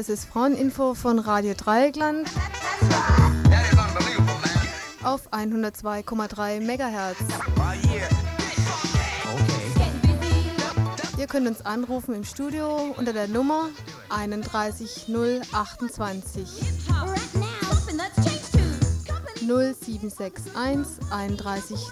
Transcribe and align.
Es 0.00 0.08
ist 0.08 0.24
Fraueninfo 0.24 0.94
von 0.94 1.18
Radio 1.18 1.52
Dreieckland. 1.52 2.26
Auf 5.02 5.30
102,3 5.30 6.60
MHz. 6.62 7.18
Ihr 11.18 11.26
könnt 11.26 11.46
uns 11.46 11.60
anrufen 11.66 12.14
im 12.14 12.24
Studio 12.24 12.94
unter 12.96 13.12
der 13.12 13.28
Nummer 13.28 13.68
31028 14.08 15.06
0761 19.42 20.40
31028. 20.54 21.90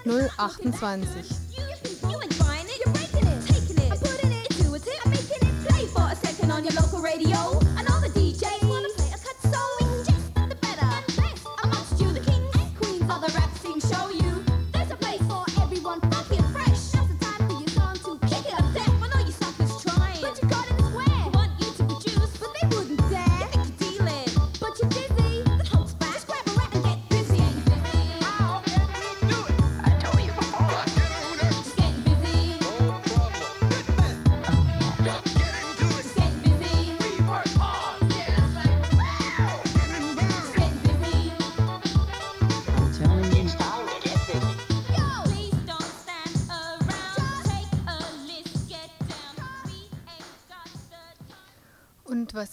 on 6.59 6.65
your 6.65 6.73
local 6.73 6.99
radio. 6.99 7.58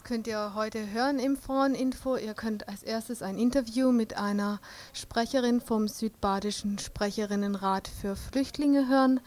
Könnt 0.07 0.29
ihr 0.29 0.55
heute 0.55 0.93
hören 0.93 1.19
im 1.19 1.37
Fraueninfo? 1.37 2.17
Ihr 2.17 2.35
könnt 2.35 2.69
als 2.69 2.85
erstes 2.85 3.23
ein 3.23 3.39
Interview 3.39 3.91
mit 3.91 4.17
einer 4.17 4.61
Sprecherin 4.93 5.61
vom 5.61 5.89
Südbadischen 5.89 6.79
Sprecherinnenrat 6.79 7.89
für 7.89 8.15
Flüchtlinge 8.15 8.89
hören. 8.89 9.19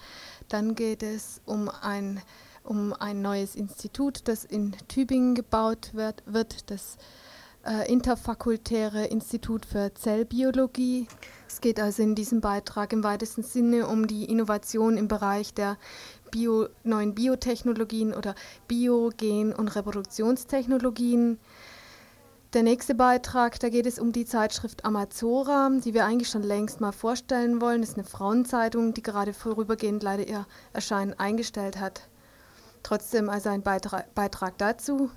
Dann 0.47 0.75
geht 0.75 1.03
es 1.03 1.41
um 1.45 1.69
ein, 1.81 2.21
um 2.63 2.94
ein 2.94 3.21
neues 3.21 3.55
Institut, 3.55 4.21
das 4.30 4.45
in 4.45 4.73
Tübingen 4.88 5.36
gebaut 5.36 5.89
wird, 5.95 6.23
wird 6.25 6.71
das 6.71 6.95
äh, 7.66 7.91
Interfakultäre 7.91 9.05
Institut 9.05 9.66
für 9.66 9.93
Zellbiologie. 9.93 11.09
Es 11.47 11.59
geht 11.59 11.80
also 11.81 12.03
in 12.03 12.16
diesem 12.16 12.39
Beitrag 12.39 12.93
im 12.93 13.03
weitesten 13.03 13.43
Sinne 13.43 13.88
um 13.88 14.08
die 14.08 14.23
Innovation 14.23 14.97
im 14.97 15.09
Bereich 15.09 15.53
der 15.53 15.77
Bio, 16.31 16.69
neuen 16.83 17.16
Biotechnologien 17.16 18.13
oder 18.13 18.35
Biogen- 18.67 19.54
und 19.54 19.76
Reproduktionstechnologien. 19.76 21.39
Der 22.54 22.64
nächste 22.64 22.95
Beitrag, 22.95 23.59
da 23.59 23.70
geht 23.70 23.86
es 23.86 23.99
um 23.99 24.11
die 24.11 24.26
Zeitschrift 24.26 24.83
Amazora, 24.83 25.70
die 25.86 25.93
wir 25.93 26.05
eigentlich 26.05 26.30
schon 26.30 26.42
längst 26.42 26.81
mal 26.81 26.92
vorstellen 26.92 27.61
wollen. 27.61 27.81
Das 27.81 27.92
ist 27.92 27.98
eine 27.98 28.08
Frauenzeitung, 28.08 28.95
die 28.95 29.04
gerade 29.04 29.33
vorübergehend 29.33 30.02
leider 30.02 30.27
ihr 30.27 30.48
Erscheinen 30.73 31.14
eingestellt 31.14 31.80
hat. 31.80 32.09
Trotzdem 32.81 33.30
also 33.30 33.49
ein 33.49 33.61
Beitrag, 33.61 34.15
Beitrag 34.15 34.58
dazu. 34.58 35.11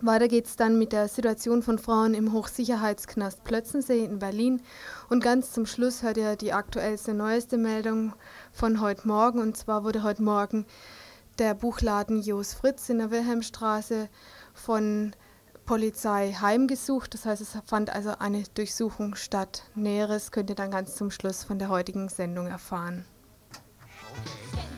Weiter 0.00 0.28
geht 0.28 0.46
es 0.46 0.56
dann 0.56 0.78
mit 0.78 0.92
der 0.92 1.08
Situation 1.08 1.62
von 1.62 1.78
Frauen 1.78 2.14
im 2.14 2.32
Hochsicherheitsknast 2.32 3.44
Plötzensee 3.44 4.04
in 4.04 4.18
Berlin. 4.18 4.60
Und 5.08 5.22
ganz 5.22 5.52
zum 5.52 5.66
Schluss 5.66 6.02
hört 6.02 6.16
ihr 6.16 6.36
die 6.36 6.52
aktuellste, 6.52 7.14
neueste 7.14 7.56
Meldung 7.56 8.12
von 8.52 8.80
heute 8.80 9.08
Morgen. 9.08 9.40
Und 9.40 9.56
zwar 9.56 9.84
wurde 9.84 10.02
heute 10.02 10.22
Morgen 10.22 10.66
der 11.38 11.54
Buchladen 11.54 12.20
Jos 12.20 12.54
Fritz 12.54 12.88
in 12.88 12.98
der 12.98 13.10
Wilhelmstraße 13.10 14.08
von 14.52 15.12
Polizei 15.64 16.32
heimgesucht. 16.32 17.14
Das 17.14 17.24
heißt, 17.24 17.40
es 17.40 17.56
fand 17.66 17.90
also 17.90 18.12
eine 18.18 18.42
Durchsuchung 18.54 19.14
statt. 19.14 19.62
Näheres 19.74 20.30
könnt 20.30 20.50
ihr 20.50 20.56
dann 20.56 20.70
ganz 20.70 20.96
zum 20.96 21.10
Schluss 21.10 21.44
von 21.44 21.58
der 21.58 21.70
heutigen 21.70 22.08
Sendung 22.08 22.46
erfahren. 22.46 23.06
Wie 24.70 24.73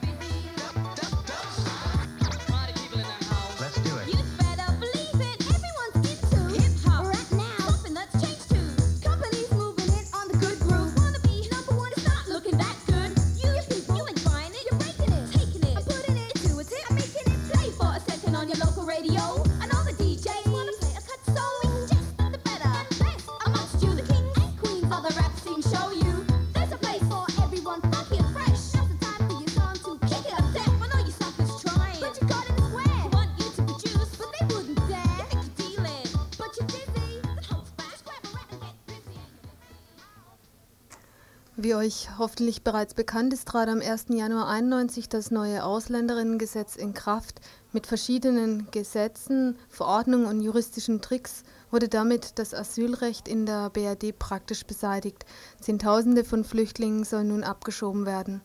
euch 41.77 42.09
hoffentlich 42.19 42.63
bereits 42.63 42.95
bekannt 42.95 43.33
ist, 43.33 43.49
trat 43.49 43.69
am 43.69 43.81
1. 43.81 44.07
Januar 44.09 44.49
91 44.49 45.09
das 45.09 45.31
neue 45.31 45.65
Ausländerinnengesetz 45.65 46.77
in 46.77 46.95
Kraft. 46.95 47.41
Mit 47.73 47.87
verschiedenen 47.87 48.71
Gesetzen, 48.71 49.57
Verordnungen 49.69 50.27
und 50.27 50.41
juristischen 50.41 51.01
Tricks 51.03 51.45
wurde 51.71 51.89
damit 51.89 52.39
das 52.39 52.55
Asylrecht 52.55 53.29
in 53.29 53.47
der 53.47 53.71
BRD 53.71 54.19
praktisch 54.19 54.65
beseitigt. 54.65 55.27
Zehntausende 55.61 56.25
von 56.25 56.45
Flüchtlingen 56.45 57.05
sollen 57.05 57.29
nun 57.29 57.45
abgeschoben 57.45 58.07
werden. 58.07 58.41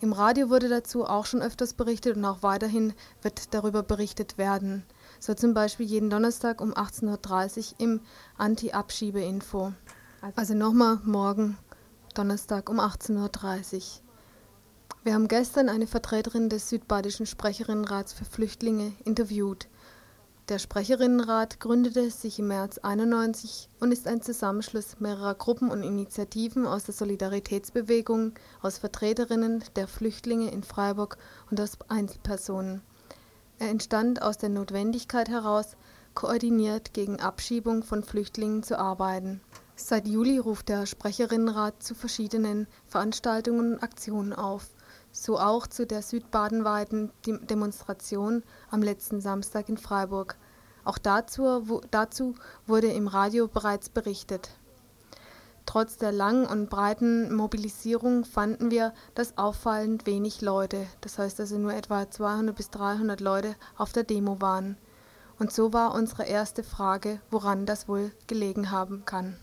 Im 0.00 0.12
Radio 0.12 0.50
wurde 0.50 0.68
dazu 0.68 1.04
auch 1.04 1.26
schon 1.26 1.42
öfters 1.42 1.74
berichtet 1.74 2.16
und 2.16 2.24
auch 2.24 2.42
weiterhin 2.42 2.94
wird 3.22 3.54
darüber 3.54 3.82
berichtet 3.82 4.38
werden. 4.38 4.84
So 5.18 5.34
zum 5.34 5.52
Beispiel 5.54 5.86
jeden 5.86 6.10
Donnerstag 6.10 6.60
um 6.60 6.72
18.30 6.72 7.58
Uhr 7.58 7.64
im 7.78 8.00
Anti-Abschiebe-Info. 8.38 9.72
Also 10.36 10.54
nochmal 10.54 11.00
morgen 11.04 11.58
Donnerstag 12.14 12.68
um 12.68 12.80
18.30 12.80 13.76
Uhr. 13.76 13.82
Wir 15.04 15.14
haben 15.14 15.28
gestern 15.28 15.68
eine 15.68 15.86
Vertreterin 15.86 16.48
des 16.48 16.68
Südbadischen 16.68 17.24
Sprecherinnenrats 17.26 18.12
für 18.12 18.24
Flüchtlinge 18.24 18.92
interviewt. 19.04 19.68
Der 20.48 20.58
Sprecherinnenrat 20.58 21.60
gründete 21.60 22.10
sich 22.10 22.40
im 22.40 22.48
März 22.48 22.78
91 22.78 23.68
und 23.78 23.92
ist 23.92 24.08
ein 24.08 24.20
Zusammenschluss 24.20 24.98
mehrerer 24.98 25.34
Gruppen 25.36 25.70
und 25.70 25.84
Initiativen 25.84 26.66
aus 26.66 26.84
der 26.84 26.94
Solidaritätsbewegung, 26.94 28.32
aus 28.60 28.78
Vertreterinnen 28.78 29.62
der 29.76 29.86
Flüchtlinge 29.86 30.50
in 30.50 30.64
Freiburg 30.64 31.18
und 31.50 31.60
aus 31.60 31.78
Einzelpersonen. 31.88 32.82
Er 33.60 33.68
entstand 33.68 34.22
aus 34.22 34.38
der 34.38 34.48
Notwendigkeit 34.48 35.28
heraus, 35.28 35.76
koordiniert 36.14 36.92
gegen 36.94 37.20
Abschiebung 37.20 37.84
von 37.84 38.02
Flüchtlingen 38.02 38.64
zu 38.64 38.76
arbeiten. 38.76 39.40
Seit 39.82 40.06
Juli 40.06 40.38
ruft 40.38 40.68
der 40.68 40.84
Sprecherinnenrat 40.84 41.82
zu 41.82 41.94
verschiedenen 41.94 42.68
Veranstaltungen 42.86 43.74
und 43.74 43.82
Aktionen 43.82 44.34
auf, 44.34 44.68
so 45.10 45.38
auch 45.38 45.66
zu 45.66 45.86
der 45.86 46.02
südbadenweiten 46.02 47.10
Demonstration 47.26 48.44
am 48.70 48.82
letzten 48.82 49.22
Samstag 49.22 49.70
in 49.70 49.78
Freiburg. 49.78 50.36
Auch 50.84 50.98
dazu, 50.98 51.80
dazu 51.90 52.34
wurde 52.66 52.88
im 52.88 53.08
Radio 53.08 53.48
bereits 53.48 53.88
berichtet. 53.88 54.50
Trotz 55.66 55.96
der 55.96 56.12
langen 56.12 56.46
und 56.46 56.68
breiten 56.68 57.34
Mobilisierung 57.34 58.24
fanden 58.24 58.70
wir, 58.70 58.92
dass 59.14 59.38
auffallend 59.38 60.06
wenig 60.06 60.42
Leute, 60.42 60.86
das 61.00 61.18
heißt 61.18 61.40
also 61.40 61.58
nur 61.58 61.72
etwa 61.72 62.08
200 62.08 62.54
bis 62.54 62.70
300 62.70 63.20
Leute, 63.20 63.56
auf 63.76 63.92
der 63.92 64.04
Demo 64.04 64.40
waren. 64.40 64.76
Und 65.38 65.52
so 65.52 65.72
war 65.72 65.94
unsere 65.94 66.24
erste 66.24 66.62
Frage, 66.62 67.20
woran 67.30 67.64
das 67.66 67.88
wohl 67.88 68.12
gelegen 68.26 68.70
haben 68.70 69.04
kann. 69.06 69.38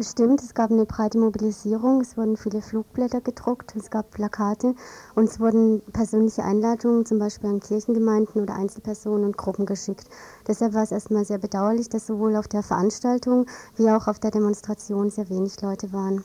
Es 0.00 0.12
stimmt, 0.12 0.40
es 0.44 0.54
gab 0.54 0.70
eine 0.70 0.86
breite 0.86 1.18
Mobilisierung, 1.18 2.02
es 2.02 2.16
wurden 2.16 2.36
viele 2.36 2.62
Flugblätter 2.62 3.20
gedruckt, 3.20 3.74
es 3.74 3.90
gab 3.90 4.12
Plakate 4.12 4.76
und 5.16 5.24
es 5.24 5.40
wurden 5.40 5.82
persönliche 5.92 6.44
Einladungen 6.44 7.04
zum 7.04 7.18
Beispiel 7.18 7.50
an 7.50 7.58
Kirchengemeinden 7.58 8.40
oder 8.40 8.54
Einzelpersonen 8.54 9.24
und 9.24 9.36
Gruppen 9.36 9.66
geschickt. 9.66 10.08
Deshalb 10.46 10.74
war 10.74 10.84
es 10.84 10.92
erstmal 10.92 11.24
sehr 11.24 11.38
bedauerlich, 11.38 11.88
dass 11.88 12.06
sowohl 12.06 12.36
auf 12.36 12.46
der 12.46 12.62
Veranstaltung 12.62 13.46
wie 13.74 13.90
auch 13.90 14.06
auf 14.06 14.20
der 14.20 14.30
Demonstration 14.30 15.10
sehr 15.10 15.28
wenig 15.30 15.60
Leute 15.62 15.92
waren. 15.92 16.22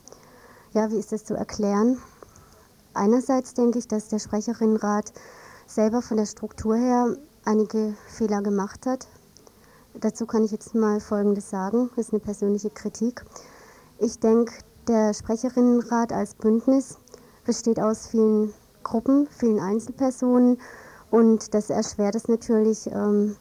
Ja, 0.73 0.91
wie 0.91 0.99
ist 0.99 1.11
das 1.11 1.25
zu 1.25 1.33
erklären? 1.33 1.97
Einerseits 2.93 3.55
denke 3.55 3.79
ich, 3.79 3.87
dass 3.87 4.07
der 4.07 4.19
Sprecherinnenrat 4.19 5.13
selber 5.65 6.03
von 6.03 6.17
der 6.17 6.27
Struktur 6.27 6.75
her 6.75 7.17
einige 7.43 7.95
Fehler 8.05 8.43
gemacht 8.43 8.85
hat. 8.85 9.07
Dazu 9.99 10.27
kann 10.27 10.43
ich 10.43 10.51
jetzt 10.51 10.75
mal 10.75 10.99
Folgendes 10.99 11.49
sagen. 11.49 11.89
Das 11.95 12.05
ist 12.05 12.13
eine 12.13 12.19
persönliche 12.19 12.69
Kritik. 12.69 13.25
Ich 13.99 14.19
denke, 14.19 14.53
der 14.87 15.13
Sprecherinnenrat 15.13 16.11
als 16.11 16.35
Bündnis 16.35 16.97
besteht 17.45 17.79
aus 17.79 18.07
vielen 18.07 18.53
Gruppen, 18.83 19.27
vielen 19.27 19.59
Einzelpersonen 19.59 20.57
und 21.11 21.53
das 21.53 21.69
erschwert 21.69 22.15
es 22.15 22.27
natürlich, 22.27 22.87
ähm, 22.87 23.35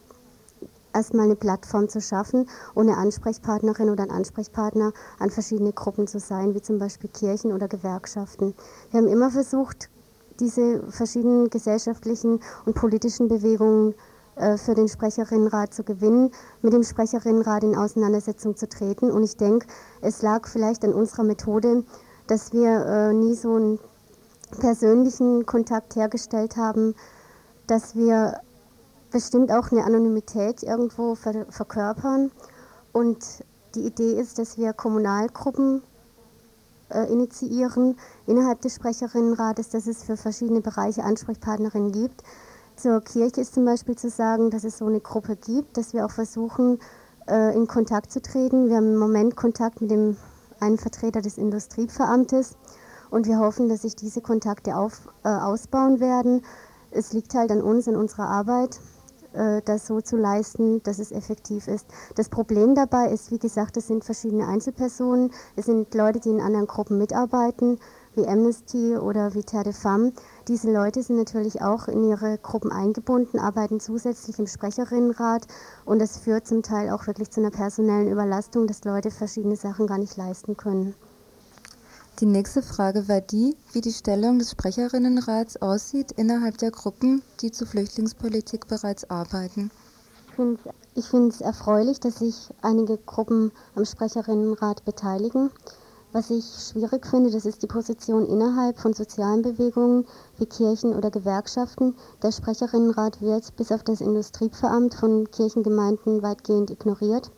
erstmal 0.93 1.25
eine 1.25 1.37
Plattform 1.37 1.89
zu 1.89 2.01
schaffen 2.01 2.49
eine 2.75 2.97
Ansprechpartnerin 2.97 3.91
oder 3.91 4.05
ein 4.05 4.11
Ansprechpartner 4.11 4.93
an 5.19 5.31
verschiedene 5.31 5.73
Gruppen 5.73 6.07
zu 6.07 6.21
sein, 6.21 6.55
wie 6.55 6.61
zum 6.61 6.79
Beispiel 6.79 7.09
Kirchen 7.11 7.53
oder 7.53 7.67
Gewerkschaften. 7.67 8.55
Wir 8.91 9.01
haben 9.01 9.09
immer 9.09 9.31
versucht, 9.31 9.89
diese 10.39 10.83
verschiedenen 10.91 11.51
gesellschaftlichen 11.51 12.41
und 12.67 12.75
politischen 12.75 13.29
Bewegungen 13.29 13.95
für 14.57 14.75
den 14.75 14.89
Sprecherinnenrat 14.89 15.75
zu 15.75 15.85
gewinnen, 15.85 16.31
mit 16.63 16.73
dem 16.73 16.83
Sprecherinnenrat 16.83 17.65
in 17.65 17.77
Auseinandersetzung 17.77 18.57
zu 18.57 18.69
treten. 18.69 19.11
Und 19.11 19.23
ich 19.23 19.37
denke, 19.37 19.67
es 20.01 20.23
lag 20.23 20.49
vielleicht 20.49 20.85
an 20.85 20.95
unserer 20.95 21.25
Methode, 21.25 21.85
dass 22.27 22.53
wir 22.53 22.87
äh, 22.87 23.13
nie 23.13 23.35
so 23.35 23.57
einen 23.57 23.79
persönlichen 24.59 25.45
Kontakt 25.45 25.97
hergestellt 25.97 26.57
haben, 26.57 26.95
dass 27.67 27.95
wir 27.95 28.41
bestimmt 29.11 29.53
auch 29.53 29.71
eine 29.71 29.85
Anonymität 29.85 30.63
irgendwo 30.63 31.15
ver 31.15 31.47
verkörpern. 31.51 32.31
Und 32.93 33.45
die 33.75 33.87
Idee 33.87 34.13
ist, 34.13 34.39
dass 34.39 34.57
wir 34.57 34.73
Kommunalgruppen 34.73 35.83
äh, 36.91 37.11
initiieren 37.13 37.97
innerhalb 38.27 38.61
des 38.63 38.75
Sprecherinnenrates, 38.75 39.71
dass 39.71 39.87
es 39.87 40.05
für 40.05 40.17
verschiedene 40.17 40.61
Bereiche 40.61 41.05
Ansprechpartnerinnen 41.05 41.93
gibt 41.93 42.23
zur 42.77 43.01
Kirche 43.01 43.41
ist 43.41 43.55
zum 43.55 43.65
Beispiel 43.65 43.97
zu 43.97 44.11
sagen, 44.11 44.51
dass 44.51 44.65
es 44.65 44.79
so 44.79 44.87
eine 44.87 45.01
Gruppe 45.01 45.37
gibt, 45.37 45.77
dass 45.77 45.93
wir 45.93 46.05
auch 46.07 46.11
versuchen, 46.11 46.79
äh, 47.29 47.55
in 47.55 47.67
Kontakt 47.67 48.11
zu 48.11 48.21
treten. 48.21 48.69
Wir 48.69 48.77
haben 48.77 48.93
im 48.93 48.99
Moment 48.99 49.37
Kontakt 49.37 49.81
mit 49.81 49.91
dem 49.91 50.17
einen 50.61 50.79
Vertreter 50.79 51.21
des 51.21 51.39
Industrieveramtes 51.39 52.57
und 53.11 53.27
wir 53.27 53.39
hoffen, 53.39 53.69
dass 53.69 53.83
sich 53.83 53.97
diese 53.97 54.21
Kontakte 54.21 54.77
auf, 54.77 55.09
äh, 55.25 55.29
ausbauen 55.29 56.01
werden. 56.01 56.43
Es 56.91 57.13
liegt 57.13 57.35
halt 57.35 57.51
an 57.51 57.63
uns, 57.63 57.89
an 57.89 57.97
unserer 57.97 58.29
Arbeit, 58.29 58.81
äh, 59.33 59.63
das 59.65 59.87
so 59.87 60.01
zu 60.01 60.17
leisten, 60.17 60.83
dass 60.83 60.99
es 60.99 61.13
effektiv 61.13 61.69
ist. 61.69 61.87
Das 62.15 62.29
Problem 62.29 62.75
dabei 62.75 63.11
ist, 63.11 63.31
wie 63.31 63.39
gesagt, 63.39 63.77
es 63.77 63.89
sind 63.89 64.05
verschiedene 64.05 64.47
Einzelpersonen, 64.47 65.31
es 65.57 65.67
sind 65.67 65.95
Leute, 65.95 66.21
die 66.21 66.31
in 66.31 66.41
anderen 66.41 66.67
Gruppen 66.67 66.99
mitarbeiten 66.99 67.79
wie 68.15 68.27
Amnesty 68.27 68.97
oder 68.97 69.35
wie 69.35 69.43
Terre 69.43 69.65
de 69.65 69.73
Femme. 69.73 70.13
Diese 70.53 70.71
Leute 70.71 71.03
sind 71.03 71.17
natürlich 71.17 71.63
auch 71.63 71.89
in 71.89 72.05
ihre 72.05 72.37
Gruppen 72.37 72.71
eingebunden, 72.71 73.39
arbeiten 73.39 73.81
zusätzlich 73.81 74.39
im 74.39 74.47
Sprecherinnenrat 74.47 75.47
und 75.87 75.99
das 75.99 76.19
führt 76.19 76.47
zum 76.47 76.63
Teil 76.63 76.91
auch 76.91 77.07
wirklich 77.07 77.31
zu 77.31 77.41
einer 77.41 77.51
personellen 77.51 78.13
Überlastung, 78.13 78.67
dass 78.67 78.85
Leute 78.85 79.11
verschiedene 79.11 79.57
Sachen 79.57 79.87
gar 79.87 79.97
nicht 79.97 80.15
leisten 80.19 80.59
können. 80.59 80.95
Die 82.21 82.27
nächste 82.27 82.61
Frage 82.61 83.09
war 83.09 83.23
die, 83.23 83.57
wie 83.73 83.81
die 83.81 83.95
Stellung 83.95 84.39
des 84.39 84.51
Sprecherinnenrats 84.51 85.63
aussieht 85.63 86.13
innerhalb 86.13 86.59
der 86.59 86.71
Gruppen, 86.71 87.23
die 87.41 87.51
zur 87.51 87.67
Flüchtlingspolitik 87.67 88.69
bereits 88.69 89.09
arbeiten. 89.09 89.71
Ich 90.95 91.07
finde 91.07 91.29
es 91.29 91.41
erfreulich, 91.41 91.99
dass 91.99 92.17
sich 92.17 92.51
einige 92.61 92.99
Gruppen 92.99 93.53
am 93.75 93.87
Sprecherinnenrat 93.87 94.85
beteiligen. 94.85 95.51
Was 96.15 96.29
ich 96.29 96.45
schwierig 96.45 97.07
finde, 97.07 97.31
das 97.31 97.47
ist 97.47 97.63
die 97.63 97.67
Position 97.67 98.27
innerhalb 98.27 98.79
von 98.79 98.93
sozialen 98.93 99.41
Bewegungen 99.41 100.05
wie 100.37 100.45
Kirchen 100.45 100.95
oder 100.95 101.11
Gewerkschaften. 101.11 101.97
Der 102.23 102.33
Sprecherinnenrat 102.33 103.23
wird 103.23 103.57
bis 103.57 103.73
auf 103.73 103.83
das 103.83 104.03
Industrieveramt 104.03 104.93
von 104.93 105.31
Kirchengemeinden 105.31 106.23
weitgehend 106.23 106.71
ignoriert. 106.71 107.31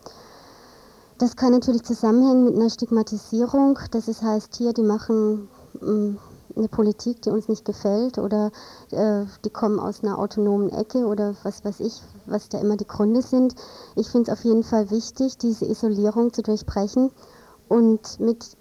Das 1.19 1.37
kann 1.37 1.53
natürlich 1.53 1.85
zusammenhängen 1.85 2.47
mit 2.47 2.57
einer 2.57 2.69
Stigmatisierung. 2.69 3.79
Das 3.93 4.09
ist, 4.09 4.23
heißt 4.23 4.57
hier, 4.57 4.73
die 4.73 4.83
machen 4.83 5.49
mm, 5.81 6.17
eine 6.57 6.69
Politik, 6.69 7.23
die 7.23 7.31
uns 7.31 7.47
nicht 7.47 7.65
gefällt 7.65 8.19
oder 8.19 8.51
äh, 8.91 9.25
die 9.45 9.51
kommen 9.51 9.79
aus 9.79 10.03
einer 10.03 10.19
autonomen 10.19 10.71
Ecke 10.71 11.07
oder 11.07 11.37
was 11.45 11.65
weiß 11.65 11.79
ich, 11.79 12.03
was 12.27 12.49
da 12.49 12.59
immer 12.59 12.77
die 12.77 12.89
Gründe 12.89 13.23
sind. 13.23 13.55
Ich 13.95 14.09
finde 14.09 14.33
es 14.33 14.37
auf 14.37 14.45
jeden 14.45 14.65
Fall 14.65 14.91
wichtig, 14.91 15.39
diese 15.39 15.65
Isolierung 15.65 16.33
zu 16.33 16.43
durchbrechen 16.43 17.13
und 17.69 18.19
mit 18.19 18.57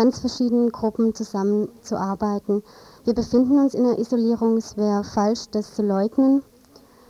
ganz 0.00 0.18
verschiedenen 0.20 0.72
Gruppen 0.72 1.14
zusammenzuarbeiten. 1.14 2.62
Wir 3.04 3.12
befinden 3.12 3.58
uns 3.58 3.74
in 3.74 3.84
einer 3.84 3.98
Isolierung, 3.98 4.56
es 4.56 4.78
wäre 4.78 5.04
falsch, 5.04 5.50
das 5.50 5.74
zu 5.74 5.82
leugnen. 5.82 6.42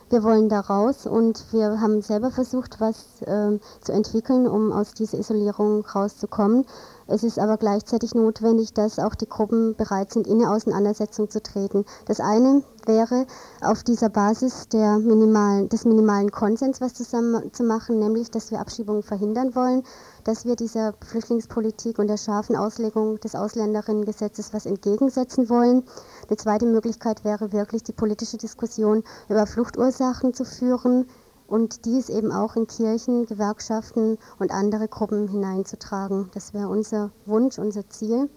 Wir 0.08 0.24
wollen 0.24 0.48
da 0.48 0.58
raus 0.58 1.06
und 1.06 1.52
wir 1.52 1.80
haben 1.80 2.02
selber 2.02 2.32
versucht, 2.32 2.80
was 2.80 3.22
äh, 3.22 3.60
zu 3.80 3.92
entwickeln, 3.92 4.48
um 4.48 4.72
aus 4.72 4.92
dieser 4.92 5.20
Isolierung 5.20 5.86
rauszukommen. 5.86 6.66
Es 7.06 7.22
ist 7.22 7.38
aber 7.38 7.58
gleichzeitig 7.58 8.16
notwendig, 8.16 8.74
dass 8.74 8.98
auch 8.98 9.14
die 9.14 9.28
Gruppen 9.28 9.76
bereit 9.76 10.12
sind, 10.12 10.26
in 10.26 10.42
eine 10.42 10.50
Auseinandersetzung 10.50 11.30
zu 11.30 11.40
treten. 11.40 11.84
Das 12.06 12.18
eine 12.18 12.64
wäre, 12.90 13.26
auf 13.60 13.82
dieser 13.84 14.08
Basis 14.08 14.68
der 14.68 14.98
minimalen, 14.98 15.68
des 15.68 15.84
minimalen 15.84 16.30
Konsens 16.30 16.80
was 16.80 16.94
zusammen 16.94 17.52
zu 17.52 17.62
machen, 17.62 17.98
nämlich, 17.98 18.30
dass 18.30 18.50
wir 18.50 18.60
Abschiebungen 18.60 19.02
verhindern 19.02 19.54
wollen, 19.54 19.84
dass 20.24 20.44
wir 20.44 20.56
dieser 20.56 20.94
Flüchtlingspolitik 21.06 21.98
und 21.98 22.08
der 22.08 22.16
scharfen 22.16 22.56
Auslegung 22.56 23.20
des 23.20 23.34
Ausländerinnengesetzes 23.34 24.52
was 24.52 24.66
entgegensetzen 24.66 25.48
wollen. 25.48 25.84
Eine 26.28 26.36
zweite 26.36 26.66
Möglichkeit 26.66 27.24
wäre 27.24 27.52
wirklich, 27.52 27.84
die 27.84 27.92
politische 27.92 28.36
Diskussion 28.36 29.04
über 29.28 29.46
Fluchtursachen 29.46 30.34
zu 30.34 30.44
führen, 30.44 31.06
und 31.46 31.84
dies 31.84 32.08
eben 32.08 32.30
auch 32.30 32.54
in 32.54 32.68
Kirchen, 32.68 33.26
Gewerkschaften 33.26 34.18
und 34.38 34.52
andere 34.52 34.86
Gruppen 34.86 35.26
hineinzutragen. 35.26 36.30
Das 36.32 36.54
wäre 36.54 36.68
unser 36.68 37.10
Wunsch, 37.26 37.58
unser 37.58 37.90
Ziel. 37.90 38.30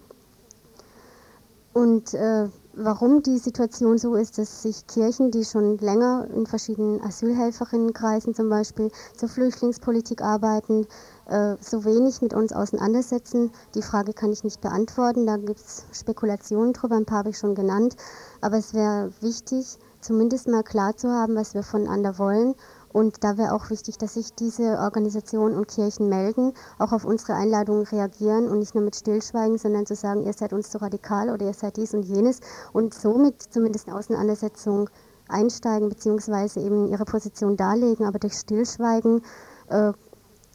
Und 1.72 2.12
äh, 2.14 2.48
warum 2.76 3.22
die 3.22 3.38
Situation 3.38 3.98
so 3.98 4.14
ist, 4.14 4.38
dass 4.38 4.62
sich 4.62 4.86
Kirchen, 4.86 5.30
die 5.30 5.44
schon 5.44 5.78
länger 5.78 6.26
in 6.34 6.46
verschiedenen 6.46 7.00
Asylhelferinnenkreisen 7.00 8.34
zum 8.34 8.48
Beispiel 8.48 8.90
zur 9.16 9.28
Flüchtlingspolitik 9.28 10.22
arbeiten, 10.22 10.86
äh, 11.26 11.56
so 11.60 11.84
wenig 11.84 12.22
mit 12.22 12.34
uns 12.34 12.52
auseinandersetzen, 12.52 13.52
die 13.74 13.82
Frage 13.82 14.12
kann 14.12 14.32
ich 14.32 14.44
nicht 14.44 14.60
beantworten. 14.60 15.26
Da 15.26 15.36
gibt 15.36 15.60
es 15.60 15.84
Spekulationen 15.92 16.72
drüber, 16.72 16.96
ein 16.96 17.06
paar 17.06 17.18
habe 17.18 17.30
ich 17.30 17.38
schon 17.38 17.54
genannt. 17.54 17.96
Aber 18.40 18.58
es 18.58 18.74
wäre 18.74 19.10
wichtig, 19.20 19.78
zumindest 20.00 20.48
mal 20.48 20.62
klar 20.62 20.96
zu 20.96 21.10
haben, 21.10 21.34
was 21.36 21.54
wir 21.54 21.62
voneinander 21.62 22.18
wollen 22.18 22.54
und 22.94 23.24
da 23.24 23.36
wäre 23.36 23.52
auch 23.54 23.70
wichtig, 23.70 23.98
dass 23.98 24.14
sich 24.14 24.34
diese 24.34 24.78
Organisationen 24.78 25.56
und 25.56 25.66
Kirchen 25.66 26.08
melden, 26.08 26.52
auch 26.78 26.92
auf 26.92 27.04
unsere 27.04 27.34
Einladungen 27.34 27.82
reagieren 27.82 28.48
und 28.48 28.60
nicht 28.60 28.76
nur 28.76 28.84
mit 28.84 28.94
Stillschweigen, 28.94 29.58
sondern 29.58 29.84
zu 29.84 29.96
sagen, 29.96 30.22
ihr 30.22 30.32
seid 30.32 30.52
uns 30.52 30.70
zu 30.70 30.80
radikal 30.80 31.30
oder 31.30 31.44
ihr 31.44 31.54
seid 31.54 31.76
dies 31.76 31.92
und 31.92 32.04
jenes 32.04 32.38
und 32.72 32.94
somit 32.94 33.42
zumindest 33.42 33.88
in 33.88 33.94
Auseinandersetzung 33.94 34.88
einsteigen 35.26 35.88
beziehungsweise 35.88 36.60
eben 36.60 36.86
ihre 36.86 37.04
Position 37.04 37.56
darlegen. 37.56 38.06
Aber 38.06 38.20
durch 38.20 38.34
Stillschweigen 38.34 39.22
äh, 39.70 39.92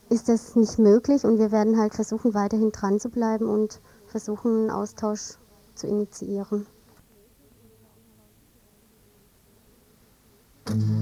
ist 0.07 0.29
das 0.29 0.55
nicht 0.55 0.79
möglich 0.79 1.25
und 1.25 1.39
wir 1.39 1.51
werden 1.51 1.77
halt 1.77 1.93
versuchen, 1.93 2.33
weiterhin 2.33 2.71
dran 2.71 3.01
zu 3.01 3.09
bleiben 3.09 3.49
und 3.49 3.81
versuchen, 4.07 4.61
einen 4.61 4.71
Austausch 4.71 5.37
zu 5.75 5.87
initiieren. 5.87 6.67
Du 10.63 10.98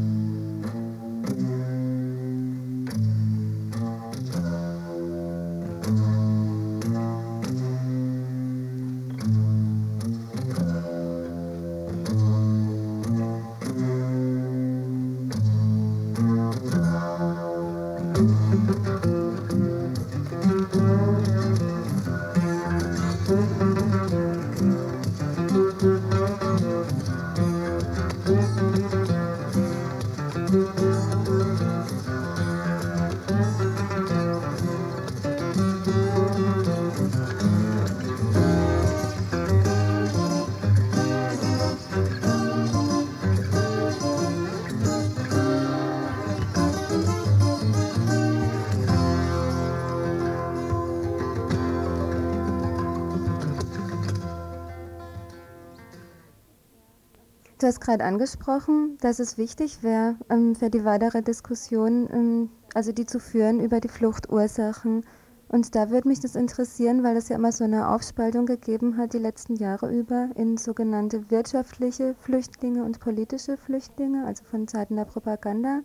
hast 57.68 57.82
gerade 57.82 58.04
angesprochen, 58.04 58.98
dass 59.02 59.20
es 59.20 59.38
wichtig 59.38 59.84
wäre 59.84 60.16
ähm, 60.30 60.56
für 60.56 60.70
die 60.70 60.86
weitere 60.86 61.22
Diskussion 61.22 62.10
ähm, 62.12 62.50
also 62.74 62.92
die 62.92 63.06
zu 63.06 63.20
führen 63.20 63.60
über 63.60 63.80
die 63.80 63.88
Fluchtursachen. 63.88 65.04
Und 65.50 65.76
da 65.76 65.90
würde 65.90 66.10
mich 66.10 66.20
das 66.20 66.36
interessieren, 66.36 67.04
weil 67.04 67.16
es 67.16 67.30
ja 67.30 67.38
immer 67.38 67.52
so 67.52 67.64
eine 67.64 67.90
Aufspaltung 67.90 68.46
gegeben 68.46 68.98
hat 68.98 69.14
die 69.14 69.20
letzten 69.20 69.56
Jahre 69.56 69.92
über 69.92 70.30
in 70.36 70.58
sogenannte 70.58 71.32
wirtschaftliche 71.32 72.16
Flüchtlinge 72.20 72.84
und 72.84 73.00
politische 73.00 73.58
Flüchtlinge, 73.58 74.26
also 74.26 74.44
von 74.44 74.68
Seiten 74.68 74.98
der 74.98 75.06
Propaganda. 75.06 75.82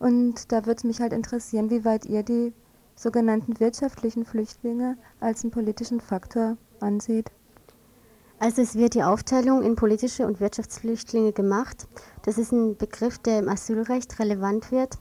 Und 0.00 0.52
da 0.52 0.66
würde 0.66 0.78
es 0.78 0.84
mich 0.84 1.00
halt 1.00 1.12
interessieren, 1.12 1.70
wie 1.70 1.84
weit 1.84 2.06
ihr 2.06 2.22
die 2.24 2.52
sogenannten 2.96 3.60
wirtschaftlichen 3.60 4.24
Flüchtlinge 4.24 4.98
als 5.20 5.44
einen 5.44 5.52
politischen 5.52 6.00
Faktor 6.00 6.56
ansieht. 6.80 7.30
Also 8.40 8.62
es 8.62 8.76
wird 8.76 8.94
die 8.94 9.02
Aufteilung 9.02 9.62
in 9.62 9.74
politische 9.74 10.26
und 10.26 10.40
Wirtschaftsflüchtlinge 10.40 11.32
gemacht. 11.32 11.88
Das 12.24 12.38
ist 12.38 12.52
ein 12.52 12.76
Begriff, 12.76 13.18
der 13.18 13.40
im 13.40 13.48
Asylrecht 13.48 14.18
relevant 14.18 14.70
wird. 14.70 14.98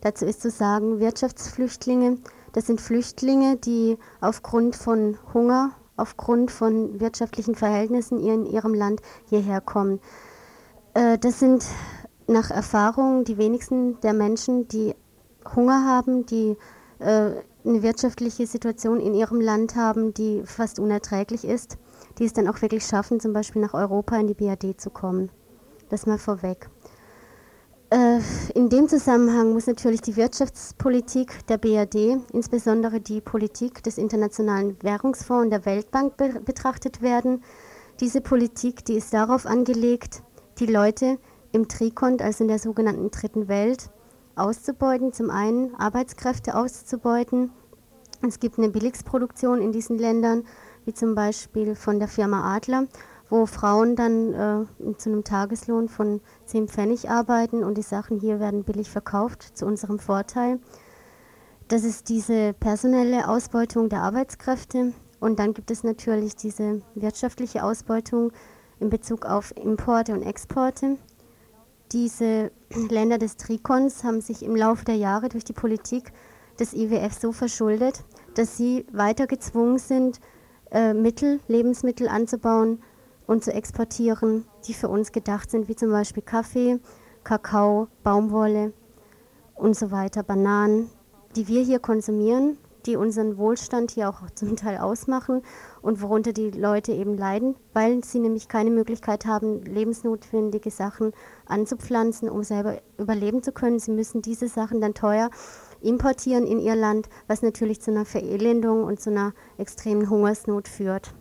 Dazu 0.00 0.24
ist 0.26 0.42
zu 0.42 0.50
sagen, 0.50 0.98
Wirtschaftsflüchtlinge 0.98 2.18
das 2.52 2.66
sind 2.66 2.80
Flüchtlinge, 2.80 3.56
die 3.56 3.96
aufgrund 4.20 4.76
von 4.76 5.18
Hunger, 5.32 5.72
aufgrund 5.96 6.50
von 6.50 7.00
wirtschaftlichen 7.00 7.54
Verhältnissen 7.54 8.20
in 8.20 8.46
ihrem 8.46 8.74
Land 8.74 9.00
hierher 9.28 9.60
kommen. 9.60 10.00
Äh, 10.94 11.18
das 11.18 11.40
sind 11.40 11.64
nach 12.26 12.50
Erfahrung 12.50 13.24
die 13.24 13.38
wenigsten 13.38 13.98
der 14.00 14.12
Menschen, 14.12 14.68
die 14.68 14.94
Hunger 15.56 15.86
haben, 15.86 16.26
die 16.26 16.56
äh, 16.98 17.30
eine 17.64 17.82
wirtschaftliche 17.82 18.46
Situation 18.46 19.00
in 19.00 19.14
ihrem 19.14 19.40
Land 19.40 19.74
haben, 19.74 20.12
die 20.12 20.42
fast 20.44 20.78
unerträglich 20.78 21.44
ist, 21.44 21.78
die 22.18 22.24
es 22.24 22.32
dann 22.32 22.48
auch 22.48 22.60
wirklich 22.62 22.84
schaffen, 22.84 23.20
zum 23.20 23.32
Beispiel 23.32 23.62
nach 23.62 23.74
Europa 23.74 24.16
in 24.16 24.26
die 24.26 24.34
BRD 24.34 24.80
zu 24.80 24.90
kommen. 24.90 25.30
Das 25.88 26.06
mal 26.06 26.18
vorweg. 26.18 26.70
Äh, 27.90 28.20
in 28.54 28.70
dem 28.70 28.88
Zusammenhang 28.88 29.52
muss 29.52 29.66
natürlich 29.66 30.00
die 30.00 30.16
Wirtschaftspolitik 30.16 31.46
der 31.48 31.58
BRD, 31.58 32.18
insbesondere 32.32 33.00
die 33.00 33.20
Politik 33.20 33.82
des 33.82 33.98
Internationalen 33.98 34.78
Währungsfonds 34.82 35.44
und 35.44 35.50
der 35.50 35.66
Weltbank 35.66 36.16
be 36.16 36.40
betrachtet 36.42 37.02
werden. 37.02 37.42
Diese 38.00 38.22
Politik, 38.22 38.86
die 38.86 38.94
ist 38.94 39.12
darauf 39.12 39.44
angelegt, 39.44 40.22
die 40.58 40.66
Leute 40.66 41.18
im 41.52 41.68
Trikont, 41.68 42.22
also 42.22 42.44
in 42.44 42.48
der 42.48 42.58
sogenannten 42.58 43.10
Dritten 43.10 43.48
Welt, 43.48 43.90
auszubeuten. 44.36 45.12
Zum 45.12 45.28
einen 45.28 45.74
Arbeitskräfte 45.74 46.56
auszubeuten. 46.56 47.50
Es 48.26 48.40
gibt 48.40 48.56
eine 48.56 48.70
Billigsproduktion 48.70 49.60
in 49.60 49.72
diesen 49.72 49.98
Ländern, 49.98 50.44
wie 50.84 50.94
zum 50.94 51.14
Beispiel 51.14 51.74
von 51.74 51.98
der 51.98 52.08
Firma 52.08 52.54
Adler 52.56 52.86
wo 53.32 53.46
Frauen 53.46 53.96
dann 53.96 54.34
äh, 54.34 54.96
zu 54.98 55.08
einem 55.08 55.24
Tageslohn 55.24 55.88
von 55.88 56.20
10 56.44 56.68
Pfennig 56.68 57.08
arbeiten 57.08 57.64
und 57.64 57.78
die 57.78 57.82
Sachen 57.82 58.20
hier 58.20 58.40
werden 58.40 58.62
billig 58.62 58.90
verkauft, 58.90 59.56
zu 59.56 59.64
unserem 59.64 59.98
Vorteil. 59.98 60.60
Das 61.68 61.82
ist 61.82 62.10
diese 62.10 62.52
personelle 62.52 63.26
Ausbeutung 63.26 63.88
der 63.88 64.02
Arbeitskräfte. 64.02 64.92
Und 65.18 65.38
dann 65.38 65.54
gibt 65.54 65.70
es 65.70 65.82
natürlich 65.82 66.36
diese 66.36 66.82
wirtschaftliche 66.94 67.64
Ausbeutung 67.64 68.32
in 68.80 68.90
Bezug 68.90 69.24
auf 69.24 69.56
Importe 69.56 70.12
und 70.12 70.22
Exporte. 70.22 70.98
Diese 71.90 72.50
Länder 72.90 73.16
des 73.16 73.38
Trikons 73.38 74.04
haben 74.04 74.20
sich 74.20 74.42
im 74.42 74.54
Laufe 74.54 74.84
der 74.84 74.96
Jahre 74.96 75.30
durch 75.30 75.44
die 75.44 75.54
Politik 75.54 76.12
des 76.60 76.74
IWF 76.74 77.14
so 77.14 77.32
verschuldet, 77.32 78.04
dass 78.34 78.58
sie 78.58 78.84
weiter 78.92 79.26
gezwungen 79.26 79.78
sind, 79.78 80.20
äh, 80.72 80.94
Mittel, 80.94 81.40
Lebensmittel 81.48 82.08
anzubauen, 82.08 82.80
und 83.26 83.44
zu 83.44 83.52
exportieren, 83.52 84.44
die 84.66 84.74
für 84.74 84.88
uns 84.88 85.12
gedacht 85.12 85.50
sind, 85.50 85.68
wie 85.68 85.76
zum 85.76 85.90
Beispiel 85.90 86.22
Kaffee, 86.22 86.78
Kakao, 87.24 87.88
Baumwolle 88.02 88.72
und 89.54 89.76
so 89.76 89.90
weiter, 89.90 90.22
Bananen, 90.22 90.90
die 91.36 91.48
wir 91.48 91.62
hier 91.62 91.78
konsumieren, 91.78 92.58
die 92.84 92.96
unseren 92.96 93.38
Wohlstand 93.38 93.92
hier 93.92 94.08
auch 94.08 94.28
zum 94.34 94.56
Teil 94.56 94.78
ausmachen 94.78 95.42
und 95.82 96.02
worunter 96.02 96.32
die 96.32 96.50
Leute 96.50 96.92
eben 96.92 97.16
leiden, 97.16 97.54
weil 97.72 98.04
sie 98.04 98.18
nämlich 98.18 98.48
keine 98.48 98.70
Möglichkeit 98.70 99.24
haben, 99.24 99.62
lebensnotwendige 99.64 100.70
Sachen 100.70 101.12
anzupflanzen, 101.46 102.28
um 102.28 102.42
selber 102.42 102.78
überleben 102.98 103.42
zu 103.42 103.52
können. 103.52 103.78
Sie 103.78 103.92
müssen 103.92 104.20
diese 104.20 104.48
Sachen 104.48 104.80
dann 104.80 104.94
teuer 104.94 105.30
importieren 105.82 106.46
in 106.46 106.58
ihr 106.58 106.76
Land, 106.76 107.08
was 107.26 107.42
natürlich 107.42 107.80
zu 107.80 107.90
einer 107.90 108.04
Verelendung 108.04 108.84
und 108.84 109.00
zu 109.00 109.10
einer 109.10 109.32
extremen 109.58 110.08
Hungersnot 110.08 110.68
führt. 110.68 111.14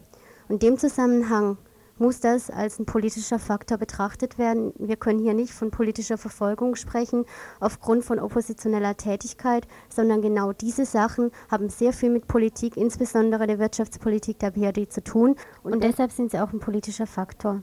Und 0.48 0.64
in 0.64 0.70
dem 0.70 0.78
Zusammenhang 0.78 1.58
muss 2.02 2.20
das 2.20 2.50
als 2.50 2.80
ein 2.80 2.86
politischer 2.86 3.40
Faktor 3.40 3.78
betrachtet 3.78 4.38
werden. 4.38 4.74
Wir 4.80 4.96
können 4.98 5.20
hier 5.20 5.36
nicht 5.36 5.54
von 5.54 5.70
politischer 5.70 6.18
Verfolgung 6.18 6.76
sprechen 6.76 7.26
aufgrund 7.60 8.04
von 8.04 8.20
oppositioneller 8.20 8.98
Tätigkeit, 8.98 9.68
sondern 9.88 10.22
genau 10.22 10.52
diese 10.52 10.86
Sachen 10.86 11.32
haben 11.50 11.70
sehr 11.70 11.94
viel 11.94 12.10
mit 12.10 12.28
Politik, 12.28 12.76
insbesondere 12.76 13.46
der 13.46 13.60
Wirtschaftspolitik 13.60 14.40
der 14.40 14.52
BRD 14.52 14.92
zu 14.92 15.04
tun 15.04 15.36
und 15.64 15.84
deshalb 15.84 16.12
sind 16.12 16.32
sie 16.32 16.40
auch 16.40 16.52
ein 16.52 16.60
politischer 16.60 17.08
Faktor. 17.08 17.62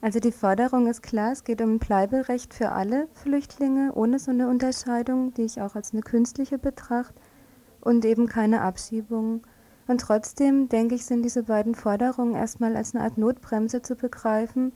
Also 0.00 0.20
die 0.20 0.32
Forderung 0.32 0.86
ist 0.86 1.02
klar, 1.02 1.32
es 1.32 1.42
geht 1.42 1.60
um 1.60 1.74
ein 1.74 1.78
Bleiberecht 1.80 2.54
für 2.54 2.70
alle 2.70 3.08
Flüchtlinge, 3.14 3.92
ohne 3.94 4.20
so 4.20 4.30
eine 4.30 4.48
Unterscheidung, 4.48 5.34
die 5.34 5.42
ich 5.42 5.60
auch 5.60 5.74
als 5.74 5.92
eine 5.92 6.02
künstliche 6.02 6.58
betrachte, 6.58 7.20
und 7.80 8.04
eben 8.04 8.26
keine 8.26 8.60
Abschiebung. 8.60 9.42
Und 9.88 10.00
trotzdem, 10.00 10.68
denke 10.68 10.94
ich, 10.94 11.04
sind 11.04 11.22
diese 11.22 11.44
beiden 11.44 11.74
Forderungen 11.74 12.34
erstmal 12.34 12.76
als 12.76 12.94
eine 12.94 13.04
Art 13.04 13.18
Notbremse 13.18 13.82
zu 13.82 13.96
begreifen. 13.96 14.72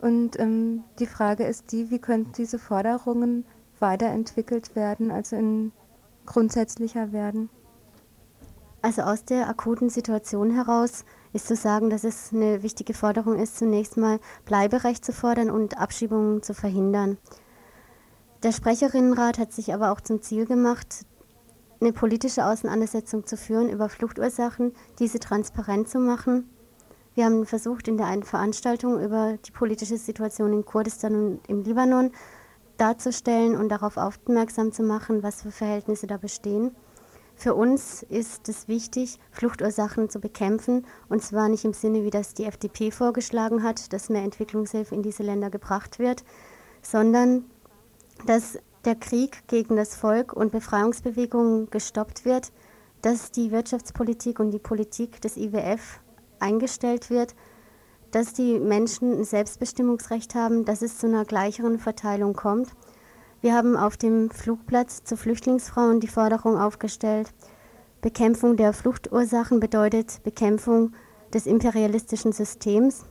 Und 0.00 0.38
ähm, 0.38 0.84
die 0.98 1.06
Frage 1.06 1.44
ist 1.44 1.72
die, 1.72 1.90
wie 1.90 1.98
könnten 1.98 2.32
diese 2.32 2.58
Forderungen 2.58 3.44
weiterentwickelt 3.78 4.76
werden, 4.76 5.10
also 5.10 5.36
in 5.36 5.72
grundsätzlicher 6.26 7.12
werden? 7.12 7.48
Also 8.82 9.02
aus 9.02 9.24
der 9.24 9.48
akuten 9.48 9.90
Situation 9.90 10.50
heraus 10.50 11.04
ist 11.32 11.46
zu 11.46 11.56
sagen, 11.56 11.90
dass 11.90 12.04
es 12.04 12.32
eine 12.32 12.62
wichtige 12.62 12.94
Forderung 12.94 13.38
ist, 13.38 13.58
zunächst 13.58 13.96
mal 13.96 14.18
Bleiberecht 14.44 15.04
zu 15.04 15.12
fordern 15.12 15.50
und 15.50 15.78
Abschiebungen 15.78 16.42
zu 16.42 16.54
verhindern. 16.54 17.18
Der 18.42 18.52
Sprecherinnenrat 18.52 19.38
hat 19.38 19.52
sich 19.52 19.72
aber 19.74 19.92
auch 19.92 20.00
zum 20.00 20.22
Ziel 20.22 20.46
gemacht, 20.46 21.04
eine 21.80 21.92
politische 21.92 22.44
Auseinandersetzung 22.44 23.26
zu 23.26 23.36
führen 23.36 23.70
über 23.70 23.88
Fluchtursachen, 23.88 24.72
diese 24.98 25.18
transparent 25.18 25.88
zu 25.88 25.98
machen. 25.98 26.48
Wir 27.14 27.24
haben 27.24 27.46
versucht, 27.46 27.88
in 27.88 27.96
der 27.96 28.06
einen 28.06 28.22
Veranstaltung 28.22 29.00
über 29.00 29.36
die 29.44 29.50
politische 29.50 29.96
Situation 29.96 30.52
in 30.52 30.64
Kurdistan 30.64 31.14
und 31.14 31.40
im 31.48 31.62
Libanon 31.62 32.12
darzustellen 32.76 33.56
und 33.56 33.68
darauf 33.68 33.96
aufmerksam 33.96 34.72
zu 34.72 34.82
machen, 34.82 35.22
was 35.22 35.42
für 35.42 35.50
Verhältnisse 35.50 36.06
da 36.06 36.16
bestehen. 36.16 36.74
Für 37.40 37.54
uns 37.54 38.02
ist 38.02 38.50
es 38.50 38.68
wichtig, 38.68 39.18
Fluchtursachen 39.30 40.10
zu 40.10 40.20
bekämpfen, 40.20 40.84
und 41.08 41.22
zwar 41.22 41.48
nicht 41.48 41.64
im 41.64 41.72
Sinne, 41.72 42.04
wie 42.04 42.10
das 42.10 42.34
die 42.34 42.44
FDP 42.44 42.90
vorgeschlagen 42.90 43.62
hat, 43.62 43.94
dass 43.94 44.10
mehr 44.10 44.24
Entwicklungshilfe 44.24 44.94
in 44.94 45.02
diese 45.02 45.22
Länder 45.22 45.48
gebracht 45.48 45.98
wird, 45.98 46.22
sondern 46.82 47.46
dass 48.26 48.58
der 48.84 48.94
Krieg 48.94 49.48
gegen 49.48 49.76
das 49.76 49.96
Volk 49.96 50.34
und 50.34 50.52
Befreiungsbewegungen 50.52 51.70
gestoppt 51.70 52.26
wird, 52.26 52.52
dass 53.00 53.30
die 53.30 53.50
Wirtschaftspolitik 53.50 54.38
und 54.38 54.50
die 54.50 54.58
Politik 54.58 55.22
des 55.22 55.38
IWF 55.38 56.00
eingestellt 56.40 57.08
wird, 57.08 57.34
dass 58.10 58.34
die 58.34 58.58
Menschen 58.58 59.18
ein 59.18 59.24
Selbstbestimmungsrecht 59.24 60.34
haben, 60.34 60.66
dass 60.66 60.82
es 60.82 60.98
zu 60.98 61.06
einer 61.06 61.24
gleicheren 61.24 61.78
Verteilung 61.78 62.34
kommt. 62.34 62.68
Wir 63.42 63.54
haben 63.54 63.76
auf 63.76 63.96
dem 63.96 64.30
Flugplatz 64.30 65.02
zu 65.04 65.16
Flüchtlingsfrauen 65.16 66.00
die 66.00 66.08
Forderung 66.08 66.58
aufgestellt, 66.58 67.32
Bekämpfung 68.02 68.56
der 68.56 68.72
Fluchtursachen 68.72 69.60
bedeutet 69.60 70.22
Bekämpfung 70.22 70.92
des 71.34 71.46
imperialistischen 71.46 72.32
Systems. 72.32 73.04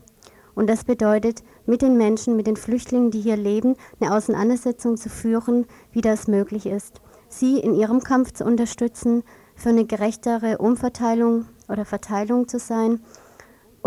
Und 0.55 0.67
das 0.67 0.83
bedeutet, 0.83 1.43
mit 1.65 1.81
den 1.81 1.97
Menschen, 1.97 2.35
mit 2.35 2.47
den 2.47 2.57
Flüchtlingen, 2.57 3.11
die 3.11 3.21
hier 3.21 3.37
leben, 3.37 3.75
eine 3.99 4.13
Auseinandersetzung 4.13 4.97
zu 4.97 5.09
führen, 5.09 5.65
wie 5.91 6.01
das 6.01 6.27
möglich 6.27 6.65
ist. 6.65 7.01
Sie 7.27 7.59
in 7.59 7.75
ihrem 7.75 8.01
Kampf 8.01 8.33
zu 8.33 8.45
unterstützen, 8.45 9.23
für 9.55 9.69
eine 9.69 9.85
gerechtere 9.85 10.57
Umverteilung 10.57 11.45
oder 11.67 11.85
Verteilung 11.85 12.47
zu 12.47 12.57
sein 12.57 13.01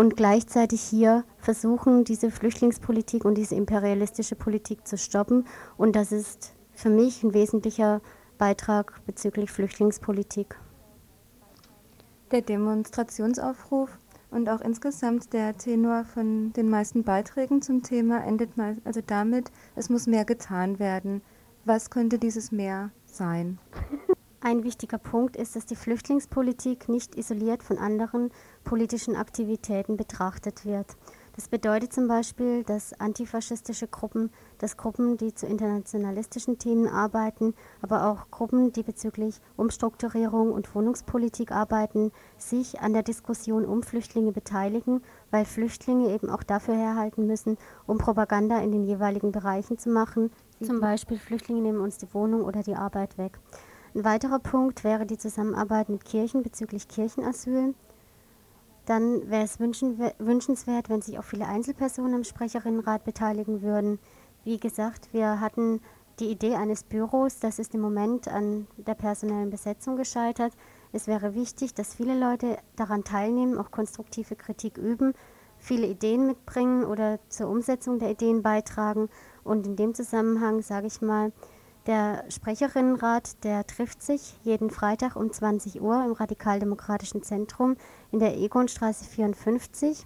und 0.03 0.17
gleichzeitig 0.17 0.81
hier 0.81 1.23
versuchen, 1.37 2.03
diese 2.03 2.29
Flüchtlingspolitik 2.29 3.23
und 3.23 3.35
diese 3.35 3.55
imperialistische 3.55 4.35
Politik 4.35 4.85
zu 4.85 4.97
stoppen. 4.97 5.47
Und 5.77 5.95
das 5.95 6.11
ist 6.11 6.53
für 6.73 6.89
mich 6.89 7.23
ein 7.23 7.33
wesentlicher 7.33 8.01
Beitrag 8.37 8.99
bezüglich 9.05 9.49
Flüchtlingspolitik. 9.49 10.59
Der 12.31 12.41
Demonstrationsaufruf 12.41 13.97
und 14.29 14.49
auch 14.49 14.59
insgesamt 14.59 15.31
der 15.31 15.55
Tenor 15.57 16.03
von 16.03 16.51
den 16.51 16.69
meisten 16.69 17.03
Beiträgen 17.05 17.61
zum 17.61 17.81
Thema 17.81 18.25
endet 18.25 18.57
mal, 18.57 18.75
also 18.83 18.99
damit, 19.07 19.53
es 19.77 19.89
muss 19.89 20.05
mehr 20.05 20.25
getan 20.25 20.79
werden. 20.79 21.21
Was 21.63 21.89
könnte 21.89 22.19
dieses 22.19 22.51
mehr 22.51 22.91
sein? 23.05 23.57
Ein 24.45 24.65
wichtiger 24.65 24.97
Punkt 24.97 25.37
ist, 25.37 25.55
dass 25.55 25.65
die 25.65 25.77
Flüchtlingspolitik 25.77 26.89
nicht 26.89 27.15
isoliert 27.15 27.63
von 27.63 27.77
anderen 27.77 28.29
politischen 28.65 29.15
Aktivitäten 29.15 29.95
betrachtet 29.95 30.65
wird. 30.65 30.97
Das 31.37 31.47
bedeutet 31.47 31.93
zum 31.93 32.09
Beispiel, 32.09 32.65
dass 32.65 32.91
antifaschistische 32.99 33.87
Gruppen, 33.87 34.31
dass 34.57 34.75
Gruppen, 34.75 35.15
die 35.15 35.33
zu 35.33 35.47
internationalistischen 35.47 36.59
Themen 36.59 36.89
arbeiten, 36.89 37.53
aber 37.81 38.05
auch 38.05 38.29
Gruppen, 38.31 38.73
die 38.73 38.83
bezüglich 38.83 39.39
Umstrukturierung 39.55 40.51
und 40.51 40.75
Wohnungspolitik 40.75 41.53
arbeiten, 41.53 42.11
sich 42.37 42.81
an 42.81 42.91
der 42.91 43.03
Diskussion 43.03 43.63
um 43.63 43.81
Flüchtlinge 43.81 44.33
beteiligen, 44.33 45.01
weil 45.31 45.45
Flüchtlinge 45.45 46.13
eben 46.13 46.29
auch 46.29 46.43
dafür 46.43 46.75
herhalten 46.75 47.27
müssen, 47.27 47.57
um 47.87 47.97
Propaganda 47.97 48.59
in 48.59 48.73
den 48.73 48.83
jeweiligen 48.83 49.31
Bereichen 49.31 49.77
zu 49.77 49.89
machen. 49.89 50.31
Zum 50.61 50.81
Beispiel 50.81 51.17
Flüchtlinge 51.17 51.61
nehmen 51.61 51.79
uns 51.79 51.97
die 51.97 52.13
Wohnung 52.13 52.41
oder 52.41 52.61
die 52.61 52.75
Arbeit 52.75 53.17
weg. 53.17 53.39
Ein 53.95 54.05
weiterer 54.05 54.39
Punkt 54.39 54.83
wäre 54.83 55.05
die 55.05 55.19
Zusammenarbeit 55.19 55.89
mit 55.89 56.03
Kirchen 56.03 56.41
bezüglich 56.41 56.87
Kirchenasyl. 56.87 57.75
Dann 58.85 59.29
wäre 59.29 59.43
es 59.43 59.59
wünschenswert, 59.59 60.89
wenn 60.89 61.01
sich 61.01 61.19
auch 61.19 61.23
viele 61.23 61.47
Einzelpersonen 61.47 62.15
am 62.15 62.23
Sprecherinnenrat 62.23 63.03
beteiligen 63.03 63.61
würden. 63.61 63.99
Wie 64.43 64.59
gesagt, 64.59 65.13
wir 65.13 65.39
hatten 65.39 65.79
die 66.19 66.31
Idee 66.31 66.55
eines 66.55 66.83
Büros, 66.83 67.39
das 67.39 67.59
ist 67.59 67.75
im 67.75 67.81
Moment 67.81 68.27
an 68.27 68.67
der 68.77 68.95
personellen 68.95 69.51
Besetzung 69.51 69.95
gescheitert. 69.95 70.53
Es 70.91 71.07
wäre 71.07 71.33
wichtig, 71.35 71.73
dass 71.73 71.95
viele 71.95 72.19
Leute 72.19 72.57
daran 72.75 73.03
teilnehmen, 73.03 73.57
auch 73.57 73.71
konstruktive 73.71 74.35
Kritik 74.35 74.77
üben, 74.77 75.13
viele 75.57 75.87
Ideen 75.87 76.25
mitbringen 76.27 76.83
oder 76.83 77.19
zur 77.29 77.47
Umsetzung 77.47 77.99
der 77.99 78.11
Ideen 78.11 78.41
beitragen. 78.41 79.09
Und 79.43 79.65
in 79.65 79.75
dem 79.75 79.93
Zusammenhang 79.93 80.61
sage 80.61 80.87
ich 80.87 81.01
mal, 81.01 81.31
der 81.85 82.23
Sprecherinnenrat, 82.29 83.43
der 83.43 83.67
trifft 83.67 84.01
sich 84.01 84.39
jeden 84.43 84.69
Freitag 84.69 85.15
um 85.15 85.31
20 85.31 85.81
Uhr 85.81 86.03
im 86.03 86.13
Radikaldemokratischen 86.13 87.23
Zentrum 87.23 87.75
in 88.11 88.19
der 88.19 88.37
Egonstraße 88.37 89.05
54. 89.05 90.05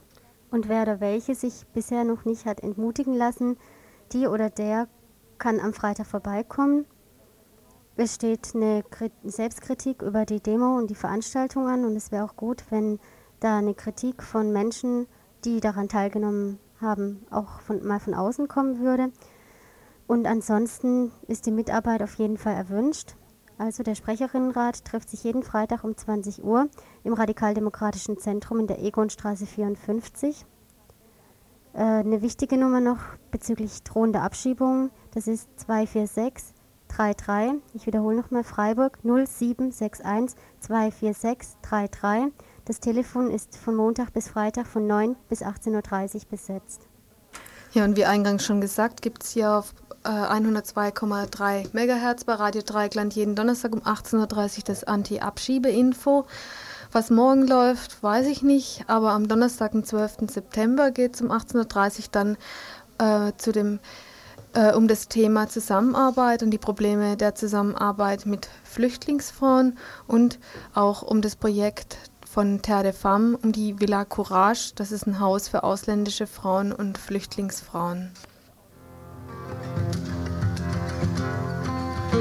Und 0.50 0.70
wer 0.70 0.84
oder 0.84 1.00
welche 1.00 1.36
sich 1.36 1.68
bisher 1.74 2.04
noch 2.04 2.26
nicht 2.26 2.46
hat 2.46 2.62
entmutigen 2.62 3.14
lassen, 3.14 3.58
die 4.14 4.28
oder 4.28 4.50
der 4.50 4.88
kann 5.38 5.60
am 5.60 5.74
Freitag 5.74 6.08
vorbeikommen. 6.08 6.86
Es 7.96 8.16
steht 8.16 8.56
eine 8.56 8.84
Selbstkritik 9.24 10.02
über 10.02 10.26
die 10.26 10.40
Demo 10.40 10.78
und 10.78 10.90
die 10.90 10.96
Veranstaltung 10.96 11.68
an 11.68 11.84
und 11.84 11.96
es 11.96 12.12
wäre 12.12 12.26
auch 12.26 12.36
gut, 12.36 12.64
wenn 12.70 13.00
da 13.40 13.58
eine 13.58 13.74
Kritik 13.74 14.24
von 14.24 14.52
Menschen, 14.52 15.08
die 15.46 15.60
daran 15.60 15.90
teilgenommen 15.90 16.60
haben, 16.80 17.26
auch 17.32 17.60
von, 17.62 17.86
mal 17.86 18.00
von 18.00 18.14
außen 18.14 18.48
kommen 18.48 18.80
würde. 18.80 19.12
Und 20.08 20.26
ansonsten 20.26 21.12
ist 21.28 21.46
die 21.46 21.52
Mitarbeit 21.52 22.02
auf 22.02 22.16
jeden 22.16 22.38
Fall 22.38 22.56
erwünscht. 22.56 23.16
Also 23.58 23.84
der 23.84 23.96
Sprecherinnenrat 23.96 24.86
trifft 24.86 25.10
sich 25.10 25.24
jeden 25.24 25.44
Freitag 25.44 25.84
um 25.84 25.98
20 25.98 26.44
Uhr 26.44 26.70
im 27.04 27.14
Radikaldemokratischen 27.14 28.18
Zentrum 28.18 28.60
in 28.60 28.68
der 28.68 28.82
Egonstraße 28.82 29.46
54. 29.46 30.46
Äh, 31.74 31.80
eine 31.80 32.22
wichtige 32.22 32.58
Nummer 32.58 32.80
noch 32.80 33.00
bezüglich 33.32 33.84
drohender 33.84 34.22
Abschiebungen, 34.22 34.92
das 35.14 35.28
ist 35.28 35.50
246 35.60 36.54
33. 36.88 37.62
Ich 37.74 37.86
wiederhole 37.86 38.16
nochmal 38.16 38.44
Freiburg 38.44 39.00
0761 39.04 40.38
246 40.60 41.58
33. 41.62 42.34
Das 42.66 42.80
Telefon 42.80 43.32
ist 43.32 43.58
von 43.58 43.76
Montag 43.76 44.14
bis 44.14 44.30
Freitag 44.30 44.68
von 44.68 44.88
9 44.88 45.16
bis 45.30 45.42
18.30 45.42 46.16
Uhr 46.16 46.22
besetzt. 46.30 46.88
Ja, 47.74 47.84
und 47.84 47.98
wie 47.98 48.06
eingangs 48.06 48.46
schon 48.46 48.62
gesagt, 48.62 49.02
gibt 49.02 49.24
es 49.24 49.32
hier 49.32 49.52
auf 49.52 49.74
102,3 50.08 51.66
äh, 51.66 51.68
MHz 51.74 52.24
bei 52.24 52.34
Radio 52.36 52.62
Dreieckland 52.62 53.14
jeden 53.14 53.36
Donnerstag 53.36 53.74
um 53.74 53.82
18.30 53.82 54.58
Uhr 54.58 54.64
das 54.66 54.84
Anti-Abschiebe-Info. 54.86 56.26
Was 56.94 57.10
morgen 57.10 57.46
läuft, 57.46 58.02
weiß 58.02 58.28
ich 58.28 58.42
nicht, 58.42 58.86
aber 58.88 59.12
am 59.12 59.28
Donnerstag, 59.28 59.74
den 59.74 59.84
12. 59.84 60.30
September, 60.32 60.92
geht 60.92 61.16
es 61.16 61.22
um 61.22 61.32
18.30 61.32 62.00
Uhr 62.00 62.06
dann 62.12 62.38
äh, 63.00 63.34
zu 63.38 63.52
dem, 63.52 63.80
äh, 64.54 64.74
um 64.74 64.88
das 64.88 65.10
Thema 65.10 65.50
Zusammenarbeit 65.50 66.42
und 66.42 66.52
die 66.52 66.58
Probleme 66.58 67.18
der 67.18 67.36
Zusammenarbeit 67.36 68.26
mit 68.26 68.48
Flüchtlingsfonds 68.64 69.78
und 70.08 70.40
auch 70.74 71.02
um 71.02 71.22
das 71.22 71.36
Projekt 71.36 71.98
von 72.26 72.62
Terre 72.62 72.84
de 72.84 72.94
Femme, 72.94 73.38
um 73.44 73.52
die 73.52 73.80
Villa 73.82 74.06
Courage. 74.06 74.72
Das 74.76 74.94
ist 74.94 75.06
ein 75.06 75.20
Haus 75.20 75.50
für 75.50 75.64
ausländische 75.64 76.28
Frauen 76.28 76.72
und 76.72 76.98
Flüchtlingsfrauen. 76.98 78.12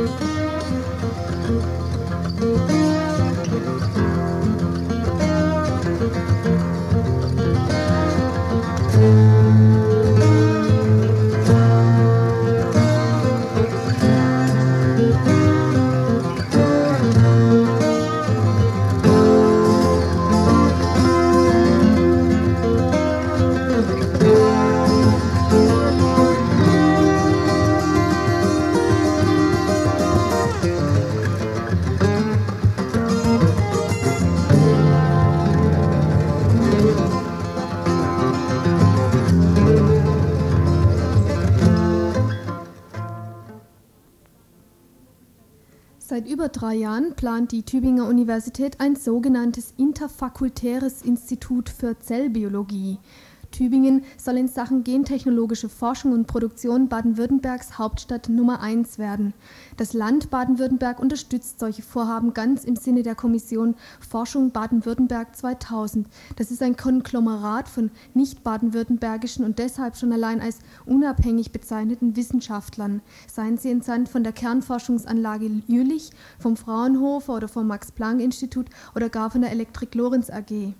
Seit 0.06 0.20
über 0.20 0.35
drei 46.56 46.74
Jahren 46.74 47.14
plant 47.14 47.52
die 47.52 47.64
Tübinger 47.64 48.08
Universität 48.08 48.80
ein 48.80 48.96
sogenanntes 48.96 49.74
interfakultäres 49.76 51.02
Institut 51.02 51.68
für 51.68 51.98
Zellbiologie. 51.98 52.98
Tübingen 53.56 54.04
soll 54.18 54.36
in 54.36 54.48
Sachen 54.48 54.84
gentechnologische 54.84 55.70
Forschung 55.70 56.12
und 56.12 56.26
Produktion 56.26 56.88
Baden-Württembergs 56.90 57.78
Hauptstadt 57.78 58.28
Nummer 58.28 58.60
eins 58.60 58.98
werden. 58.98 59.32
Das 59.78 59.94
Land 59.94 60.28
Baden-Württemberg 60.28 61.00
unterstützt 61.00 61.58
solche 61.58 61.80
Vorhaben 61.80 62.34
ganz 62.34 62.64
im 62.64 62.76
Sinne 62.76 63.02
der 63.02 63.14
Kommission 63.14 63.74
Forschung 64.06 64.50
Baden-Württemberg 64.50 65.34
2000. 65.34 66.06
Das 66.36 66.50
ist 66.50 66.62
ein 66.62 66.76
Konglomerat 66.76 67.70
von 67.70 67.90
nicht 68.12 68.44
baden-württembergischen 68.44 69.42
und 69.42 69.58
deshalb 69.58 69.96
schon 69.96 70.12
allein 70.12 70.42
als 70.42 70.58
unabhängig 70.84 71.50
bezeichneten 71.50 72.14
Wissenschaftlern, 72.14 73.00
seien 73.26 73.56
sie 73.56 73.70
entsandt 73.70 74.10
von 74.10 74.22
der 74.22 74.34
Kernforschungsanlage 74.34 75.62
Jülich, 75.66 76.10
vom 76.38 76.58
Fraunhofer 76.58 77.36
oder 77.36 77.48
vom 77.48 77.68
Max-Planck-Institut 77.68 78.66
oder 78.94 79.08
gar 79.08 79.30
von 79.30 79.40
der 79.40 79.50
Elektrik 79.50 79.94
Lorenz 79.94 80.28
AG. 80.28 80.74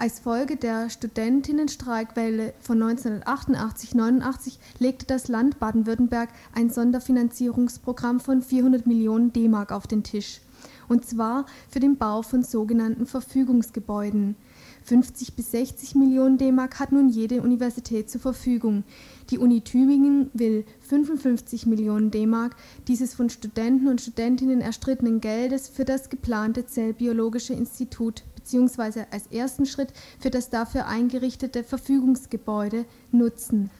Als 0.00 0.18
Folge 0.18 0.56
der 0.56 0.88
Studentinnenstreikwelle 0.88 2.54
von 2.58 2.82
1988-89 2.82 4.56
legte 4.78 5.04
das 5.04 5.28
Land 5.28 5.58
Baden-Württemberg 5.58 6.30
ein 6.54 6.70
Sonderfinanzierungsprogramm 6.70 8.18
von 8.18 8.40
400 8.40 8.86
Millionen 8.86 9.34
D-Mark 9.34 9.72
auf 9.72 9.86
den 9.86 10.02
Tisch, 10.02 10.40
und 10.88 11.04
zwar 11.04 11.44
für 11.68 11.80
den 11.80 11.98
Bau 11.98 12.22
von 12.22 12.42
sogenannten 12.42 13.04
Verfügungsgebäuden. 13.04 14.36
50 14.84 15.36
bis 15.36 15.50
60 15.50 15.94
Millionen 15.96 16.38
D-Mark 16.38 16.80
hat 16.80 16.92
nun 16.92 17.10
jede 17.10 17.42
Universität 17.42 18.08
zur 18.08 18.22
Verfügung. 18.22 18.84
Die 19.28 19.36
Uni 19.36 19.60
Tübingen 19.60 20.30
will 20.32 20.64
55 20.80 21.66
Millionen 21.66 22.10
D-Mark 22.10 22.56
dieses 22.88 23.12
von 23.12 23.28
Studenten 23.28 23.86
und 23.86 24.00
Studentinnen 24.00 24.62
erstrittenen 24.62 25.20
Geldes 25.20 25.68
für 25.68 25.84
das 25.84 26.08
geplante 26.08 26.64
Zellbiologische 26.64 27.52
Institut 27.52 28.24
bzw. 28.44 29.04
als 29.10 29.26
ersten 29.28 29.66
Schritt 29.66 29.92
für 30.18 30.30
das 30.30 30.50
dafür 30.50 30.86
eingerichtete 30.86 31.64
Verfügungsgebäude 31.64 32.84
nutzen. 33.12 33.70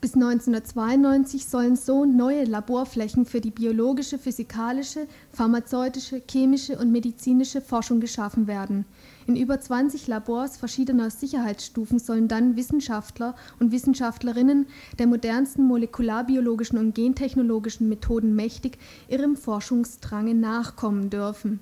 Bis 0.00 0.14
1992 0.14 1.44
sollen 1.44 1.76
so 1.76 2.06
neue 2.06 2.44
Laborflächen 2.44 3.26
für 3.26 3.42
die 3.42 3.50
biologische, 3.50 4.16
physikalische, 4.16 5.06
pharmazeutische, 5.30 6.22
chemische 6.26 6.78
und 6.78 6.90
medizinische 6.90 7.60
Forschung 7.60 8.00
geschaffen 8.00 8.46
werden. 8.46 8.86
In 9.26 9.36
über 9.36 9.60
20 9.60 10.06
Labors 10.06 10.56
verschiedener 10.56 11.10
Sicherheitsstufen 11.10 11.98
sollen 11.98 12.28
dann 12.28 12.56
Wissenschaftler 12.56 13.36
und 13.58 13.72
Wissenschaftlerinnen 13.72 14.68
der 14.98 15.06
modernsten 15.06 15.64
molekularbiologischen 15.64 16.78
und 16.78 16.94
gentechnologischen 16.94 17.90
Methoden 17.90 18.34
mächtig 18.34 18.78
ihrem 19.10 19.36
Forschungsdrange 19.36 20.34
nachkommen 20.34 21.10
dürfen. 21.10 21.60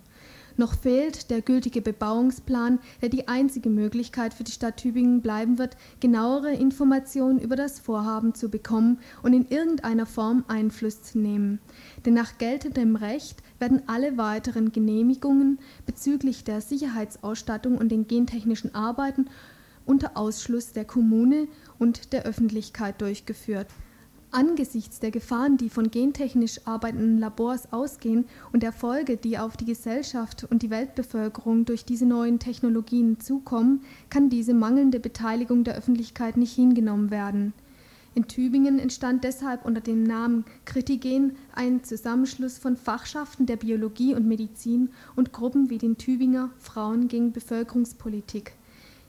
Noch 0.59 0.75
fehlt 0.75 1.31
der 1.31 1.40
gültige 1.40 1.81
Bebauungsplan, 1.81 2.81
der 3.01 3.11
die 3.11 3.29
einzige 3.29 3.71
Möglichkeit 3.71 4.35
für 4.35 4.42
die 4.42 4.51
Stadt 4.51 4.79
Tübingen 4.79 5.23
bleiben 5.23 5.57
wird, 5.57 5.77
genauere 6.01 6.53
Informationen 6.53 7.38
über 7.38 7.55
das 7.55 7.79
Vorhaben 7.79 8.35
zu 8.35 8.51
bekommen 8.51 8.99
und 9.23 9.35
in 9.35 9.47
irgendeiner 9.47 10.05
Form 10.05 10.44
Einfluss 10.49 11.01
zu 11.05 11.21
nehmen. 11.21 11.61
Denn 12.05 12.14
nach 12.14 12.38
geltendem 12.38 12.97
Recht 12.97 13.40
werden 13.61 13.83
alle 13.87 14.18
weiteren 14.18 14.73
Genehmigungen 14.73 15.61
bezüglich 15.87 16.42
der 16.42 16.61
Sicherheitsausstattung 16.61 17.79
und 17.79 17.90
den 17.92 18.09
gentechnischen 18.09 18.75
Arbeiten 18.75 19.27
unter 19.87 20.16
Ausschluss 20.16 20.73
der 20.73 20.85
Kommune 20.85 21.47
und 21.79 22.12
der 22.12 22.25
Öffentlichkeit 22.25 23.01
durchgeführt. 23.01 23.68
Angesichts 24.31 25.01
der 25.01 25.11
Gefahren, 25.11 25.57
die 25.57 25.71
von 25.71 25.91
gentechnisch 25.91 26.61
arbeitenden 26.67 27.19
Labors 27.19 27.73
ausgehen 27.73 28.27
und 28.53 28.62
der 28.62 28.73
Folge, 28.73 29.17
die 29.17 29.38
auf 29.38 29.57
die 29.57 29.64
Gesellschaft 29.64 30.47
und 30.51 30.62
die 30.62 30.69
Weltbevölkerung 30.69 31.64
durch 31.64 31.87
diese 31.87 32.05
neuen 32.05 32.38
Technologien 32.38 33.21
zukommen, 33.21 33.81
kann 34.11 34.29
diese 34.29 34.53
mangelnde 34.53 35.01
Beteiligung 35.01 35.64
der 35.64 35.77
Öffentlichkeit 35.77 36.37
nicht 36.37 36.55
hingenommen 36.55 37.11
werden. 37.11 37.55
In 38.14 38.29
Tübingen 38.29 38.79
entstand 38.79 39.25
deshalb 39.25 39.64
unter 39.64 39.81
dem 39.81 40.03
Namen 40.03 40.45
Kritigen 40.67 41.37
ein 41.55 41.83
Zusammenschluss 41.83 42.59
von 42.59 42.77
Fachschaften 42.77 43.47
der 43.47 43.57
Biologie 43.57 44.14
und 44.14 44.27
Medizin 44.27 44.91
und 45.17 45.33
Gruppen 45.33 45.71
wie 45.71 45.79
den 45.79 45.97
Tübinger 45.97 46.51
Frauen 46.59 47.09
gegen 47.09 47.33
Bevölkerungspolitik. 47.33 48.53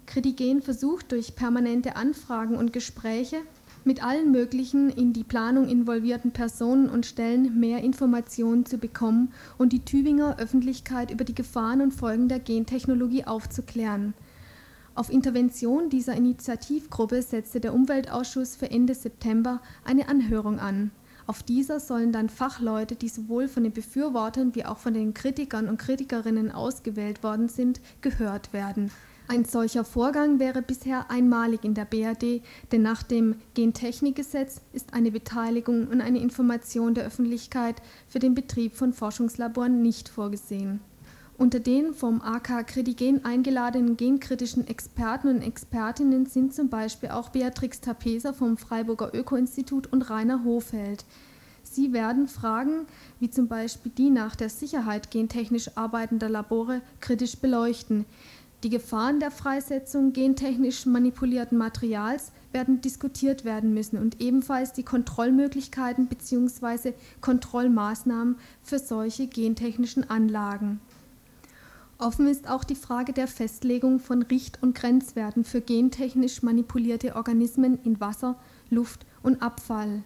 Kritigen 0.06 0.62
versucht 0.62 1.12
durch 1.12 1.36
permanente 1.36 1.96
Anfragen 1.96 2.56
und 2.56 2.72
Gespräche 2.72 3.38
mit 3.84 4.04
allen 4.04 4.32
möglichen 4.32 4.90
in 4.90 5.14
die 5.14 5.24
Planung 5.24 5.68
involvierten 5.68 6.32
Personen 6.32 6.90
und 6.90 7.06
Stellen 7.06 7.60
mehr 7.60 7.84
Informationen 7.84 8.66
zu 8.66 8.78
bekommen 8.78 9.32
und 9.58 9.74
die 9.74 9.86
Tübinger 9.86 10.38
Öffentlichkeit 10.40 11.12
über 11.12 11.24
die 11.24 11.36
Gefahren 11.36 11.82
und 11.82 11.94
Folgen 11.94 12.28
der 12.28 12.40
Gentechnologie 12.40 13.26
aufzuklären. 13.26 14.14
Auf 14.96 15.10
Intervention 15.10 15.90
dieser 15.90 16.16
Initiativgruppe 16.16 17.22
setzte 17.22 17.60
der 17.62 17.74
Umweltausschuss 17.74 18.56
für 18.56 18.70
Ende 18.70 18.94
September 18.94 19.62
eine 19.86 20.10
Anhörung 20.10 20.60
an. 20.60 20.92
Auf 21.26 21.44
dieser 21.44 21.80
sollen 21.80 22.12
dann 22.12 22.28
Fachleute, 22.28 22.96
die 22.96 23.08
sowohl 23.08 23.48
von 23.48 23.64
den 23.64 23.72
Befürwortern 23.72 24.56
wie 24.56 24.66
auch 24.66 24.80
von 24.80 24.94
den 24.94 25.14
Kritikern 25.14 25.70
und 25.70 25.78
Kritikerinnen 25.78 26.52
ausgewählt 26.52 27.24
worden 27.24 27.50
sind, 27.50 27.82
gehört 28.02 28.52
werden. 28.52 28.92
Ein 29.32 29.46
solcher 29.46 29.84
Vorgang 29.84 30.40
wäre 30.40 30.64
bisher 30.64 31.12
einmalig 31.12 31.64
in 31.64 31.76
der 31.76 31.86
BRD, 31.86 32.42
denn 32.72 32.82
nach 32.82 33.04
dem 33.04 33.36
Gentechnikgesetz 33.54 34.60
ist 34.74 34.96
eine 34.96 35.12
Beteiligung 35.12 35.88
und 35.88 36.02
eine 36.02 36.18
Information 36.18 36.96
der 36.96 37.06
Öffentlichkeit 37.06 37.76
für 38.08 38.18
den 38.18 38.34
Betrieb 38.34 38.76
von 38.76 38.92
Forschungslaboren 38.92 39.84
nicht 39.84 40.10
vorgesehen. 40.10 40.80
Unter 41.38 41.60
den 41.60 41.94
vom 41.94 42.24
AK 42.24 42.66
Kredigen 42.66 43.24
eingeladenen 43.24 43.98
genkritischen 43.98 44.66
Experten 44.66 45.28
und 45.28 45.44
Expertinnen 45.44 46.26
sind 46.26 46.56
zum 46.56 46.70
Beispiel 46.70 47.10
auch 47.10 47.30
Beatrix 47.30 47.82
Tapeser 47.82 48.34
vom 48.34 48.58
Freiburger 48.58 49.14
Öko-Institut 49.14 49.94
und 49.94 50.10
Rainer 50.10 50.44
Hofeld. 50.44 51.06
Sie 51.62 51.94
werden 51.94 52.28
Fragen 52.28 52.88
wie 53.20 53.30
zum 53.30 53.48
Beispiel 53.48 53.92
die 53.96 54.10
nach 54.10 54.36
der 54.36 54.50
Sicherheit 54.50 55.12
gentechnisch 55.12 55.78
arbeitender 55.78 56.30
Labore 56.30 56.82
kritisch 57.00 57.38
beleuchten. 57.38 58.06
Die 58.64 58.70
Gefahren 58.70 59.22
der 59.22 59.32
Freisetzung 59.32 60.12
gentechnisch 60.12 60.86
manipulierten 60.86 61.58
Materials 61.58 62.34
werden 62.52 62.82
diskutiert 62.82 63.46
werden 63.46 63.74
müssen 63.74 63.98
und 63.98 64.20
ebenfalls 64.20 64.74
die 64.74 64.84
Kontrollmöglichkeiten 64.84 66.08
bzw. 66.08 66.92
Kontrollmaßnahmen 67.22 68.38
für 68.62 68.80
solche 68.80 69.28
gentechnischen 69.28 70.10
Anlagen. 70.10 70.82
Offen 72.00 72.28
ist 72.28 72.50
auch 72.50 72.66
die 72.66 72.76
Frage 72.76 73.14
der 73.14 73.28
Festlegung 73.28 74.00
von 74.00 74.24
Richt- 74.24 74.62
und 74.62 74.76
Grenzwerten 74.76 75.46
für 75.46 75.62
gentechnisch 75.62 76.44
manipulierte 76.44 77.16
Organismen 77.16 77.80
in 77.84 78.02
Wasser, 78.02 78.38
Luft 78.70 79.06
und 79.24 79.42
Abfall. 79.42 80.04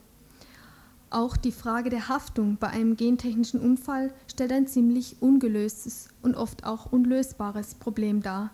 Auch 1.13 1.38
die 1.38 1.52
Frage 1.52 1.91
der 1.91 2.10
Haftung 2.10 2.58
bei 2.60 2.69
einem 2.69 2.97
gentechnischen 2.97 3.60
Unfall 3.60 4.12
stellt 4.26 4.52
ein 4.52 4.65
ziemlich 4.65 5.17
ungelöstes 5.19 6.08
und 6.23 6.34
oft 6.34 6.65
auch 6.65 6.91
unlösbares 6.91 7.76
Problem 7.76 8.23
dar. 8.23 8.49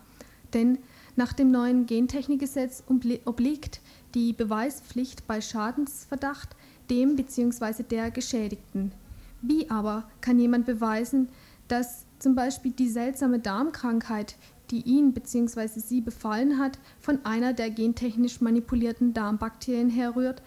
Denn 0.54 0.78
nach 1.15 1.32
dem 1.32 1.52
neuen 1.52 1.86
Gentechnikgesetz 1.86 2.84
obliegt 2.89 3.80
die 4.13 4.34
Beweispflicht 4.34 5.26
bei 5.26 5.39
Schadensverdacht 5.39 6.50
dem 6.89 7.15
bzw. 7.15 7.84
der 7.84 8.12
Geschädigten. 8.12 8.91
Wie 9.41 9.69
aber 9.69 10.10
kann 10.19 10.38
jemand 10.38 10.65
beweisen, 10.65 11.30
dass 11.69 12.04
zum 12.19 12.36
Beispiel 12.36 12.72
die 12.72 12.89
seltsame 12.89 13.39
Darmkrankheit, 13.39 14.36
die 14.69 14.82
ihn 14.82 15.13
bzw. 15.13 15.80
sie 15.80 16.02
befallen 16.02 16.60
hat, 16.60 16.78
von 17.00 17.24
einer 17.24 17.54
der 17.54 17.69
gentechnisch 17.69 18.41
manipulierten 18.41 19.13
Darmbakterien 19.13 19.89
herrührt, 19.89 20.41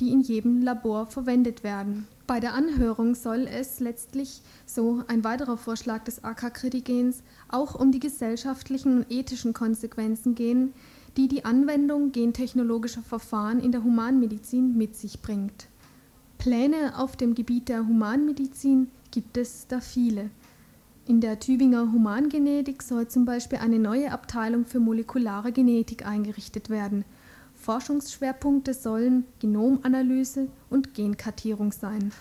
die 0.00 0.10
in 0.10 0.20
jedem 0.20 0.62
Labor 0.62 1.06
verwendet 1.06 1.64
werden. 1.64 2.06
Bei 2.26 2.40
der 2.40 2.54
Anhörung 2.54 3.14
soll 3.14 3.46
es 3.46 3.80
letztlich, 3.80 4.42
so 4.66 5.04
ein 5.06 5.22
weiterer 5.22 5.56
Vorschlag 5.56 6.04
des 6.04 6.24
AK-Kritigens, 6.24 7.22
auch 7.48 7.74
um 7.74 7.92
die 7.92 8.00
gesellschaftlichen 8.00 8.98
und 8.98 9.12
ethischen 9.12 9.52
Konsequenzen 9.52 10.34
gehen, 10.34 10.72
die 11.16 11.28
die 11.28 11.44
Anwendung 11.44 12.12
gentechnologischer 12.12 13.02
Verfahren 13.02 13.60
in 13.60 13.72
der 13.72 13.84
Humanmedizin 13.84 14.76
mit 14.76 14.96
sich 14.96 15.22
bringt. 15.22 15.68
Pläne 16.36 16.98
auf 16.98 17.16
dem 17.16 17.34
Gebiet 17.34 17.68
der 17.68 17.86
Humanmedizin 17.86 18.88
gibt 19.10 19.36
es 19.36 19.66
da 19.68 19.80
viele. 19.80 20.30
In 21.06 21.20
der 21.20 21.38
Tübinger 21.38 21.92
Humangenetik 21.92 22.82
soll 22.82 23.06
zum 23.06 23.24
Beispiel 23.24 23.60
eine 23.60 23.78
neue 23.78 24.10
Abteilung 24.10 24.66
für 24.66 24.80
molekulare 24.80 25.52
Genetik 25.52 26.04
eingerichtet 26.04 26.68
werden– 26.70 27.04
Forschungsschwerpunkte 27.66 28.74
sollen 28.74 29.24
Genomanalyse 29.40 30.46
und 30.70 30.94
Genkartierung 30.94 31.72
sein. 31.72 32.12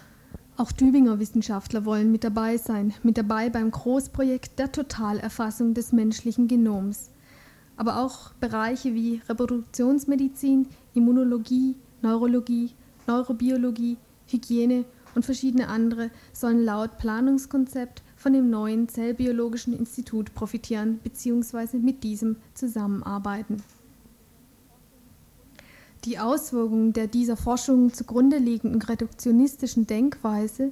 Auch 0.57 0.71
Tübinger 0.71 1.19
Wissenschaftler 1.19 1.85
wollen 1.85 2.11
mit 2.11 2.23
dabei 2.23 2.57
sein, 2.57 2.95
mit 3.03 3.15
dabei 3.15 3.51
beim 3.51 3.69
Großprojekt 3.69 4.57
der 4.57 4.71
Totalerfassung 4.71 5.75
des 5.75 5.91
menschlichen 5.91 6.47
Genoms. 6.47 7.11
Aber 7.77 7.99
auch 7.99 8.33
Bereiche 8.39 8.95
wie 8.95 9.21
Reproduktionsmedizin, 9.29 10.67
Immunologie, 10.95 11.75
Neurologie, 12.01 12.71
Neurobiologie, 13.05 13.97
Hygiene 14.25 14.83
und 15.13 15.25
verschiedene 15.25 15.67
andere 15.67 16.09
sollen 16.33 16.65
laut 16.65 16.97
Planungskonzept 16.97 18.01
von 18.15 18.33
dem 18.33 18.49
neuen 18.49 18.89
Zellbiologischen 18.89 19.77
Institut 19.77 20.33
profitieren 20.33 20.97
bzw. 21.03 21.77
mit 21.77 22.03
diesem 22.03 22.37
zusammenarbeiten. 22.55 23.61
Die 26.05 26.19
Auswirkungen 26.19 26.93
der 26.93 27.07
dieser 27.07 27.35
Forschung 27.35 27.91
zugrunde 27.91 28.37
liegenden 28.37 28.79
reduktionistischen 28.79 29.87
Denkweise, 29.87 30.71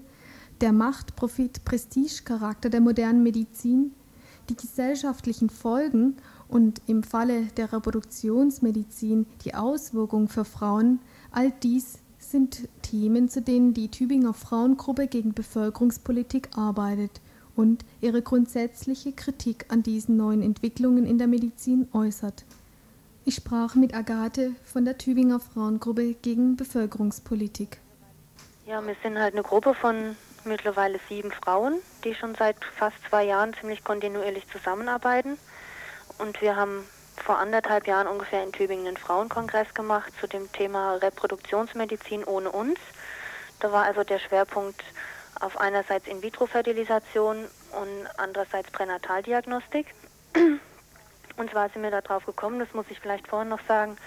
der 0.62 0.72
Macht-, 0.72 1.16
Profit-, 1.16 1.66
Prestige-Charakter 1.66 2.70
der 2.70 2.82
modernen 2.82 3.24
Medizin, 3.24 3.94
die 4.50 4.56
gesellschaftlichen 4.56 5.50
Folgen 5.50 6.18
und 6.48 6.84
im 6.86 7.02
Falle 7.02 7.46
der 7.58 7.74
Reproduktionsmedizin 7.74 9.26
die 9.44 9.56
Auswirkungen 9.56 10.28
für 10.28 10.46
Frauen, 10.46 11.00
all 11.32 11.52
dies 11.64 11.98
sind 12.20 12.70
Themen, 12.84 13.28
zu 13.28 13.42
denen 13.42 13.74
die 13.74 13.90
Tübinger 13.90 14.36
Frauengruppe 14.36 15.08
gegen 15.08 15.34
Bevölkerungspolitik 15.34 16.50
arbeitet 16.56 17.22
und 17.56 17.86
ihre 18.02 18.22
grundsätzliche 18.22 19.14
Kritik 19.14 19.66
an 19.70 19.82
diesen 19.82 20.16
neuen 20.16 20.44
Entwicklungen 20.44 21.08
in 21.08 21.18
der 21.18 21.28
Medizin 21.28 21.88
äußert. 21.92 22.46
Ich 23.26 23.36
sprach 23.36 23.76
mit 23.76 23.94
Agathe 23.94 24.54
von 24.66 24.84
der 24.84 24.98
Tübinger 24.98 25.40
Frauengruppe 25.40 26.14
gegen 26.16 26.58
Bevölkerungspolitik. 26.58 27.80
Ja, 28.66 28.86
wir 28.86 28.96
sind 29.02 29.18
halt 29.18 29.34
eine 29.34 29.44
Gruppe 29.44 29.74
von 29.74 30.18
mittlerweile 30.44 31.00
sieben 31.08 31.32
Frauen, 31.32 31.76
die 32.04 32.16
schon 32.16 32.36
seit 32.36 32.58
fast 32.78 32.98
zwei 33.10 33.24
Jahren 33.24 33.54
ziemlich 33.54 33.82
kontinuierlich 33.86 34.46
zusammenarbeiten. 34.50 35.38
Und 36.18 36.42
wir 36.42 36.58
haben 36.58 36.84
vor 37.16 37.38
anderthalb 37.38 37.88
Jahren 37.88 38.08
ungefähr 38.08 38.44
in 38.44 38.52
Tübingen 38.52 38.88
einen 38.88 38.98
Frauenkongress 38.98 39.74
gemacht 39.74 40.12
zu 40.20 40.28
dem 40.28 40.52
Thema 40.52 40.96
Reproduktionsmedizin 40.96 42.26
ohne 42.26 42.52
uns. 42.52 42.78
Da 43.62 43.72
war 43.72 43.86
also 43.86 44.04
der 44.04 44.20
Schwerpunkt 44.20 44.84
auf 45.40 45.58
einerseits 45.62 46.08
In-vitro-Fertilisation 46.08 47.38
und 47.38 48.08
andererseits 48.18 48.70
Pränataldiagnostik. 48.72 49.88
Und 51.38 51.52
zwar 51.52 51.70
sind 51.70 51.84
wir 51.84 51.92
darauf 51.92 52.26
gekommen, 52.26 52.60
das 52.60 52.74
muss 52.74 52.86
ich 52.90 53.00
vielleicht 53.00 53.28
vorhin 53.28 53.50
noch 53.50 53.66
sagen, 53.68 53.98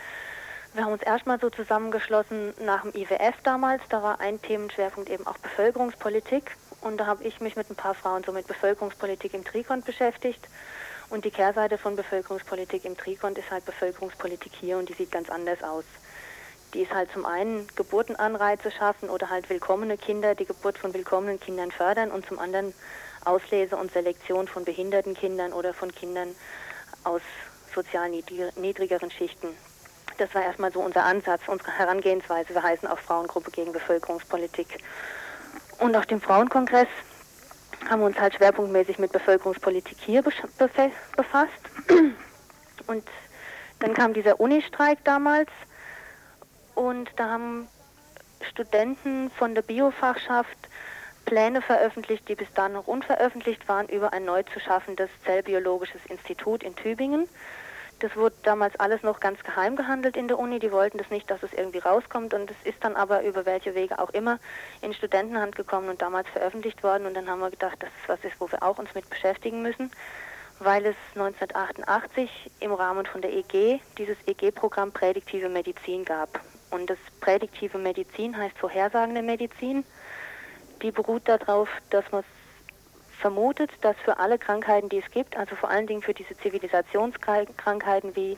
wir 0.75 0.85
haben 0.85 0.93
uns 0.93 1.03
erstmal 1.03 1.41
so 1.41 1.49
zusammengeschlossen 1.49 2.53
nach 2.61 2.83
dem 2.83 2.95
IWF 2.95 3.37
damals. 3.43 3.83
Da 3.89 4.03
war 4.03 4.21
ein 4.21 4.43
Themenschwerpunkt 4.43 5.09
eben 5.09 5.27
auch 5.27 5.39
Bevölkerungspolitik. 5.39 6.55
Und 6.83 6.99
da 6.99 7.07
habe 7.07 7.25
ich 7.25 7.41
mich 7.41 7.57
mit 7.57 7.71
ein 7.71 7.77
paar 7.77 7.95
Frauen 7.95 8.23
so 8.25 8.33
mit 8.33 8.47
Bevölkerungspolitik 8.47 9.33
im 9.33 9.43
Trikont 9.43 9.87
beschäftigt. 9.87 10.47
Und 11.09 11.25
die 11.25 11.31
Kehrseite 11.31 11.79
von 11.79 11.97
Bevölkerungspolitik 11.97 12.85
im 12.85 12.97
Trikont 12.97 13.39
ist 13.39 13.51
halt 13.51 13.65
Bevölkerungspolitik 13.65 14.53
hier 14.61 14.77
und 14.77 14.89
die 14.89 14.93
sieht 14.93 15.11
ganz 15.11 15.31
anders 15.31 15.63
aus. 15.63 15.85
Die 16.75 16.83
ist 16.83 16.93
halt 16.93 17.11
zum 17.13 17.25
einen 17.25 17.67
Geburtenanreize 17.77 18.71
schaffen 18.71 19.09
oder 19.09 19.31
halt 19.31 19.49
willkommene 19.49 19.97
Kinder, 19.97 20.35
die 20.35 20.45
Geburt 20.45 20.77
von 20.77 20.93
willkommenen 20.93 21.41
Kindern 21.41 21.71
fördern 21.71 22.11
und 22.11 22.27
zum 22.27 22.39
anderen 22.39 22.75
Auslese 23.25 23.77
und 23.77 23.93
Selektion 23.93 24.47
von 24.47 24.65
behinderten 24.65 25.15
Kindern 25.15 25.53
oder 25.53 25.73
von 25.73 25.95
Kindern 25.95 26.35
aus 27.07 27.23
sozial 27.75 28.11
niedrigeren 28.11 29.11
Schichten. 29.11 29.49
Das 30.19 30.35
war 30.35 30.43
erstmal 30.43 30.73
so 30.73 30.81
unser 30.81 31.05
Ansatz, 31.05 31.43
unsere 31.47 31.71
Herangehensweise. 31.73 32.55
Wir 32.55 32.63
heißen 32.63 32.89
auch 32.89 32.99
Frauengruppe 32.99 33.51
gegen 33.51 33.73
Bevölkerungspolitik. 33.73 34.79
Und 35.79 35.95
auf 35.95 36.07
dem 36.07 36.21
Frauenkongress 36.21 36.89
haben 37.89 38.01
wir 38.01 38.07
uns 38.07 38.19
halt 38.19 38.35
schwerpunktmäßig 38.35 38.99
mit 38.99 39.13
Bevölkerungspolitik 39.13 39.99
hier 40.01 40.23
befasst. 40.23 41.53
Und 42.87 43.05
Dann 43.81 43.95
kam 43.95 44.15
dieser 44.15 44.41
Unistreik 44.41 44.99
damals 45.05 45.51
und 46.75 47.11
da 47.17 47.31
haben 47.31 47.69
Studenten 48.51 49.31
von 49.31 49.55
der 49.55 49.63
Biofachschaft 49.63 50.57
Pläne 51.27 51.61
veröffentlicht, 51.61 52.29
die 52.29 52.37
bis 52.37 52.51
dahin 52.55 52.73
noch 52.73 52.87
unveröffentlicht 52.87 53.69
waren, 53.69 53.89
über 53.89 54.13
ein 54.13 54.25
neu 54.25 54.45
zu 54.45 54.61
schaffendes 54.61 55.11
Zellbiologisches 55.25 56.01
Institut 56.07 56.63
in 56.63 56.75
Tübingen. 56.75 57.29
Das 57.99 58.15
wurde 58.15 58.37
damals 58.43 58.79
alles 58.79 59.03
noch 59.03 59.21
ganz 59.21 59.43
geheim 59.43 59.75
gehandelt 59.75 60.17
in 60.17 60.29
der 60.29 60.39
Uni. 60.39 60.59
Die 60.59 60.71
wollten 60.71 60.99
das 60.99 61.11
nicht, 61.11 61.31
dass 61.31 61.43
es 61.43 61.53
irgendwie 61.53 61.79
rauskommt. 61.79 62.35
Und 62.35 62.51
es 62.51 62.57
ist 62.65 62.85
dann 62.85 62.95
aber 62.95 63.23
über 63.23 63.47
welche 63.47 63.75
Wege 63.75 63.99
auch 63.99 64.11
immer 64.11 64.39
in 64.83 64.93
Studentenhand 64.93 65.57
gekommen 65.57 65.89
und 65.89 66.03
damals 66.03 66.29
veröffentlicht 66.29 66.83
worden. 66.83 67.07
Und 67.07 67.15
dann 67.15 67.29
haben 67.29 67.41
wir 67.41 67.51
gedacht, 67.51 67.77
das 67.81 67.89
ist 67.89 68.09
was 68.09 68.23
ist, 68.23 68.39
wo 68.39 68.51
wir 68.51 68.63
auch 68.63 68.79
uns 68.79 68.95
mit 68.95 69.09
beschäftigen 69.09 69.63
müssen, 69.63 69.91
weil 70.59 70.85
es 70.85 70.97
1988 71.15 72.51
im 72.61 72.73
Rahmen 72.73 73.07
von 73.07 73.23
der 73.23 73.33
EG 73.33 73.81
dieses 73.97 74.19
EG-Programm 74.27 74.93
Prädiktive 74.93 75.49
Medizin 75.49 76.05
gab. 76.05 76.41
Und 76.71 76.91
das 76.91 76.99
Prädiktive 77.21 77.79
Medizin 77.79 78.37
heißt 78.37 78.59
vorhersagende 78.59 79.23
Medizin. 79.23 79.85
Die 80.83 80.91
beruht 80.91 81.27
darauf, 81.27 81.69
dass 81.91 82.11
man 82.13 82.23
vermutet, 83.21 83.71
dass 83.81 83.97
für 84.05 84.19
alle 84.19 84.39
Krankheiten, 84.39 84.89
die 84.89 84.99
es 84.99 85.11
gibt, 85.11 85.37
also 85.37 85.57
vor 85.57 85.71
allen 85.71 85.87
Dingen 85.87 86.03
für 86.03 86.15
diese 86.15 86.37
Zivilisationskrankheiten 86.37 88.15
wie 88.15 88.37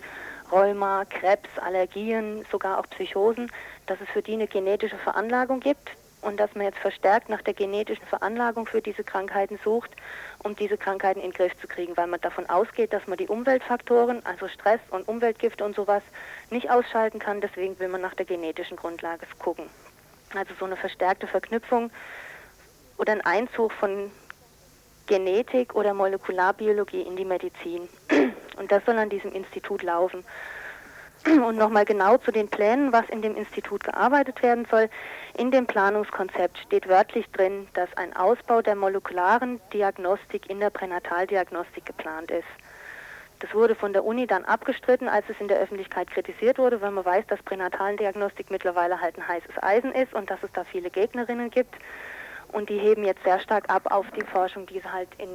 Rheuma, 0.51 1.05
Krebs, 1.05 1.49
Allergien, 1.61 2.47
sogar 2.51 2.79
auch 2.79 2.89
Psychosen, 2.91 3.51
dass 3.87 4.01
es 4.01 4.09
für 4.09 4.23
die 4.23 4.35
eine 4.35 4.47
genetische 4.47 4.97
Veranlagung 4.97 5.61
gibt 5.61 5.91
und 6.23 6.39
dass 6.39 6.55
man 6.55 6.65
jetzt 6.65 6.79
verstärkt 6.79 7.29
nach 7.29 7.43
der 7.43 7.55
genetischen 7.55 8.07
Veranlagung 8.07 8.67
für 8.67 8.81
diese 8.81 9.05
Krankheiten 9.05 9.59
sucht, 9.63 9.91
um 10.43 10.57
diese 10.57 10.77
Krankheiten 10.77 11.21
in 11.21 11.31
den 11.31 11.37
Griff 11.37 11.53
zu 11.61 11.69
kriegen, 11.69 11.97
weil 11.97 12.07
man 12.07 12.21
davon 12.21 12.49
ausgeht, 12.49 12.93
dass 12.93 13.07
man 13.07 13.19
die 13.19 13.29
Umweltfaktoren, 13.29 14.25
also 14.25 14.49
Stress 14.49 14.81
und 14.91 15.07
Umweltgifte 15.07 15.65
und 15.65 15.77
sowas, 15.77 16.03
nicht 16.51 16.71
ausschalten 16.71 17.19
kann. 17.19 17.41
Deswegen 17.41 17.79
will 17.79 17.89
man 17.89 18.01
nach 18.01 18.15
der 18.15 18.27
genetischen 18.27 18.77
Grundlage 18.77 19.27
gucken. 19.39 19.69
Also 20.35 20.55
so 20.59 20.65
eine 20.65 20.77
verstärkte 20.77 21.27
Verknüpfung 21.27 21.91
oder 22.99 23.13
ein 23.13 23.23
Einzug 23.23 23.73
von 23.73 24.11
Genetik 25.07 25.75
oder 25.75 25.95
Molekularbiologie 25.95 27.03
in 27.03 27.17
die 27.17 27.25
Medizin. 27.25 27.89
Und 28.59 28.71
das 28.71 28.85
soll 28.85 28.99
an 28.99 29.09
diesem 29.09 29.33
Institut 29.33 29.83
laufen. 29.83 30.25
Und 31.27 31.57
nochmal 31.57 31.85
genau 31.85 32.17
zu 32.19 32.31
den 32.31 32.49
Plänen, 32.49 32.93
was 32.93 33.09
in 33.09 33.23
dem 33.23 33.37
Institut 33.37 33.83
gearbeitet 33.83 34.43
werden 34.43 34.67
soll. 34.71 34.89
In 35.37 35.51
dem 35.51 35.67
Planungskonzept 35.67 36.59
steht 36.59 36.89
wörtlich 36.89 37.29
drin, 37.33 37.67
dass 37.75 37.89
ein 37.97 38.15
Ausbau 38.15 38.63
der 38.63 38.77
molekularen 38.77 39.61
Diagnostik 39.73 40.49
in 40.49 40.61
der 40.61 40.71
Pränataldiagnostik 40.71 41.87
geplant 41.87 42.31
ist. 42.31 42.47
Das 43.41 43.53
wurde 43.55 43.75
von 43.75 43.93
der 43.93 44.05
Uni 44.05 44.27
dann 44.27 44.45
abgestritten, 44.45 45.09
als 45.09 45.29
es 45.29 45.41
in 45.41 45.49
der 45.49 45.59
Öffentlichkeit 45.59 46.11
kritisiert 46.11 46.59
wurde, 46.59 46.81
weil 46.81 46.91
man 46.91 47.05
weiß, 47.05 47.27
dass 47.29 47.43
Pränataldiagnostik 47.43 48.51
mittlerweile 48.51 49.01
halt 49.01 49.17
ein 49.17 49.27
heißes 49.27 49.63
Eisen 49.63 49.93
ist 49.93 50.13
und 50.15 50.31
dass 50.31 50.43
es 50.43 50.51
da 50.53 50.65
viele 50.65 50.91
Gegnerinnen 50.91 51.51
gibt. 51.51 51.75
Und 52.53 52.71
die 52.71 52.79
heben 52.79 53.05
jetzt 53.05 53.23
sehr 53.25 53.41
stark 53.41 53.69
ab 53.71 53.83
auf 53.91 54.07
die 54.17 54.25
Forschung, 54.25 54.67
die 54.67 54.81
sie 54.81 54.91
halt 54.91 55.09
in 55.19 55.29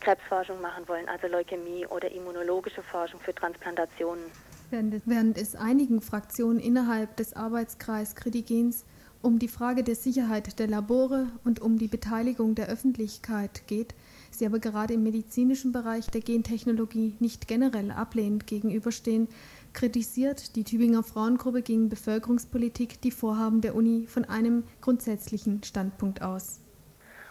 Krebsforschung 0.00 0.60
machen 0.60 0.86
wollen, 0.88 1.08
also 1.08 1.26
Leukämie 1.26 1.86
oder 1.86 2.10
immunologische 2.10 2.82
Forschung 2.82 3.20
für 3.20 3.34
Transplantationen. 3.34 4.24
Während 4.70 5.38
es 5.38 5.54
einigen 5.54 6.02
Fraktionen 6.02 6.58
innerhalb 6.58 7.16
des 7.16 7.34
Arbeitskreis 7.34 8.14
Kritigens 8.14 8.84
um 9.22 9.38
die 9.38 9.48
Frage 9.48 9.82
der 9.82 9.94
Sicherheit 9.96 10.58
der 10.58 10.68
Labore 10.68 11.26
und 11.44 11.60
um 11.60 11.78
die 11.78 11.88
Beteiligung 11.88 12.54
der 12.54 12.68
Öffentlichkeit 12.68 13.66
geht, 13.66 13.94
sie 14.30 14.46
aber 14.46 14.58
gerade 14.58 14.94
im 14.94 15.02
medizinischen 15.02 15.72
Bereich 15.72 16.06
der 16.08 16.20
Gentechnologie 16.20 17.16
nicht 17.18 17.48
generell 17.48 17.90
ablehnend 17.90 18.46
gegenüberstehen, 18.46 19.28
kritisiert 19.76 20.56
die 20.56 20.64
Tübinger 20.64 21.02
Frauengruppe 21.02 21.60
gegen 21.60 21.90
Bevölkerungspolitik 21.90 23.00
die 23.02 23.10
Vorhaben 23.10 23.60
der 23.60 23.74
Uni 23.74 24.06
von 24.08 24.24
einem 24.24 24.64
grundsätzlichen 24.80 25.62
Standpunkt 25.62 26.22
aus. 26.22 26.60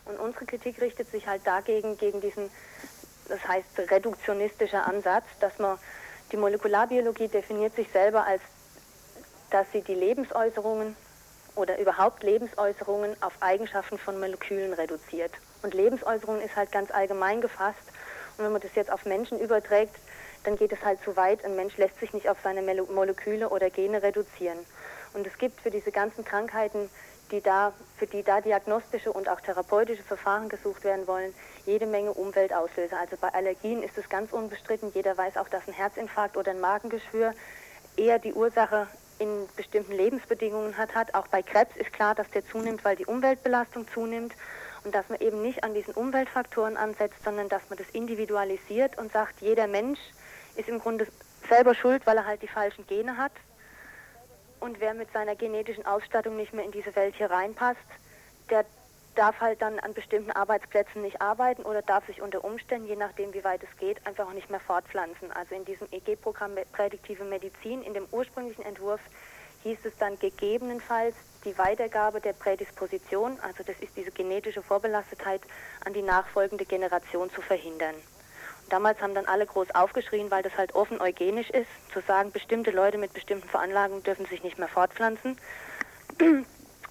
Und 0.06 0.20
unsere 0.20 0.46
Kritik 0.46 0.80
richtet 0.80 1.10
sich 1.10 1.28
halt 1.28 1.42
dagegen, 1.46 1.98
gegen 1.98 2.22
diesen, 2.22 2.52
das 3.28 3.46
heißt 3.48 3.90
reduktionistischer 3.90 4.86
Ansatz, 4.86 5.26
dass 5.40 5.58
man 5.58 5.80
die 6.32 6.38
Molekularbiologie 6.38 7.28
definiert 7.28 7.76
sich 7.76 7.90
selber 7.92 8.24
als, 8.26 8.42
dass 9.50 9.66
sie 9.72 9.82
die 9.82 9.96
Lebensäußerungen 9.96 10.96
oder 11.56 11.80
überhaupt 11.80 12.22
Lebensäußerungen 12.22 13.16
auf 13.24 13.34
Eigenschaften 13.40 13.98
von 13.98 14.20
Molekülen 14.20 14.74
reduziert. 14.74 15.32
Und 15.64 15.74
Lebensäußerungen 15.74 16.42
ist 16.42 16.56
halt 16.56 16.72
ganz 16.72 16.92
allgemein 16.92 17.42
gefasst. 17.42 17.82
Und 18.38 18.46
wenn 18.46 18.52
man 18.52 18.62
das 18.62 18.76
jetzt 18.76 18.92
auf 18.92 19.06
Menschen 19.06 19.40
überträgt, 19.40 19.96
dann 20.46 20.56
geht 20.58 20.72
es 20.72 20.84
halt 20.84 21.02
zu 21.04 21.16
weit. 21.16 21.44
Ein 21.44 21.56
Mensch 21.56 21.78
lässt 21.78 22.00
sich 22.00 22.14
nicht 22.14 22.30
auf 22.30 22.38
seine 22.44 22.62
Moleküle 22.62 23.50
oder 23.50 23.70
Gene 23.70 24.02
reduzieren. 24.02 24.60
Und 25.14 25.26
es 25.26 25.38
gibt 25.38 25.62
für 25.62 25.72
diese 25.72 25.92
ganzen 25.92 26.26
Krankheiten, 26.26 26.90
die 27.32 27.42
da, 27.42 27.74
für 27.98 28.06
die 28.06 28.24
da 28.24 28.42
diagnostische 28.42 29.12
und 29.12 29.30
auch 29.30 29.42
therapeutische 29.42 30.04
Verfahren 30.04 30.50
gesucht 30.50 30.84
werden 30.84 31.08
wollen, 31.08 31.34
jede 31.66 31.86
Menge 31.88 32.14
Umweltauslöser. 32.14 33.00
Also 33.00 33.18
bei 33.20 33.30
Allergien 33.30 33.82
ist 33.82 33.98
es 33.98 34.08
ganz 34.10 34.32
unbestritten. 34.32 34.92
Jeder 34.94 35.18
weiß 35.18 35.38
auch, 35.38 35.50
dass 35.50 35.68
ein 35.68 35.74
Herzinfarkt 35.74 36.38
oder 36.38 36.52
ein 36.52 36.60
Magengeschwür 36.60 37.34
eher 37.98 38.20
die 38.20 38.34
Ursache 38.34 38.88
in 39.18 39.48
bestimmten 39.56 39.94
Lebensbedingungen 39.94 40.78
hat, 40.78 40.94
hat. 40.94 41.16
Auch 41.16 41.28
bei 41.28 41.42
Krebs 41.42 41.76
ist 41.78 41.94
klar, 41.94 42.16
dass 42.16 42.30
der 42.32 42.46
zunimmt, 42.46 42.84
weil 42.84 42.96
die 42.96 43.06
Umweltbelastung 43.06 43.88
zunimmt 43.88 44.34
und 44.84 44.94
dass 44.94 45.08
man 45.10 45.20
eben 45.20 45.42
nicht 45.42 45.64
an 45.64 45.74
diesen 45.74 45.94
Umweltfaktoren 45.94 46.78
ansetzt, 46.78 47.24
sondern 47.24 47.50
dass 47.50 47.62
man 47.70 47.78
das 47.78 47.90
individualisiert 47.92 48.98
und 48.98 49.12
sagt, 49.12 49.42
jeder 49.42 49.68
Mensch 49.68 50.00
ist 50.56 50.70
im 50.70 50.80
Grunde 50.80 51.08
selber 51.50 51.76
schuld, 51.76 52.06
weil 52.06 52.18
er 52.18 52.26
halt 52.26 52.42
die 52.42 52.48
falschen 52.48 52.86
Gene 52.88 53.18
hat. 53.18 53.32
Und 54.60 54.80
wer 54.80 54.94
mit 54.94 55.12
seiner 55.12 55.36
genetischen 55.36 55.86
Ausstattung 55.86 56.38
nicht 56.38 56.54
mehr 56.54 56.66
in 56.66 56.72
diese 56.72 56.96
Welt 56.96 57.16
hier 57.16 57.30
reinpasst, 57.30 57.80
der 58.50 58.66
darf 59.16 59.40
halt 59.40 59.62
dann 59.62 59.80
an 59.80 59.94
bestimmten 59.94 60.32
Arbeitsplätzen 60.32 61.02
nicht 61.02 61.22
arbeiten 61.22 61.64
oder 61.64 61.82
darf 61.82 62.06
sich 62.06 62.22
unter 62.22 62.44
Umständen, 62.44 62.88
je 62.88 62.96
nachdem 62.96 63.34
wie 63.34 63.44
weit 63.44 63.64
es 63.64 63.78
geht, 63.78 64.06
einfach 64.06 64.28
auch 64.28 64.34
nicht 64.34 64.50
mehr 64.50 64.60
fortpflanzen. 64.60 65.32
Also 65.32 65.56
in 65.56 65.66
diesem 65.66 65.88
EG-Programm 65.92 66.56
Prädiktive 66.74 67.24
Medizin, 67.24 67.82
in 67.84 67.94
dem 67.94 68.08
ursprünglichen 68.12 68.66
Entwurf 68.66 69.00
hieß 69.64 69.80
es 69.84 69.98
dann 69.98 70.20
gegebenenfalls 70.20 71.16
die 71.44 71.58
Weitergabe 71.58 72.20
der 72.22 72.34
Prädisposition, 72.34 73.40
also 73.42 73.64
das 73.64 73.80
ist 73.80 73.96
diese 73.96 74.12
genetische 74.12 74.62
Vorbelastetheit, 74.62 75.42
an 75.86 75.94
die 75.94 76.02
nachfolgende 76.02 76.66
Generation 76.66 77.32
zu 77.32 77.42
verhindern. 77.42 77.96
Damals 78.70 79.00
haben 79.02 79.14
dann 79.14 79.26
alle 79.26 79.46
groß 79.46 79.74
aufgeschrien, 79.76 80.32
weil 80.32 80.44
das 80.44 80.58
halt 80.58 80.74
offen 80.74 81.00
eugenisch 81.00 81.50
ist, 81.50 81.68
zu 81.94 82.02
sagen, 82.02 82.32
bestimmte 82.32 82.72
Leute 82.72 82.98
mit 82.98 83.14
bestimmten 83.14 83.48
Veranlagungen 83.48 84.04
dürfen 84.04 84.26
sich 84.26 84.44
nicht 84.44 84.58
mehr 84.58 84.68
fortpflanzen. 84.68 85.38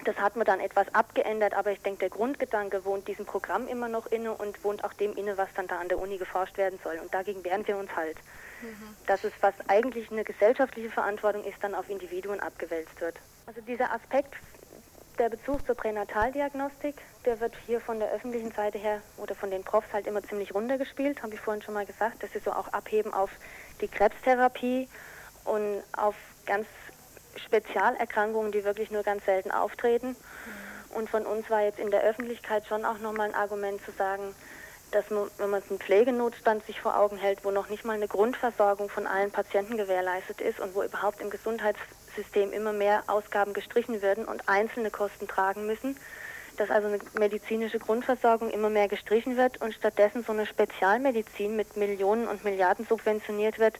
Das 0.03 0.17
hat 0.17 0.35
man 0.35 0.45
dann 0.45 0.59
etwas 0.59 0.93
abgeändert, 0.93 1.53
aber 1.53 1.71
ich 1.71 1.81
denke, 1.81 1.99
der 1.99 2.09
Grundgedanke 2.09 2.85
wohnt 2.85 3.07
diesem 3.07 3.25
Programm 3.25 3.67
immer 3.67 3.87
noch 3.87 4.05
inne 4.07 4.33
und 4.33 4.63
wohnt 4.63 4.83
auch 4.83 4.93
dem 4.93 5.15
inne, 5.15 5.37
was 5.37 5.49
dann 5.55 5.67
da 5.67 5.79
an 5.79 5.89
der 5.89 5.99
Uni 5.99 6.17
geforscht 6.17 6.57
werden 6.57 6.79
soll. 6.83 6.99
Und 7.01 7.13
dagegen 7.13 7.43
wehren 7.43 7.67
wir 7.67 7.77
uns 7.77 7.95
halt. 7.95 8.17
Mhm. 8.61 8.95
Dass 9.07 9.23
es, 9.23 9.33
was 9.41 9.53
eigentlich 9.67 10.11
eine 10.11 10.23
gesellschaftliche 10.23 10.89
Verantwortung 10.89 11.43
ist, 11.43 11.57
dann 11.61 11.73
auf 11.75 11.89
Individuen 11.89 12.39
abgewälzt 12.39 12.99
wird. 13.01 13.15
Also 13.47 13.61
dieser 13.61 13.91
Aspekt 13.91 14.33
der 15.15 15.29
Bezug 15.29 15.65
zur 15.65 15.75
Pränataldiagnostik, 15.75 16.95
der 17.25 17.39
wird 17.39 17.53
hier 17.65 17.79
von 17.79 17.99
der 17.99 18.11
öffentlichen 18.11 18.51
Seite 18.51 18.77
her 18.77 19.01
oder 19.17 19.35
von 19.35 19.49
den 19.49 19.63
Profs 19.63 19.91
halt 19.93 20.07
immer 20.07 20.23
ziemlich 20.23 20.53
runtergespielt, 20.53 21.23
habe 21.23 21.33
ich 21.33 21.39
vorhin 21.39 21.61
schon 21.61 21.73
mal 21.73 21.85
gesagt, 21.85 22.23
dass 22.23 22.31
sie 22.33 22.39
so 22.39 22.51
auch 22.51 22.67
abheben 22.69 23.13
auf 23.13 23.29
die 23.81 23.87
Krebstherapie 23.87 24.89
und 25.45 25.83
auf 25.95 26.15
ganz 26.45 26.67
Spezialerkrankungen, 27.37 28.51
die 28.51 28.63
wirklich 28.63 28.91
nur 28.91 29.03
ganz 29.03 29.25
selten 29.25 29.51
auftreten. 29.51 30.15
Und 30.89 31.09
von 31.09 31.25
uns 31.25 31.49
war 31.49 31.61
jetzt 31.61 31.79
in 31.79 31.91
der 31.91 32.03
Öffentlichkeit 32.03 32.65
schon 32.67 32.85
auch 32.85 32.99
nochmal 32.99 33.29
ein 33.29 33.35
Argument 33.35 33.83
zu 33.83 33.91
sagen, 33.91 34.33
dass 34.91 35.09
man, 35.09 35.29
wenn 35.37 35.49
man 35.49 35.61
einen 35.69 35.79
Pflegenotstand 35.79 36.65
sich 36.65 36.79
vor 36.79 36.97
Augen 36.97 37.17
hält, 37.17 37.43
wo 37.43 37.51
noch 37.51 37.69
nicht 37.69 37.83
mal 37.83 37.93
eine 37.93 38.07
Grundversorgung 38.07 38.89
von 38.89 39.07
allen 39.07 39.31
Patienten 39.31 39.77
gewährleistet 39.77 40.39
ist 40.41 40.59
und 40.59 40.73
wo 40.73 40.83
überhaupt 40.83 41.21
im 41.21 41.29
Gesundheitssystem 42.15 42.53
immer 42.53 42.73
mehr 42.73 43.03
Ausgaben 43.07 43.53
gestrichen 43.53 44.01
werden 44.01 44.25
und 44.25 44.47
einzelne 44.47 44.89
Kosten 44.89 45.27
tragen 45.27 45.65
müssen, 45.65 45.97
dass 46.57 46.69
also 46.69 46.87
eine 46.87 46.99
medizinische 47.19 47.79
Grundversorgung 47.79 48.49
immer 48.49 48.69
mehr 48.69 48.87
gestrichen 48.87 49.37
wird 49.37 49.61
und 49.61 49.73
stattdessen 49.73 50.23
so 50.23 50.31
eine 50.31 50.45
Spezialmedizin 50.45 51.55
mit 51.55 51.75
Millionen 51.75 52.27
und 52.27 52.43
Milliarden 52.43 52.85
subventioniert 52.87 53.59
wird, 53.59 53.79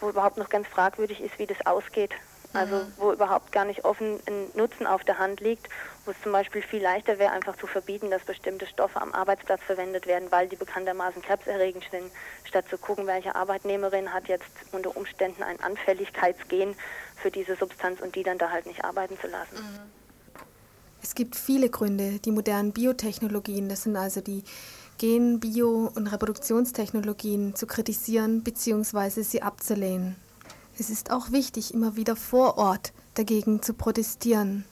wo 0.00 0.08
überhaupt 0.08 0.38
noch 0.38 0.48
ganz 0.48 0.66
fragwürdig 0.68 1.20
ist, 1.20 1.38
wie 1.38 1.46
das 1.46 1.64
ausgeht. 1.66 2.12
Also 2.54 2.76
mhm. 2.76 2.92
wo 2.98 3.12
überhaupt 3.12 3.50
gar 3.50 3.64
nicht 3.64 3.84
offen 3.84 4.20
ein 4.26 4.46
Nutzen 4.54 4.86
auf 4.86 5.02
der 5.02 5.18
Hand 5.18 5.40
liegt, 5.40 5.68
wo 6.04 6.12
es 6.12 6.22
zum 6.22 6.30
Beispiel 6.30 6.62
viel 6.62 6.80
leichter 6.80 7.18
wäre, 7.18 7.32
einfach 7.32 7.56
zu 7.56 7.66
verbieten, 7.66 8.10
dass 8.12 8.22
bestimmte 8.22 8.66
Stoffe 8.66 9.00
am 9.00 9.12
Arbeitsplatz 9.12 9.60
verwendet 9.62 10.06
werden, 10.06 10.30
weil 10.30 10.48
die 10.48 10.54
bekanntermaßen 10.54 11.20
krebserregend 11.20 11.84
sind, 11.90 12.12
statt 12.44 12.66
zu 12.70 12.78
gucken, 12.78 13.08
welche 13.08 13.34
Arbeitnehmerin 13.34 14.14
hat 14.14 14.28
jetzt 14.28 14.52
unter 14.70 14.96
Umständen 14.96 15.42
ein 15.42 15.60
Anfälligkeitsgen 15.60 16.76
für 17.16 17.30
diese 17.30 17.56
Substanz 17.56 18.00
und 18.00 18.14
die 18.14 18.22
dann 18.22 18.38
da 18.38 18.50
halt 18.50 18.66
nicht 18.66 18.84
arbeiten 18.84 19.16
zu 19.20 19.26
lassen. 19.26 19.56
Mhm. 19.56 20.04
Es 21.02 21.14
gibt 21.14 21.36
viele 21.36 21.68
Gründe, 21.68 22.18
die 22.18 22.30
modernen 22.30 22.72
Biotechnologien, 22.72 23.68
das 23.68 23.82
sind 23.82 23.96
also 23.96 24.22
die 24.22 24.42
Gen-, 24.96 25.38
Bio- 25.38 25.92
und 25.94 26.06
Reproduktionstechnologien, 26.06 27.54
zu 27.54 27.66
kritisieren 27.66 28.42
bzw. 28.42 29.22
sie 29.22 29.42
abzulehnen. 29.42 30.16
Es 30.78 30.88
ist 30.90 31.10
auch 31.10 31.30
wichtig, 31.30 31.74
immer 31.74 31.96
wieder 31.96 32.16
vor 32.16 32.56
Ort 32.56 32.92
dagegen 33.14 33.60
zu 33.60 33.74
protestieren. 33.74 34.64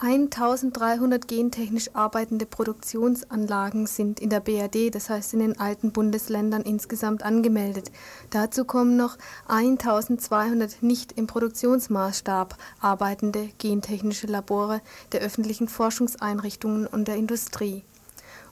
1300 0.00 1.28
gentechnisch 1.28 1.94
arbeitende 1.94 2.46
Produktionsanlagen 2.46 3.86
sind 3.86 4.18
in 4.18 4.28
der 4.28 4.40
BRD, 4.40 4.92
das 4.92 5.08
heißt 5.08 5.34
in 5.34 5.38
den 5.38 5.60
alten 5.60 5.92
Bundesländern 5.92 6.62
insgesamt 6.62 7.22
angemeldet. 7.22 7.92
Dazu 8.30 8.64
kommen 8.64 8.96
noch 8.96 9.16
1200 9.46 10.82
nicht 10.82 11.12
im 11.12 11.28
Produktionsmaßstab 11.28 12.56
arbeitende 12.80 13.50
gentechnische 13.58 14.26
Labore 14.26 14.80
der 15.12 15.20
öffentlichen 15.20 15.68
Forschungseinrichtungen 15.68 16.88
und 16.88 17.06
der 17.06 17.16
Industrie. 17.16 17.84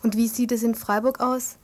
Und 0.02 0.16
wie 0.16 0.28
sieht 0.28 0.52
es 0.52 0.62
in 0.62 0.76
Freiburg 0.76 1.20
aus? 1.20 1.56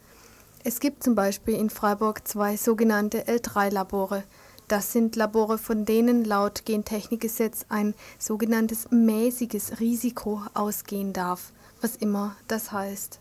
Es 0.65 0.81
gibt 0.81 1.05
zum 1.05 1.15
Beispiel 1.15 1.55
in 1.55 1.71
Freiburg 1.71 2.27
zwei 2.27 2.57
sogenannte 2.57 3.23
L3-Labore. 3.23 4.25
Das 4.69 4.93
sind 4.93 5.17
Labore, 5.17 5.57
von 5.57 5.87
denen 5.87 6.27
laut 6.27 6.67
Gentechnikgesetz 6.67 7.65
ein 7.71 7.95
sogenanntes 8.19 8.91
mäßiges 8.91 9.81
Risiko 9.81 10.43
ausgehen 10.53 11.15
darf, 11.15 11.53
was 11.81 11.97
immer 11.97 12.37
das 12.49 12.71
heißt. 12.71 13.19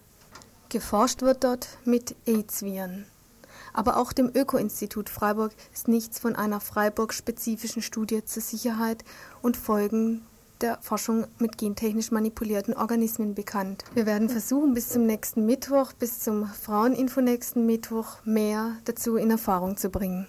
Geforscht 0.68 1.22
wird 1.22 1.46
dort 1.46 1.70
mit 1.86 2.16
AIDS-Viren. 2.26 3.06
Aber 3.72 3.96
auch 3.96 4.12
dem 4.12 4.30
Öko-Institut 4.36 5.10
Freiburg 5.10 5.54
ist 5.74 5.88
nichts 5.88 6.20
von 6.20 6.36
einer 6.36 6.60
Freiburg-spezifischen 6.60 7.82
Studie 7.82 8.26
zur 8.26 8.44
Sicherheit 8.44 9.06
und 9.42 9.56
Folgen 9.56 10.26
der 10.60 10.80
Forschung 10.82 11.28
mit 11.40 11.58
gentechnisch 11.58 12.12
manipulierten 12.12 12.74
Organismen 12.74 13.36
bekannt. 13.36 13.86
Wir 13.94 14.06
werden 14.06 14.28
versuchen, 14.28 14.74
bis 14.74 14.90
zum 14.90 15.06
nächsten 15.06 15.46
Mittwoch, 15.46 15.94
bis 15.94 16.20
zum 16.20 16.46
Fraueninfo 16.46 17.22
nächsten 17.22 17.66
Mittwoch, 17.66 18.18
mehr 18.26 18.76
dazu 18.86 19.16
in 19.16 19.32
Erfahrung 19.32 19.78
zu 19.78 19.90
bringen. 19.90 20.28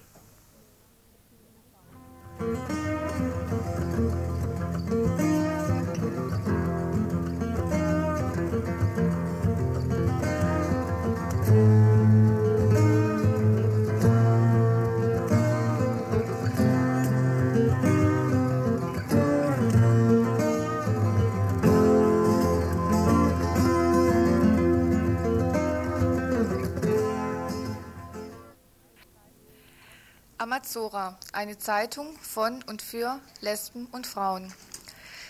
Amazora, 30.50 31.18
eine 31.34 31.58
Zeitung 31.58 32.16
von 32.22 32.62
und 32.62 32.80
für 32.80 33.20
Lesben 33.42 33.84
und 33.92 34.06
Frauen. 34.06 34.50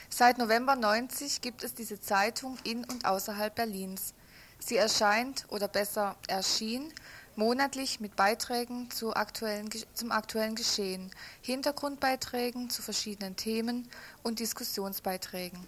Seit 0.08 0.38
November 0.38 0.76
90 0.76 1.40
gibt 1.40 1.64
es 1.64 1.74
diese 1.74 2.00
Zeitung 2.00 2.56
in 2.62 2.84
und 2.84 3.04
außerhalb 3.04 3.52
Berlins. 3.52 4.14
Sie 4.60 4.76
erscheint 4.76 5.44
oder 5.48 5.66
besser 5.66 6.14
erschien 6.28 6.92
monatlich 7.34 7.98
mit 7.98 8.14
Beiträgen 8.14 8.92
zu 8.92 9.12
aktuellen, 9.12 9.68
zum 9.92 10.12
aktuellen 10.12 10.54
Geschehen, 10.54 11.10
Hintergrundbeiträgen 11.42 12.70
zu 12.70 12.80
verschiedenen 12.80 13.34
Themen 13.34 13.88
und 14.22 14.38
Diskussionsbeiträgen. 14.38 15.58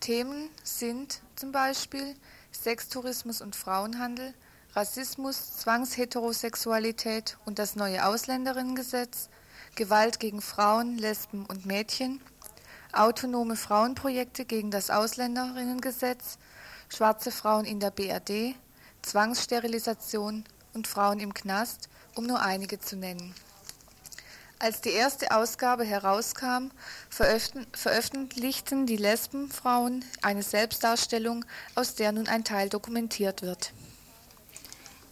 Themen 0.00 0.50
sind 0.62 1.22
zum 1.36 1.52
Beispiel 1.52 2.14
Sextourismus 2.52 3.40
und 3.40 3.56
Frauenhandel, 3.56 4.34
Rassismus, 4.76 5.56
Zwangsheterosexualität 5.58 7.38
und 7.44 7.60
das 7.60 7.76
neue 7.76 8.04
Ausländerinnengesetz, 8.04 9.28
Gewalt 9.76 10.18
gegen 10.18 10.42
Frauen, 10.42 10.98
Lesben 10.98 11.46
und 11.46 11.64
Mädchen, 11.64 12.20
autonome 12.92 13.54
Frauenprojekte 13.54 14.44
gegen 14.44 14.72
das 14.72 14.90
Ausländerinnengesetz, 14.90 16.38
schwarze 16.88 17.30
Frauen 17.30 17.66
in 17.66 17.78
der 17.78 17.92
BRD, 17.92 18.56
Zwangssterilisation 19.02 20.44
und 20.72 20.88
Frauen 20.88 21.20
im 21.20 21.34
Knast, 21.34 21.88
um 22.16 22.26
nur 22.26 22.42
einige 22.42 22.80
zu 22.80 22.96
nennen. 22.96 23.32
Als 24.58 24.80
die 24.80 24.90
erste 24.90 25.30
Ausgabe 25.30 25.84
herauskam, 25.84 26.70
veröffentlichten 27.10 28.86
die 28.86 28.96
Lesbenfrauen 28.96 30.04
eine 30.20 30.42
Selbstdarstellung, 30.42 31.44
aus 31.76 31.94
der 31.94 32.10
nun 32.10 32.26
ein 32.26 32.42
Teil 32.42 32.68
dokumentiert 32.68 33.42
wird. 33.42 33.72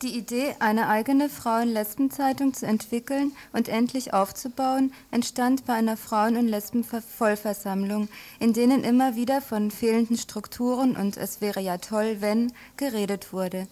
Die 0.02 0.18
Idee, 0.18 0.56
eine 0.58 0.88
eigene 0.88 1.28
Frauen-Lesben-Zeitung 1.28 2.54
zu 2.54 2.66
entwickeln 2.66 3.30
und 3.52 3.68
endlich 3.68 4.12
aufzubauen, 4.12 4.92
entstand 5.12 5.64
bei 5.64 5.74
einer 5.74 5.96
Frauen- 5.96 6.36
und 6.36 6.48
Lesben-Vollversammlung, 6.48 8.08
in 8.40 8.52
denen 8.52 8.82
immer 8.82 9.14
wieder 9.14 9.40
von 9.40 9.70
fehlenden 9.70 10.18
Strukturen 10.18 10.96
und 10.96 11.16
es 11.16 11.40
wäre 11.40 11.60
ja 11.60 11.78
toll, 11.78 12.16
wenn 12.18 12.52
geredet 12.76 13.32
wurde. 13.32 13.68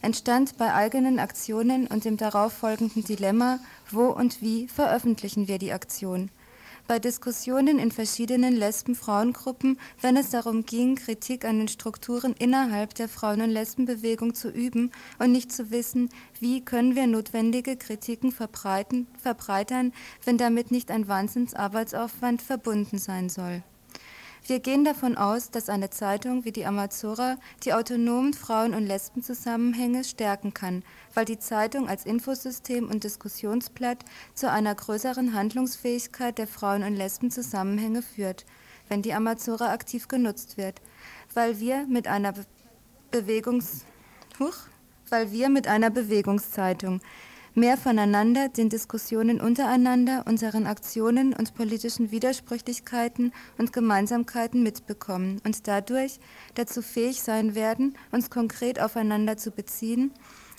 Entstand 0.00 0.56
bei 0.56 0.72
eigenen 0.72 1.18
Aktionen 1.18 1.86
und 1.86 2.06
dem 2.06 2.16
darauf 2.16 2.54
folgenden 2.54 3.04
Dilemma, 3.04 3.58
wo 3.90 4.06
und 4.06 4.40
wie 4.40 4.68
veröffentlichen 4.68 5.48
wir 5.48 5.58
die 5.58 5.72
Aktion 5.72 6.30
bei 6.86 6.98
Diskussionen 6.98 7.78
in 7.78 7.90
verschiedenen 7.90 8.54
Lesben-Frauengruppen, 8.54 9.78
wenn 10.00 10.16
es 10.16 10.30
darum 10.30 10.64
ging, 10.64 10.96
Kritik 10.96 11.44
an 11.44 11.58
den 11.58 11.68
Strukturen 11.68 12.34
innerhalb 12.38 12.94
der 12.94 13.08
Frauen- 13.08 13.40
und 13.40 13.50
Lesbenbewegung 13.50 14.34
zu 14.34 14.50
üben 14.50 14.90
und 15.18 15.32
nicht 15.32 15.50
zu 15.50 15.70
wissen, 15.70 16.10
wie 16.40 16.64
können 16.64 16.94
wir 16.94 17.06
notwendige 17.06 17.76
Kritiken 17.76 18.32
verbreiten, 18.32 19.06
verbreitern, 19.18 19.92
wenn 20.24 20.36
damit 20.36 20.70
nicht 20.70 20.90
ein 20.90 21.08
Wahnsinnsarbeitsaufwand 21.08 22.42
verbunden 22.42 22.98
sein 22.98 23.28
soll. 23.28 23.62
Wir 24.46 24.60
gehen 24.60 24.84
davon 24.84 25.16
aus, 25.16 25.50
dass 25.50 25.70
eine 25.70 25.88
Zeitung 25.88 26.44
wie 26.44 26.52
die 26.52 26.66
Amazora 26.66 27.38
die 27.62 27.72
autonomen 27.72 28.34
Frauen- 28.34 28.74
und 28.74 28.86
Lesbenzusammenhänge 28.86 30.04
stärken 30.04 30.52
kann, 30.52 30.84
weil 31.14 31.24
die 31.24 31.38
Zeitung 31.38 31.88
als 31.88 32.04
Infosystem 32.04 32.90
und 32.90 33.04
Diskussionsblatt 33.04 34.04
zu 34.34 34.50
einer 34.50 34.74
größeren 34.74 35.32
Handlungsfähigkeit 35.32 36.36
der 36.36 36.46
Frauen- 36.46 36.82
und 36.82 36.94
Lesbenzusammenhänge 36.94 38.02
führt, 38.02 38.44
wenn 38.90 39.00
die 39.00 39.14
Amazora 39.14 39.72
aktiv 39.72 40.08
genutzt 40.08 40.58
wird, 40.58 40.82
weil 41.32 41.58
wir 41.58 41.86
mit 41.86 42.06
einer 42.06 42.34
Bewegungs 43.10 43.86
Huch, 44.38 44.56
weil 45.08 45.32
wir 45.32 45.48
mit 45.48 45.68
einer 45.68 45.88
Bewegungszeitung 45.88 47.00
mehr 47.54 47.76
voneinander, 47.76 48.48
den 48.48 48.68
Diskussionen 48.68 49.40
untereinander, 49.40 50.24
unseren 50.26 50.66
Aktionen 50.66 51.32
und 51.32 51.54
politischen 51.54 52.10
Widersprüchlichkeiten 52.10 53.32
und 53.58 53.72
Gemeinsamkeiten 53.72 54.62
mitbekommen 54.62 55.40
und 55.44 55.68
dadurch 55.68 56.18
dazu 56.54 56.82
fähig 56.82 57.22
sein 57.22 57.54
werden, 57.54 57.96
uns 58.10 58.30
konkret 58.30 58.80
aufeinander 58.80 59.36
zu 59.36 59.52
beziehen 59.52 60.12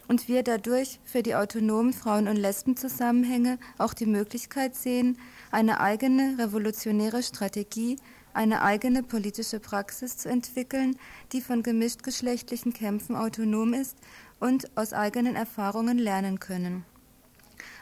und 0.07 0.27
wir 0.27 0.43
dadurch 0.43 0.99
für 1.03 1.23
die 1.23 1.35
autonomen 1.35 1.93
Frauen- 1.93 2.27
und 2.27 2.37
Lesbenzusammenhänge 2.37 3.57
auch 3.77 3.93
die 3.93 4.05
Möglichkeit 4.05 4.75
sehen, 4.75 5.17
eine 5.51 5.79
eigene 5.79 6.37
revolutionäre 6.37 7.23
Strategie, 7.23 7.97
eine 8.33 8.61
eigene 8.61 9.01
politische 9.01 9.59
Praxis 9.59 10.17
zu 10.17 10.29
entwickeln, 10.29 10.97
die 11.31 11.41
von 11.41 11.63
gemischtgeschlechtlichen 11.63 12.73
Kämpfen 12.73 13.15
autonom 13.15 13.73
ist 13.73 13.97
und 14.39 14.75
aus 14.77 14.93
eigenen 14.93 15.35
Erfahrungen 15.35 15.97
lernen 15.97 16.39
können. 16.39 16.85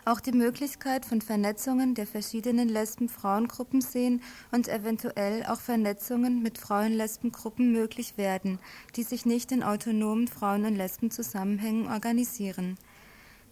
Auch 0.06 0.20
die 0.20 0.34
Möglichkeit 0.34 1.06
von 1.06 1.22
Vernetzungen 1.22 1.95
der 1.95 2.06
verschiedenen 2.06 2.68
Lesben-Frauengruppen 2.68 3.80
sehen 3.80 4.22
und 4.51 4.68
eventuell 4.68 5.45
auch 5.45 5.62
Vernetzungen 5.62 6.43
mit 6.43 6.58
Frauen-Lesben-Gruppen 6.58 7.72
möglich 7.72 8.18
werden, 8.18 8.60
die 8.97 9.04
sich 9.04 9.26
nicht 9.26 9.54
in 9.54 9.64
autonomen 9.64 10.28
Frauen- 10.28 10.66
und 10.66 10.76
Lesben-Zusammenhängen 10.76 11.88
organisieren. 11.88 12.78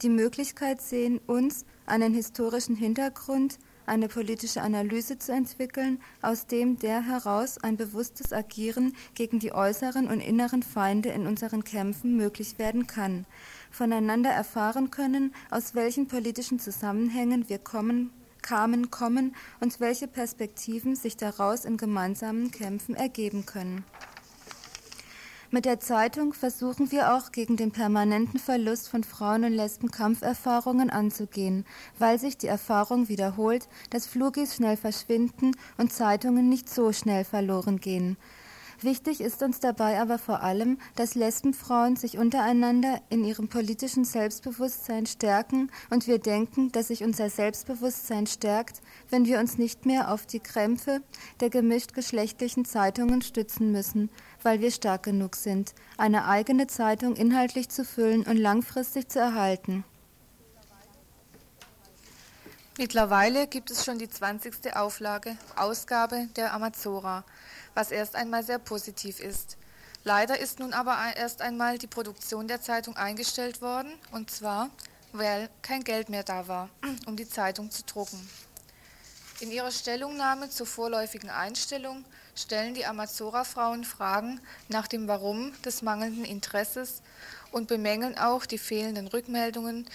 Die 0.02 0.10
Möglichkeit 0.10 0.82
sehen, 0.82 1.22
uns 1.26 1.64
einen 1.86 2.14
historischen 2.14 2.76
Hintergrund, 2.76 3.58
eine 3.92 4.08
politische 4.08 4.62
Analyse 4.62 5.20
zu 5.20 5.34
entwickeln, 5.34 6.02
aus 6.22 6.48
dem 6.48 6.80
der 6.80 7.02
heraus 7.02 7.58
ein 7.58 7.76
bewusstes 7.76 8.32
Agieren 8.32 8.96
gegen 9.16 9.40
die 9.40 9.52
äußeren 9.52 10.08
und 10.08 10.22
inneren 10.22 10.64
Feinde 10.64 11.10
in 11.10 11.28
unseren 11.28 11.66
Kämpfen 11.66 12.16
möglich 12.16 12.58
werden 12.58 12.88
kann, 12.88 13.26
voneinander 13.70 14.30
erfahren 14.30 14.92
können, 14.92 15.36
aus 15.50 15.76
welchen 15.76 16.08
politischen 16.08 16.58
Zusammenhängen 16.58 17.50
wir 17.50 17.60
kommen, 17.60 18.12
kamen, 18.42 18.92
kommen 18.92 19.36
und 19.60 19.82
welche 19.82 20.08
Perspektiven 20.08 20.96
sich 20.96 21.18
daraus 21.18 21.66
in 21.66 21.76
gemeinsamen 21.76 22.50
Kämpfen 22.50 22.96
ergeben 22.96 23.46
können. 23.46 23.84
Mit 25.54 25.66
der 25.66 25.82
Zeitung 25.82 26.32
versuchen 26.32 26.92
wir 26.92 27.14
auch 27.14 27.34
gegen 27.34 27.58
den 27.58 27.72
permanenten 27.72 28.40
Verlust 28.40 28.88
von 28.88 29.04
Frauen- 29.04 29.44
und 29.44 29.52
Lesben-Kampferfahrungen 29.52 30.90
anzugehen, 30.90 31.66
weil 32.00 32.18
sich 32.18 32.38
die 32.38 32.48
Erfahrung 32.48 33.10
wiederholt, 33.10 33.68
dass 33.90 34.08
Flugis 34.08 34.56
schnell 34.56 34.78
verschwinden 34.78 35.52
und 35.78 35.92
Zeitungen 35.92 36.48
nicht 36.48 36.70
so 36.70 36.94
schnell 36.94 37.26
verloren 37.26 37.82
gehen. 37.82 38.16
Wichtig 38.84 39.22
ist 39.22 39.44
uns 39.44 39.60
dabei 39.60 40.02
aber 40.02 40.18
vor 40.18 40.42
allem, 40.42 40.80
dass 40.96 41.14
Lesbenfrauen 41.14 41.98
sich 41.98 42.18
untereinander 42.18 43.00
in 43.10 43.24
ihrem 43.24 43.48
politischen 43.48 44.06
Selbstbewusstsein 44.06 45.06
stärken 45.06 45.70
und 45.92 46.08
wir 46.08 46.18
denken, 46.18 46.72
dass 46.72 46.88
sich 46.88 47.04
unser 47.04 47.30
Selbstbewusstsein 47.30 48.26
stärkt, 48.26 48.82
wenn 49.12 49.26
wir 49.26 49.40
uns 49.40 49.60
nicht 49.60 49.86
mehr 49.86 50.12
auf 50.12 50.26
die 50.26 50.40
Krämpfe 50.40 51.02
der 51.42 51.52
gemischt 51.52 51.94
geschlechtlichen 51.94 52.66
Zeitungen 52.66 53.22
stützen 53.22 53.72
müssen, 53.72 54.10
weil 54.44 54.62
wir 54.62 54.72
stark 54.72 55.04
genug 55.04 55.36
sind, 55.36 55.74
eine 55.98 56.26
eigene 56.28 56.68
Zeitung 56.68 57.16
inhaltlich 57.16 57.70
zu 57.70 57.86
füllen 57.86 58.24
und 58.24 58.38
langfristig 58.38 59.10
zu 59.10 59.20
erhalten. 59.20 59.84
Mittlerweile 62.78 63.48
gibt 63.48 63.70
es 63.70 63.86
schon 63.86 64.00
die 64.00 64.10
20. 64.10 64.76
Auflage, 64.76 65.38
Ausgabe 65.56 66.28
der 66.36 66.54
Amazora 66.54 67.24
was 67.74 67.92
erst 67.92 68.16
einmal 68.16 68.44
sehr 68.44 68.60
positiv 68.60 69.20
ist. 69.20 69.58
Leider 70.04 70.40
ist 70.40 70.60
nun 70.60 70.74
aber 70.74 70.98
erst 71.16 71.42
einmal 71.42 71.78
die 71.78 71.88
Produktion 71.88 72.48
der 72.48 72.62
Zeitung 72.62 72.98
eingestellt 72.98 73.62
worden, 73.62 73.92
und 74.12 74.32
zwar, 74.32 74.70
weil 75.12 75.50
kein 75.62 75.84
Geld 75.84 76.10
mehr 76.10 76.24
da 76.24 76.48
war, 76.48 76.70
um 77.06 77.16
die 77.16 77.30
Zeitung 77.30 77.70
zu 77.70 77.84
drucken. 77.84 78.30
In 79.42 79.52
ihrer 79.52 79.72
Stellungnahme 79.72 80.50
zur 80.50 80.66
vorläufigen 80.66 81.30
Einstellung 81.30 82.06
stellen 82.42 82.74
die 82.74 82.86
Amazora-Frauen 82.86 83.84
Fragen 83.84 84.40
nach 84.68 84.88
dem 84.88 85.08
Warum 85.08 85.54
des 85.64 85.82
mangelnden 85.82 86.26
Interesses 86.26 87.02
und 87.52 87.68
bemängeln 87.68 88.18
auch 88.18 88.46
die 88.46 88.58
fehlenden 88.58 89.08
Rückmeldungen 89.08 89.88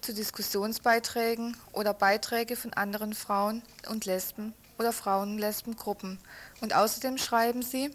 zu 0.00 0.12
Diskussionsbeiträgen 0.12 1.56
oder 1.72 1.94
Beiträge 1.94 2.56
von 2.56 2.72
anderen 2.74 3.14
Frauen 3.14 3.62
und 3.88 4.04
Lesben 4.04 4.52
oder 4.78 4.92
Frauen-Lesben-Gruppen. 4.92 6.18
Und 6.60 6.74
außerdem 6.74 7.16
schreiben 7.16 7.62
sie, 7.62 7.90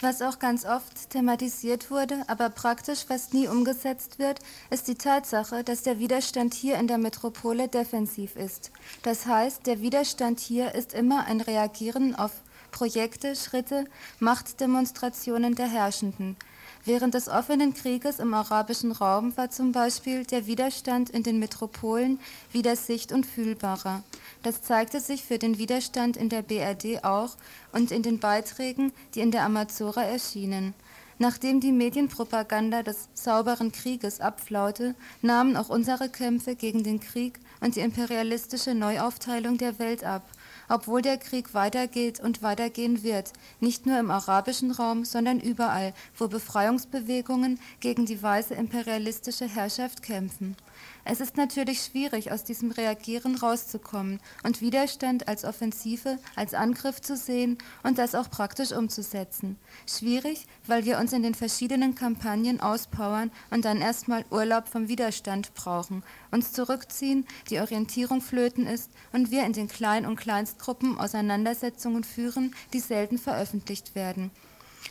was 0.00 0.22
auch 0.22 0.38
ganz 0.38 0.64
oft 0.64 1.10
thematisiert 1.10 1.90
wurde, 1.90 2.22
aber 2.28 2.50
praktisch 2.50 3.04
fast 3.04 3.34
nie 3.34 3.48
umgesetzt 3.48 4.20
wird, 4.20 4.38
ist 4.70 4.86
die 4.86 4.94
Tatsache, 4.94 5.64
dass 5.64 5.82
der 5.82 5.98
Widerstand 5.98 6.54
hier 6.54 6.76
in 6.76 6.86
der 6.86 6.98
Metropole 6.98 7.66
defensiv 7.66 8.36
ist. 8.36 8.70
Das 9.02 9.26
heißt, 9.26 9.66
der 9.66 9.80
Widerstand 9.80 10.38
hier 10.38 10.74
ist 10.76 10.94
immer 10.94 11.26
ein 11.26 11.40
Reagieren 11.40 12.14
auf 12.14 12.30
Projekte, 12.70 13.34
Schritte, 13.36 13.84
Machtdemonstrationen 14.20 15.54
der 15.54 15.68
Herrschenden. 15.68 16.36
Während 16.84 17.14
des 17.14 17.28
offenen 17.28 17.74
Krieges 17.74 18.18
im 18.18 18.32
arabischen 18.32 18.92
Raum 18.92 19.36
war 19.36 19.50
zum 19.50 19.72
Beispiel 19.72 20.24
der 20.24 20.46
Widerstand 20.46 21.10
in 21.10 21.22
den 21.22 21.38
Metropolen 21.38 22.18
wieder 22.52 22.76
sicht- 22.76 23.12
und 23.12 23.26
fühlbarer. 23.26 24.02
Das 24.42 24.62
zeigte 24.62 25.00
sich 25.00 25.24
für 25.24 25.38
den 25.38 25.58
Widerstand 25.58 26.16
in 26.16 26.28
der 26.28 26.42
BRD 26.42 27.04
auch 27.04 27.36
und 27.72 27.90
in 27.90 28.02
den 28.02 28.20
Beiträgen, 28.20 28.92
die 29.14 29.20
in 29.20 29.30
der 29.30 29.44
Amazora 29.44 30.02
erschienen. 30.04 30.72
Nachdem 31.18 31.60
die 31.60 31.72
Medienpropaganda 31.72 32.84
des 32.84 33.08
sauberen 33.12 33.72
Krieges 33.72 34.20
abflaute, 34.20 34.94
nahmen 35.20 35.56
auch 35.56 35.68
unsere 35.68 36.08
Kämpfe 36.08 36.54
gegen 36.54 36.84
den 36.84 37.00
Krieg 37.00 37.40
und 37.60 37.74
die 37.74 37.80
imperialistische 37.80 38.72
Neuaufteilung 38.72 39.58
der 39.58 39.80
Welt 39.80 40.04
ab 40.04 40.22
obwohl 40.68 41.02
der 41.02 41.18
Krieg 41.18 41.54
weitergeht 41.54 42.20
und 42.20 42.42
weitergehen 42.42 43.02
wird, 43.02 43.32
nicht 43.60 43.86
nur 43.86 43.98
im 43.98 44.10
arabischen 44.10 44.70
Raum, 44.70 45.04
sondern 45.04 45.40
überall, 45.40 45.94
wo 46.16 46.28
Befreiungsbewegungen 46.28 47.58
gegen 47.80 48.06
die 48.06 48.22
weiße 48.22 48.54
imperialistische 48.54 49.48
Herrschaft 49.48 50.02
kämpfen. 50.02 50.56
Es 51.04 51.20
ist 51.20 51.36
natürlich 51.36 51.82
schwierig, 51.82 52.32
aus 52.32 52.44
diesem 52.44 52.70
Reagieren 52.70 53.36
rauszukommen 53.36 54.20
und 54.44 54.60
Widerstand 54.60 55.28
als 55.28 55.44
Offensive, 55.44 56.18
als 56.36 56.54
Angriff 56.54 57.00
zu 57.00 57.16
sehen 57.16 57.58
und 57.82 57.98
das 57.98 58.14
auch 58.14 58.30
praktisch 58.30 58.72
umzusetzen. 58.72 59.56
Schwierig, 59.86 60.46
weil 60.66 60.84
wir 60.84 60.98
uns 60.98 61.12
in 61.12 61.22
den 61.22 61.34
verschiedenen 61.34 61.94
Kampagnen 61.94 62.60
auspowern 62.60 63.30
und 63.50 63.64
dann 63.64 63.80
erstmal 63.80 64.24
Urlaub 64.30 64.68
vom 64.68 64.88
Widerstand 64.88 65.54
brauchen, 65.54 66.02
uns 66.30 66.52
zurückziehen, 66.52 67.26
die 67.50 67.60
Orientierung 67.60 68.20
flöten 68.20 68.66
ist 68.66 68.90
und 69.12 69.30
wir 69.30 69.44
in 69.44 69.52
den 69.52 69.68
Klein- 69.68 70.06
und 70.06 70.16
Kleinstgruppen 70.16 70.98
Auseinandersetzungen 70.98 72.04
führen, 72.04 72.54
die 72.72 72.80
selten 72.80 73.18
veröffentlicht 73.18 73.94
werden. 73.94 74.30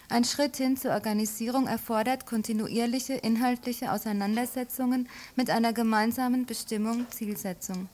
Ein 0.09 0.23
Schritt 0.23 0.57
hin 0.57 0.77
zur 0.77 0.91
Organisierung 0.91 1.67
erfordert 1.67 2.25
kontinuierliche 2.25 3.13
inhaltliche 3.13 3.91
Auseinandersetzungen 3.91 5.09
mit 5.35 5.49
einer 5.49 5.73
gemeinsamen 5.73 6.45
Bestimmung 6.45 7.05
Zielsetzung. 7.09 7.89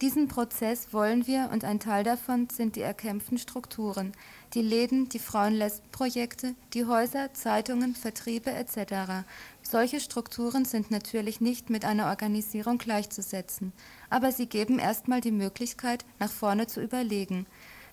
Diesen 0.00 0.26
Prozess 0.26 0.92
wollen 0.92 1.26
wir 1.26 1.50
und 1.52 1.64
ein 1.64 1.78
Teil 1.78 2.02
davon 2.02 2.48
sind 2.50 2.74
die 2.74 2.80
erkämpften 2.80 3.38
Strukturen, 3.38 4.12
die 4.52 4.60
Läden, 4.60 5.08
die 5.08 5.20
Frauen-Lesben-Projekte, 5.20 6.54
die 6.74 6.84
Häuser, 6.84 7.32
Zeitungen, 7.32 7.94
Vertriebe 7.94 8.50
etc. 8.50 9.24
Solche 9.62 10.00
Strukturen 10.00 10.64
sind 10.64 10.90
natürlich 10.90 11.40
nicht 11.40 11.70
mit 11.70 11.84
einer 11.84 12.06
Organisierung 12.08 12.78
gleichzusetzen, 12.78 13.72
aber 14.10 14.32
sie 14.32 14.46
geben 14.46 14.80
erstmal 14.80 15.20
die 15.20 15.32
Möglichkeit, 15.32 16.04
nach 16.18 16.30
vorne 16.30 16.66
zu 16.66 16.82
überlegen, 16.82 17.46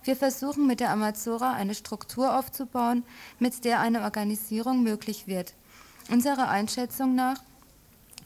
wir 0.04 0.16
versuchen 0.16 0.68
mit 0.68 0.80
der 0.80 0.92
Amazora 0.92 1.54
eine 1.54 1.76
Struktur 1.76 2.38
aufzubauen, 2.38 3.04
mit 3.40 3.64
der 3.66 3.80
eine 3.80 4.02
Organisierung 4.02 4.84
möglich 4.84 5.28
wird. 5.28 5.54
Unserer 6.10 6.50
Einschätzung 6.50 7.16
nach 7.16 7.42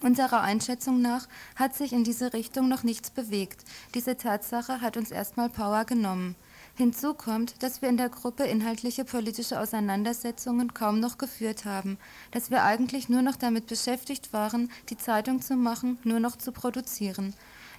Unserer 0.01 0.41
Einschätzung 0.41 1.01
nach 1.01 1.27
hat 1.55 1.73
sich 1.73 1.93
in 1.93 2.03
diese 2.03 2.33
Richtung 2.33 2.67
noch 2.67 2.83
nichts 2.83 3.09
bewegt. 3.09 3.63
Diese 3.95 4.17
Tatsache 4.17 4.81
hat 4.81 4.97
uns 4.97 5.09
erstmal 5.09 5.49
Power 5.49 5.85
genommen. 5.85 6.35
Hinzu 6.77 7.13
kommt, 7.13 7.63
dass 7.63 7.81
wir 7.81 7.87
in 7.87 7.95
der 7.95 8.09
Gruppe 8.09 8.43
inhaltliche 8.43 9.05
politische 9.05 9.59
Auseinandersetzungen 9.59 10.73
kaum 10.73 10.99
noch 10.99 11.17
geführt 11.17 11.63
haben, 11.63 11.97
dass 12.31 12.51
wir 12.51 12.63
eigentlich 12.63 13.07
nur 13.07 13.21
noch 13.21 13.37
damit 13.37 13.67
beschäftigt 13.67 14.33
waren, 14.33 14.69
die 14.89 14.97
Zeitung 14.97 15.41
zu 15.41 15.55
machen, 15.55 15.97
nur 16.03 16.19
noch 16.19 16.35
zu 16.35 16.51
produzieren. 16.51 17.33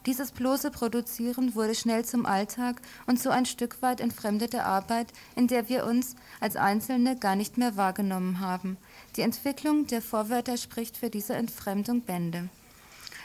Dieses 0.07 0.31
bloße 0.31 0.71
Produzieren 0.71 1.57
wurde 1.57 1.75
schnell 1.75 2.05
zum 2.05 2.27
Alltag 2.27 2.81
und 3.07 3.21
so 3.21 3.31
ein 3.31 3.45
Stück 3.45 3.83
weit 3.83 4.01
entfremdete 4.01 4.63
Arbeit, 4.63 5.09
in 5.35 5.49
der 5.49 5.69
wir 5.69 5.85
uns 5.85 6.15
als 6.39 6.55
Einzelne 6.55 7.17
gar 7.19 7.35
nicht 7.35 7.59
mehr 7.59 7.77
wahrgenommen 7.77 8.39
haben. 8.39 8.77
Die 9.17 9.23
Entwicklung 9.23 9.89
der 9.89 10.01
Vorwörter 10.01 10.59
spricht 10.59 10.97
für 10.97 11.11
diese 11.11 11.35
Entfremdung 11.35 12.03
Bände. 12.03 12.49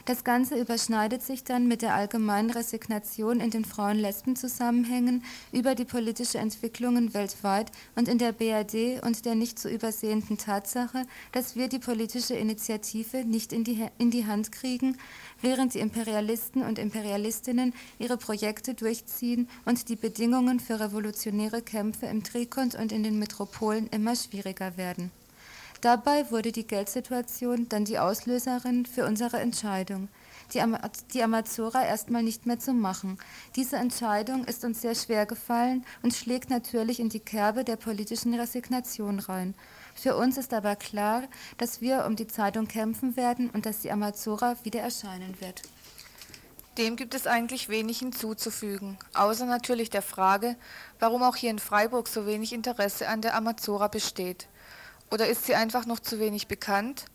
Das 0.05 0.23
Ganze 0.23 0.59
überschneidet 0.59 1.21
sich 1.21 1.43
dann 1.43 1.67
mit 1.67 1.83
der 1.83 1.93
allgemeinen 1.93 2.49
Resignation 2.49 3.39
in 3.39 3.51
den 3.51 3.65
Frauen-Lesben-Zusammenhängen 3.65 5.23
über 5.51 5.75
die 5.75 5.85
politische 5.85 6.39
Entwicklungen 6.39 7.13
weltweit 7.13 7.71
und 7.95 8.07
in 8.07 8.17
der 8.17 8.31
BRD 8.31 9.03
und 9.03 9.25
der 9.25 9.35
nicht 9.35 9.59
zu 9.59 9.69
übersehenden 9.69 10.39
Tatsache, 10.39 11.05
dass 11.33 11.55
wir 11.55 11.67
die 11.67 11.79
politische 11.79 12.33
Initiative 12.33 13.25
nicht 13.25 13.53
in 13.53 13.63
die, 13.63 13.85
in 13.99 14.09
die 14.09 14.25
Hand 14.25 14.51
kriegen, 14.51 14.97
während 15.41 15.75
die 15.75 15.79
Imperialisten 15.79 16.63
und 16.63 16.79
Imperialistinnen 16.79 17.73
ihre 17.99 18.17
Projekte 18.17 18.73
durchziehen 18.73 19.47
und 19.65 19.87
die 19.89 19.95
Bedingungen 19.95 20.59
für 20.59 20.79
revolutionäre 20.79 21.61
Kämpfe 21.61 22.07
im 22.07 22.23
Trikont 22.23 22.73
und 22.73 22.91
in 22.91 23.03
den 23.03 23.19
Metropolen 23.19 23.87
immer 23.87 24.15
schwieriger 24.15 24.77
werden. 24.77 25.11
Dabei 25.81 26.29
wurde 26.29 26.51
die 26.51 26.67
Geldsituation 26.67 27.67
dann 27.67 27.85
die 27.85 27.97
Auslöserin 27.97 28.85
für 28.85 29.03
unsere 29.03 29.39
Entscheidung, 29.39 30.09
die, 30.53 30.61
Am 30.61 30.77
die 31.11 31.23
Amazora 31.23 31.83
erstmal 31.83 32.21
nicht 32.21 32.45
mehr 32.45 32.59
zu 32.59 32.73
machen. 32.73 33.17
Diese 33.55 33.77
Entscheidung 33.77 34.45
ist 34.45 34.63
uns 34.63 34.81
sehr 34.81 34.93
schwer 34.93 35.25
gefallen 35.25 35.83
und 36.03 36.13
schlägt 36.13 36.51
natürlich 36.51 36.99
in 36.99 37.09
die 37.09 37.19
Kerbe 37.19 37.63
der 37.63 37.77
politischen 37.77 38.35
Resignation 38.35 39.17
rein. 39.17 39.55
Für 39.95 40.15
uns 40.15 40.37
ist 40.37 40.53
aber 40.53 40.75
klar, 40.75 41.23
dass 41.57 41.81
wir 41.81 42.05
um 42.05 42.15
die 42.15 42.27
Zeitung 42.27 42.67
kämpfen 42.67 43.15
werden 43.15 43.49
und 43.49 43.65
dass 43.65 43.79
die 43.79 43.91
Amazora 43.91 44.57
wieder 44.63 44.81
erscheinen 44.81 45.41
wird. 45.41 45.63
Dem 46.77 46.95
gibt 46.95 47.15
es 47.15 47.25
eigentlich 47.25 47.69
wenig 47.69 47.99
hinzuzufügen, 47.99 48.99
außer 49.15 49.47
natürlich 49.47 49.89
der 49.89 50.03
Frage, 50.03 50.55
warum 50.99 51.23
auch 51.23 51.35
hier 51.35 51.49
in 51.49 51.59
Freiburg 51.59 52.07
so 52.07 52.27
wenig 52.27 52.53
Interesse 52.53 53.09
an 53.09 53.21
der 53.21 53.35
Amazora 53.35 53.87
besteht. 53.87 54.47
Oder 55.11 55.27
ist 55.27 55.45
sie 55.45 55.55
einfach 55.55 55.85
noch 55.85 55.99
zu 55.99 56.19
wenig 56.19 56.47
bekannt? 56.47 57.05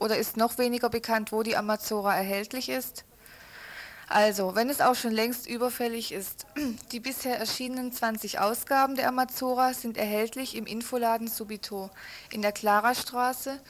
Oder 0.00 0.16
ist 0.16 0.36
noch 0.36 0.58
weniger 0.58 0.88
bekannt, 0.88 1.30
wo 1.30 1.42
die 1.42 1.56
Amazora 1.56 2.16
erhältlich 2.16 2.68
ist? 2.68 3.04
Also, 4.08 4.54
wenn 4.54 4.68
es 4.68 4.80
auch 4.80 4.94
schon 4.94 5.12
längst 5.12 5.46
überfällig 5.46 6.12
ist, 6.12 6.46
die 6.92 7.00
bisher 7.00 7.38
erschienenen 7.38 7.92
20 7.92 8.40
Ausgaben 8.40 8.96
der 8.96 9.08
Amazora 9.08 9.74
sind 9.74 9.96
erhältlich 9.96 10.56
im 10.56 10.66
Infoladen 10.66 11.28
Subito 11.28 11.90
in 12.30 12.42
der 12.42 12.52
Klarastraße 12.52 13.60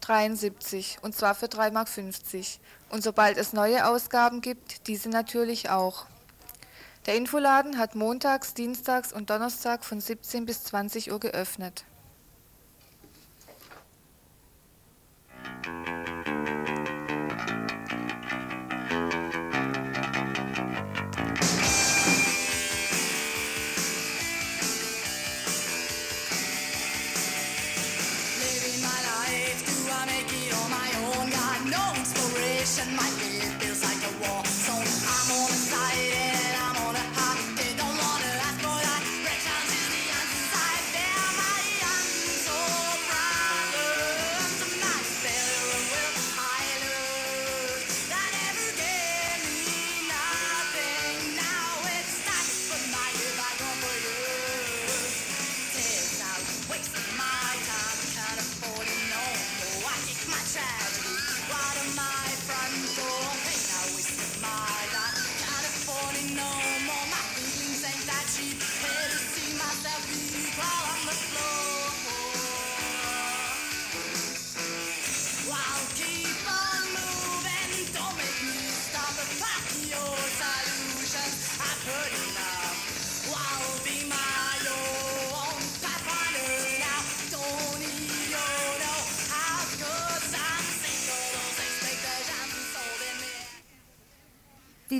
73 0.00 0.98
und 1.02 1.14
zwar 1.14 1.34
für 1.34 1.46
3,50 1.46 1.72
Mark. 1.72 1.88
Und 2.90 3.02
sobald 3.02 3.36
es 3.38 3.52
neue 3.52 3.86
Ausgaben 3.86 4.40
gibt, 4.40 4.86
diese 4.88 5.08
natürlich 5.08 5.70
auch. 5.70 6.06
Der 7.06 7.16
Infoladen 7.16 7.78
hat 7.78 7.94
montags, 7.94 8.54
dienstags 8.54 9.12
und 9.12 9.30
Donnerstag 9.30 9.84
von 9.84 10.00
17 10.00 10.44
bis 10.44 10.64
20 10.64 11.12
Uhr 11.12 11.20
geöffnet. 11.20 11.84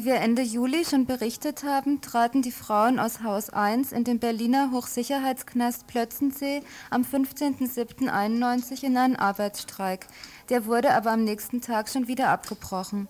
Wir 0.07 0.21
Ende 0.21 0.43
Juli 0.43 0.85
schon 0.85 1.05
berichtet 1.05 1.65
haben, 1.65 2.01
traten 2.01 2.41
die 2.41 2.53
Frauen 2.53 3.01
aus 3.01 3.25
Haus 3.25 3.51
1 3.51 3.91
in 3.91 4.05
den 4.05 4.21
Berliner 4.21 4.71
Hochsicherheitsknast 4.71 5.89
Plötzensee 5.89 6.63
am 6.91 7.03
15.07.91 7.03 8.85
in 8.85 8.97
einen 8.97 9.17
Arbeitsstreik. 9.17 10.07
Der 10.49 10.65
wurde 10.67 10.95
aber 10.95 11.11
am 11.11 11.25
nächsten 11.25 11.61
Tag 11.61 11.89
schon 11.89 12.07
wieder 12.07 12.29
abgebrochen. 12.29 13.09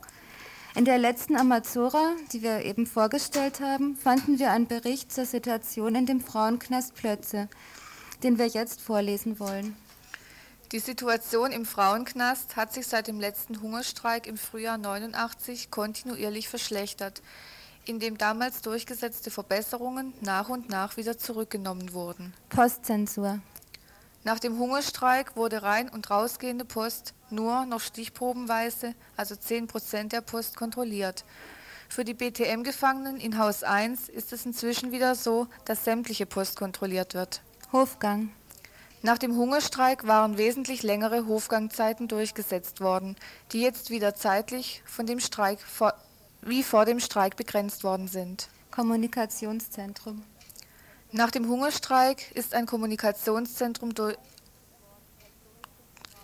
In 0.74 0.86
der 0.86 0.96
letzten 0.96 1.36
Amazora, 1.36 2.12
die 2.32 2.42
wir 2.42 2.64
eben 2.64 2.86
vorgestellt 2.86 3.60
haben, 3.60 3.94
fanden 3.94 4.38
wir 4.38 4.50
einen 4.50 4.66
Bericht 4.66 5.12
zur 5.12 5.26
Situation 5.26 5.94
in 5.94 6.06
dem 6.06 6.22
Frauenknast 6.22 6.94
Plötze, 6.94 7.48
den 8.22 8.38
wir 8.38 8.46
jetzt 8.46 8.80
vorlesen 8.80 9.38
wollen. 9.38 9.76
Die 10.72 10.80
Situation 10.80 11.52
im 11.52 11.64
Frauenknast 11.64 12.56
hat 12.56 12.72
sich 12.74 12.88
seit 12.88 13.06
dem 13.06 13.20
letzten 13.20 13.62
Hungerstreik 13.62 14.26
im 14.26 14.36
Frühjahr 14.36 14.78
89 14.78 15.70
kontinuierlich 15.70 16.48
verschlechtert, 16.48 17.22
indem 17.84 18.18
damals 18.18 18.62
durchgesetzte 18.62 19.30
Verbesserungen 19.30 20.12
nach 20.22 20.48
und 20.48 20.68
nach 20.68 20.96
wieder 20.96 21.18
zurückgenommen 21.18 21.92
wurden. 21.92 22.34
Postzensur. 22.48 23.38
Nach 24.24 24.40
dem 24.40 24.58
Hungerstreik 24.58 25.36
wurde 25.36 25.62
rein- 25.62 25.88
und 25.88 26.10
rausgehende 26.10 26.64
Post 26.64 27.14
nur 27.30 27.64
noch 27.64 27.80
stichprobenweise, 27.80 28.96
also 29.16 29.36
10 29.36 29.68
Prozent 29.68 30.12
der 30.12 30.20
Post, 30.20 30.56
kontrolliert. 30.56 31.24
Für 31.88 32.04
die 32.04 32.14
BTM-Gefangenen 32.14 33.18
in 33.18 33.38
Haus 33.38 33.62
1 33.62 34.08
ist 34.08 34.32
es 34.32 34.44
inzwischen 34.44 34.90
wieder 34.90 35.14
so, 35.14 35.46
dass 35.64 35.84
sämtliche 35.84 36.26
Post 36.26 36.56
kontrolliert 36.56 37.14
wird. 37.14 37.40
Hofgang. 37.72 38.30
Nach 39.06 39.18
dem 39.18 39.36
Hungerstreik 39.36 40.08
waren 40.08 40.36
wesentlich 40.36 40.82
längere 40.82 41.28
Hofgangzeiten 41.28 42.08
durchgesetzt 42.08 42.80
worden, 42.80 43.14
die 43.52 43.60
jetzt 43.60 43.90
wieder 43.90 44.16
zeitlich 44.16 44.82
von 44.84 45.06
dem 45.06 45.20
Streik 45.20 45.60
vor, 45.60 45.94
wie 46.42 46.64
vor 46.64 46.84
dem 46.84 46.98
Streik 46.98 47.36
begrenzt 47.36 47.84
worden 47.84 48.08
sind. 48.08 48.48
Kommunikationszentrum. 48.72 50.24
Nach 51.12 51.30
dem 51.30 51.46
Hungerstreik 51.46 52.32
ist 52.32 52.52
ein 52.52 52.66
Kommunikationszentrum 52.66 53.92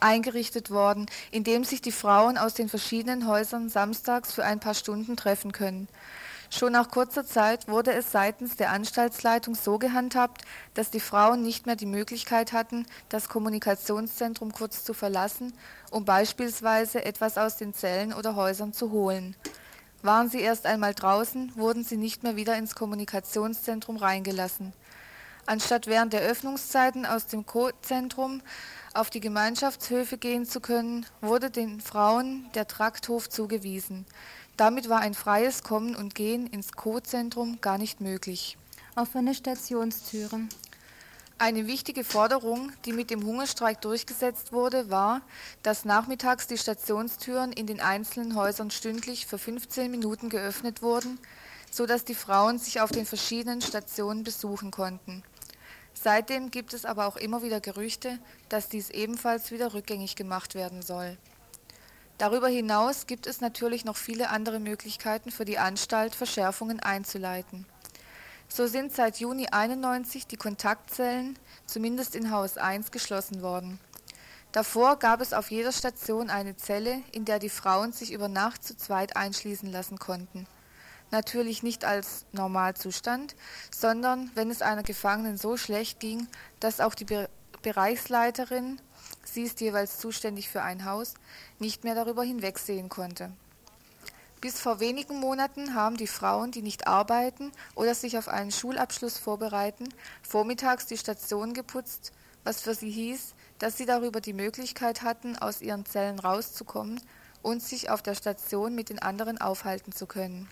eingerichtet 0.00 0.70
worden, 0.70 1.06
in 1.30 1.44
dem 1.44 1.62
sich 1.62 1.82
die 1.82 1.92
Frauen 1.92 2.36
aus 2.36 2.54
den 2.54 2.68
verschiedenen 2.68 3.28
Häusern 3.28 3.68
samstags 3.68 4.32
für 4.32 4.44
ein 4.44 4.58
paar 4.58 4.74
Stunden 4.74 5.16
treffen 5.16 5.52
können. 5.52 5.86
Schon 6.54 6.74
nach 6.74 6.90
kurzer 6.90 7.24
Zeit 7.24 7.66
wurde 7.66 7.94
es 7.94 8.12
seitens 8.12 8.56
der 8.56 8.72
Anstaltsleitung 8.72 9.54
so 9.54 9.78
gehandhabt, 9.78 10.42
dass 10.74 10.90
die 10.90 11.00
Frauen 11.00 11.42
nicht 11.42 11.64
mehr 11.64 11.76
die 11.76 11.86
Möglichkeit 11.86 12.52
hatten, 12.52 12.84
das 13.08 13.30
Kommunikationszentrum 13.30 14.52
kurz 14.52 14.84
zu 14.84 14.92
verlassen, 14.92 15.54
um 15.90 16.04
beispielsweise 16.04 17.06
etwas 17.06 17.38
aus 17.38 17.56
den 17.56 17.72
Zellen 17.72 18.12
oder 18.12 18.36
Häusern 18.36 18.74
zu 18.74 18.90
holen. 18.90 19.34
Waren 20.02 20.28
sie 20.28 20.40
erst 20.40 20.66
einmal 20.66 20.92
draußen, 20.92 21.52
wurden 21.56 21.84
sie 21.84 21.96
nicht 21.96 22.22
mehr 22.22 22.36
wieder 22.36 22.54
ins 22.58 22.74
Kommunikationszentrum 22.74 23.96
reingelassen. 23.96 24.74
Anstatt 25.46 25.86
während 25.86 26.12
der 26.12 26.20
Öffnungszeiten 26.20 27.06
aus 27.06 27.28
dem 27.28 27.46
Co-Zentrum 27.46 28.42
auf 28.94 29.08
die 29.08 29.20
Gemeinschaftshöfe 29.20 30.18
gehen 30.18 30.44
zu 30.44 30.60
können, 30.60 31.06
wurde 31.22 31.50
den 31.50 31.80
Frauen 31.80 32.46
der 32.54 32.68
Trakthof 32.68 33.30
zugewiesen. 33.30 34.06
Damit 34.56 34.88
war 34.88 35.00
ein 35.00 35.14
freies 35.14 35.62
Kommen 35.62 35.96
und 35.96 36.14
Gehen 36.14 36.46
ins 36.46 36.72
Co-Zentrum 36.72 37.60
gar 37.60 37.78
nicht 37.78 38.00
möglich. 38.00 38.58
Offene 38.94 39.34
Stationstüren. 39.34 40.50
Eine 41.38 41.66
wichtige 41.66 42.04
Forderung, 42.04 42.70
die 42.84 42.92
mit 42.92 43.10
dem 43.10 43.24
Hungerstreik 43.24 43.80
durchgesetzt 43.80 44.52
wurde, 44.52 44.90
war, 44.90 45.22
dass 45.62 45.84
nachmittags 45.84 46.46
die 46.46 46.58
Stationstüren 46.58 47.52
in 47.52 47.66
den 47.66 47.80
einzelnen 47.80 48.36
Häusern 48.36 48.70
stündlich 48.70 49.26
für 49.26 49.38
15 49.38 49.90
Minuten 49.90 50.28
geöffnet 50.28 50.82
wurden, 50.82 51.18
sodass 51.70 52.04
die 52.04 52.14
Frauen 52.14 52.58
sich 52.58 52.80
auf 52.80 52.92
den 52.92 53.06
verschiedenen 53.06 53.62
Stationen 53.62 54.22
besuchen 54.22 54.70
konnten. 54.70 55.24
Seitdem 55.94 56.50
gibt 56.50 56.74
es 56.74 56.84
aber 56.84 57.06
auch 57.06 57.16
immer 57.16 57.42
wieder 57.42 57.60
Gerüchte, 57.60 58.18
dass 58.48 58.68
dies 58.68 58.90
ebenfalls 58.90 59.50
wieder 59.50 59.72
rückgängig 59.72 60.14
gemacht 60.14 60.54
werden 60.54 60.82
soll. 60.82 61.16
Darüber 62.18 62.48
hinaus 62.48 63.06
gibt 63.06 63.26
es 63.26 63.40
natürlich 63.40 63.84
noch 63.84 63.96
viele 63.96 64.30
andere 64.30 64.60
Möglichkeiten 64.60 65.30
für 65.30 65.44
die 65.44 65.58
Anstalt, 65.58 66.14
Verschärfungen 66.14 66.80
einzuleiten. 66.80 67.66
So 68.48 68.66
sind 68.66 68.94
seit 68.94 69.18
Juni 69.18 69.48
91 69.50 70.26
die 70.26 70.36
Kontaktzellen, 70.36 71.38
zumindest 71.66 72.14
in 72.14 72.30
Haus 72.30 72.58
1, 72.58 72.90
geschlossen 72.90 73.40
worden. 73.42 73.80
Davor 74.52 74.98
gab 74.98 75.22
es 75.22 75.32
auf 75.32 75.50
jeder 75.50 75.72
Station 75.72 76.28
eine 76.28 76.58
Zelle, 76.58 77.02
in 77.12 77.24
der 77.24 77.38
die 77.38 77.48
Frauen 77.48 77.92
sich 77.92 78.12
über 78.12 78.28
Nacht 78.28 78.62
zu 78.62 78.76
zweit 78.76 79.16
einschließen 79.16 79.72
lassen 79.72 79.98
konnten. 79.98 80.46
Natürlich 81.10 81.62
nicht 81.62 81.86
als 81.86 82.26
Normalzustand, 82.32 83.34
sondern 83.74 84.30
wenn 84.34 84.50
es 84.50 84.60
einer 84.60 84.82
Gefangenen 84.82 85.38
so 85.38 85.56
schlecht 85.56 86.00
ging, 86.00 86.28
dass 86.60 86.80
auch 86.80 86.94
die 86.94 87.04
Be 87.04 87.28
Bereichsleiterin 87.62 88.80
sie 89.24 89.42
ist 89.42 89.60
jeweils 89.60 89.98
zuständig 89.98 90.48
für 90.48 90.62
ein 90.62 90.84
Haus, 90.84 91.14
nicht 91.58 91.84
mehr 91.84 91.94
darüber 91.94 92.22
hinwegsehen 92.22 92.88
konnte. 92.88 93.30
Bis 94.40 94.58
vor 94.58 94.80
wenigen 94.80 95.20
Monaten 95.20 95.74
haben 95.74 95.96
die 95.96 96.08
Frauen, 96.08 96.50
die 96.50 96.62
nicht 96.62 96.88
arbeiten 96.88 97.52
oder 97.76 97.94
sich 97.94 98.18
auf 98.18 98.28
einen 98.28 98.50
Schulabschluss 98.50 99.18
vorbereiten, 99.18 99.88
vormittags 100.22 100.86
die 100.86 100.98
Station 100.98 101.54
geputzt, 101.54 102.12
was 102.42 102.60
für 102.60 102.74
sie 102.74 102.90
hieß, 102.90 103.34
dass 103.58 103.76
sie 103.76 103.86
darüber 103.86 104.20
die 104.20 104.32
Möglichkeit 104.32 105.02
hatten, 105.02 105.36
aus 105.36 105.60
ihren 105.60 105.86
Zellen 105.86 106.18
rauszukommen 106.18 107.00
und 107.42 107.62
sich 107.62 107.90
auf 107.90 108.02
der 108.02 108.16
Station 108.16 108.74
mit 108.74 108.88
den 108.88 108.98
anderen 108.98 109.40
aufhalten 109.40 109.92
zu 109.92 110.06
können 110.06 110.48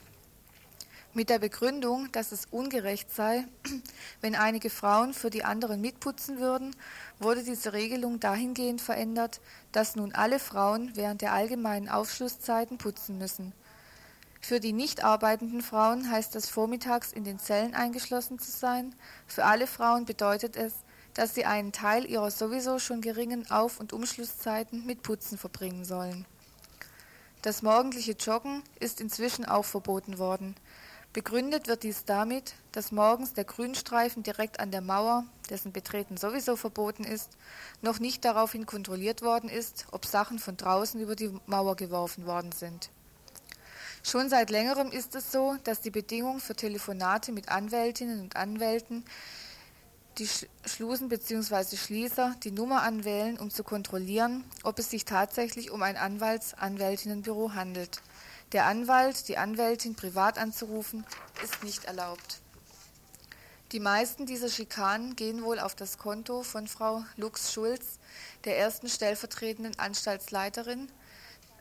mit 1.12 1.28
der 1.28 1.38
Begründung, 1.38 2.10
dass 2.12 2.32
es 2.32 2.46
ungerecht 2.50 3.12
sei, 3.12 3.46
wenn 4.20 4.34
einige 4.34 4.70
Frauen 4.70 5.12
für 5.12 5.30
die 5.30 5.44
anderen 5.44 5.80
mitputzen 5.80 6.38
würden, 6.38 6.74
wurde 7.18 7.42
diese 7.42 7.72
Regelung 7.72 8.20
dahingehend 8.20 8.80
verändert, 8.80 9.40
dass 9.72 9.96
nun 9.96 10.14
alle 10.14 10.38
Frauen 10.38 10.92
während 10.94 11.20
der 11.20 11.32
allgemeinen 11.32 11.88
Aufschlusszeiten 11.88 12.78
putzen 12.78 13.18
müssen. 13.18 13.52
Für 14.40 14.58
die 14.58 14.72
nicht 14.72 15.04
arbeitenden 15.04 15.60
Frauen 15.60 16.10
heißt 16.10 16.34
das 16.34 16.48
vormittags 16.48 17.12
in 17.12 17.24
den 17.24 17.38
Zellen 17.38 17.74
eingeschlossen 17.74 18.38
zu 18.38 18.50
sein. 18.50 18.94
Für 19.26 19.44
alle 19.44 19.66
Frauen 19.66 20.06
bedeutet 20.06 20.56
es, 20.56 20.72
dass 21.14 21.34
sie 21.34 21.44
einen 21.44 21.72
Teil 21.72 22.08
ihrer 22.08 22.30
sowieso 22.30 22.78
schon 22.78 23.02
geringen 23.02 23.50
Auf- 23.50 23.80
und 23.80 23.92
Umschlusszeiten 23.92 24.86
mit 24.86 25.02
Putzen 25.02 25.36
verbringen 25.36 25.84
sollen. 25.84 26.24
Das 27.42 27.62
morgendliche 27.62 28.12
Joggen 28.12 28.62
ist 28.80 29.00
inzwischen 29.00 29.44
auch 29.44 29.64
verboten 29.64 30.18
worden. 30.18 30.54
Begründet 31.12 31.66
wird 31.66 31.82
dies 31.82 32.04
damit, 32.04 32.54
dass 32.70 32.92
morgens 32.92 33.34
der 33.34 33.42
Grünstreifen 33.42 34.22
direkt 34.22 34.60
an 34.60 34.70
der 34.70 34.80
Mauer, 34.80 35.24
dessen 35.48 35.72
Betreten 35.72 36.16
sowieso 36.16 36.54
verboten 36.54 37.02
ist, 37.02 37.30
noch 37.82 37.98
nicht 37.98 38.24
daraufhin 38.24 38.64
kontrolliert 38.64 39.20
worden 39.20 39.50
ist, 39.50 39.86
ob 39.90 40.06
Sachen 40.06 40.38
von 40.38 40.56
draußen 40.56 41.00
über 41.00 41.16
die 41.16 41.32
Mauer 41.46 41.74
geworfen 41.74 42.26
worden 42.26 42.52
sind. 42.52 42.90
Schon 44.04 44.28
seit 44.28 44.50
längerem 44.50 44.92
ist 44.92 45.16
es 45.16 45.32
so, 45.32 45.56
dass 45.64 45.80
die 45.80 45.90
Bedingung 45.90 46.38
für 46.38 46.54
Telefonate 46.54 47.32
mit 47.32 47.48
Anwältinnen 47.48 48.20
und 48.20 48.36
Anwälten 48.36 49.04
die 50.18 50.28
Schlusen 50.64 51.08
bzw. 51.08 51.76
Schließer 51.76 52.36
die 52.44 52.52
Nummer 52.52 52.82
anwählen, 52.82 53.36
um 53.36 53.50
zu 53.50 53.64
kontrollieren, 53.64 54.44
ob 54.62 54.78
es 54.78 54.90
sich 54.90 55.04
tatsächlich 55.04 55.72
um 55.72 55.82
ein 55.82 55.96
Anwalts-Anwältinnenbüro 55.96 57.54
handelt. 57.54 58.00
Der 58.52 58.66
Anwalt, 58.66 59.28
die 59.28 59.38
Anwältin 59.38 59.94
privat 59.94 60.36
anzurufen, 60.36 61.06
ist 61.44 61.62
nicht 61.62 61.84
erlaubt. 61.84 62.40
Die 63.70 63.78
meisten 63.78 64.26
dieser 64.26 64.48
Schikanen 64.48 65.14
gehen 65.14 65.44
wohl 65.44 65.60
auf 65.60 65.76
das 65.76 65.98
Konto 65.98 66.42
von 66.42 66.66
Frau 66.66 67.04
Lux 67.16 67.52
Schulz, 67.52 68.00
der 68.44 68.58
ersten 68.58 68.88
stellvertretenden 68.88 69.78
Anstaltsleiterin, 69.78 70.90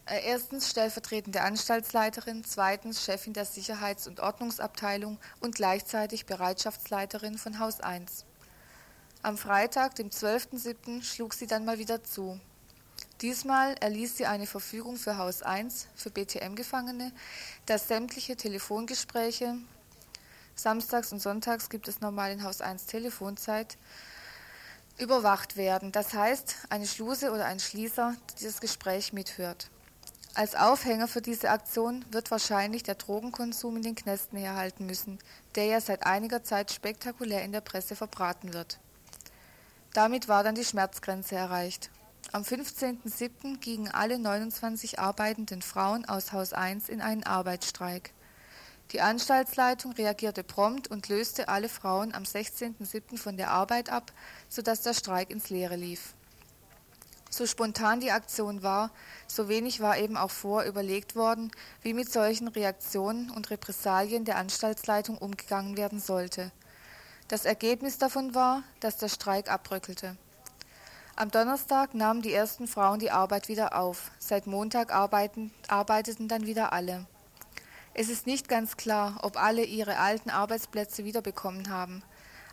äh, 0.07 0.25
erstens 0.25 0.71
stellvertretende 0.71 1.41
Anstaltsleiterin, 1.41 2.43
zweitens 2.43 3.05
Chefin 3.05 3.33
der 3.33 3.45
Sicherheits- 3.45 4.07
und 4.07 4.19
Ordnungsabteilung 4.19 5.19
und 5.39 5.53
gleichzeitig 5.53 6.25
Bereitschaftsleiterin 6.25 7.37
von 7.37 7.59
Haus 7.59 7.79
1. 7.79 8.25
Am 9.21 9.37
Freitag, 9.37 9.93
dem 9.93 10.09
12.07., 10.09 11.03
schlug 11.03 11.35
sie 11.35 11.45
dann 11.45 11.65
mal 11.65 11.77
wieder 11.77 12.03
zu. 12.03 12.39
Diesmal 13.21 13.75
erließ 13.81 14.15
sie 14.15 14.25
eine 14.25 14.47
Verfügung 14.47 14.95
für 14.95 15.17
Haus 15.17 15.41
1 15.41 15.87
für 15.93 16.09
BTM-Gefangene, 16.09 17.11
dass 17.65 17.89
sämtliche 17.89 18.37
Telefongespräche, 18.37 19.55
samstags 20.55 21.11
und 21.11 21.19
sonntags 21.19 21.69
gibt 21.69 21.89
es 21.89 21.99
normal 21.99 22.31
in 22.31 22.43
Haus 22.43 22.61
1 22.61 22.85
Telefonzeit, 22.85 23.77
überwacht 24.97 25.57
werden. 25.57 25.91
Das 25.91 26.13
heißt, 26.13 26.55
eine 26.69 26.87
Schluse 26.87 27.31
oder 27.31 27.45
ein 27.45 27.59
Schließer 27.59 28.15
dieses 28.39 28.61
Gespräch 28.61 29.11
mithört. 29.11 29.69
Als 30.33 30.55
Aufhänger 30.55 31.09
für 31.09 31.21
diese 31.21 31.49
Aktion 31.49 32.05
wird 32.11 32.31
wahrscheinlich 32.31 32.83
der 32.83 32.95
Drogenkonsum 32.95 33.75
in 33.77 33.83
den 33.83 33.95
Knästen 33.95 34.37
herhalten 34.37 34.85
müssen, 34.85 35.19
der 35.55 35.65
ja 35.65 35.81
seit 35.81 36.05
einiger 36.05 36.45
Zeit 36.45 36.71
spektakulär 36.71 37.43
in 37.43 37.51
der 37.51 37.61
Presse 37.61 37.97
verbraten 37.97 38.53
wird. 38.53 38.79
Damit 39.93 40.29
war 40.29 40.43
dann 40.45 40.55
die 40.55 40.63
Schmerzgrenze 40.63 41.35
erreicht. 41.35 41.89
Am 42.31 42.43
15.07. 42.43 43.57
gingen 43.57 43.89
alle 43.89 44.19
29 44.19 44.99
arbeitenden 44.99 45.63
Frauen 45.63 46.05
aus 46.05 46.31
Haus 46.31 46.53
1 46.53 46.87
in 46.87 47.01
einen 47.01 47.23
Arbeitsstreik. 47.23 48.11
Die 48.91 49.01
Anstaltsleitung 49.01 49.93
reagierte 49.93 50.43
prompt 50.43 50.89
und 50.89 51.09
löste 51.09 51.49
alle 51.49 51.69
Frauen 51.69 52.13
am 52.13 52.23
16.07. 52.23 53.17
von 53.17 53.35
der 53.35 53.49
Arbeit 53.49 53.89
ab, 53.89 54.11
sodass 54.47 54.81
der 54.81 54.93
Streik 54.93 55.31
ins 55.31 55.49
Leere 55.49 55.75
lief. 55.75 56.13
So 57.31 57.47
spontan 57.47 57.99
die 57.99 58.11
Aktion 58.11 58.61
war, 58.61 58.91
so 59.25 59.49
wenig 59.49 59.79
war 59.79 59.97
eben 59.97 60.15
auch 60.15 60.31
vor 60.31 60.65
überlegt 60.65 61.15
worden, 61.15 61.51
wie 61.81 61.95
mit 61.95 62.11
solchen 62.11 62.47
Reaktionen 62.47 63.31
und 63.31 63.49
Repressalien 63.49 64.23
der 64.23 64.37
Anstaltsleitung 64.37 65.17
umgegangen 65.17 65.77
werden 65.77 65.99
sollte. 65.99 66.51
Das 67.27 67.45
Ergebnis 67.45 67.97
davon 67.97 68.35
war, 68.35 68.61
dass 68.81 68.97
der 68.97 69.09
Streik 69.09 69.51
abbröckelte. 69.51 70.15
Am 71.19 71.31
Donnerstag 71.31 71.95
nahmen 71.95 72.21
die 72.21 72.31
ersten 72.31 72.65
Frauen 72.65 72.99
die 72.99 73.11
Arbeit 73.11 73.49
wieder 73.49 73.77
auf. 73.77 74.09
Seit 74.19 74.47
Montag 74.47 74.93
arbeiten, 74.93 75.51
arbeiteten 75.67 76.29
dann 76.29 76.45
wieder 76.45 76.71
alle. 76.71 77.07
Es 77.93 78.07
ist 78.07 78.25
nicht 78.25 78.47
ganz 78.47 78.77
klar, 78.77 79.19
ob 79.21 79.35
alle 79.35 79.65
ihre 79.65 79.97
alten 79.97 80.29
Arbeitsplätze 80.29 81.03
wiederbekommen 81.03 81.69
haben. 81.69 82.03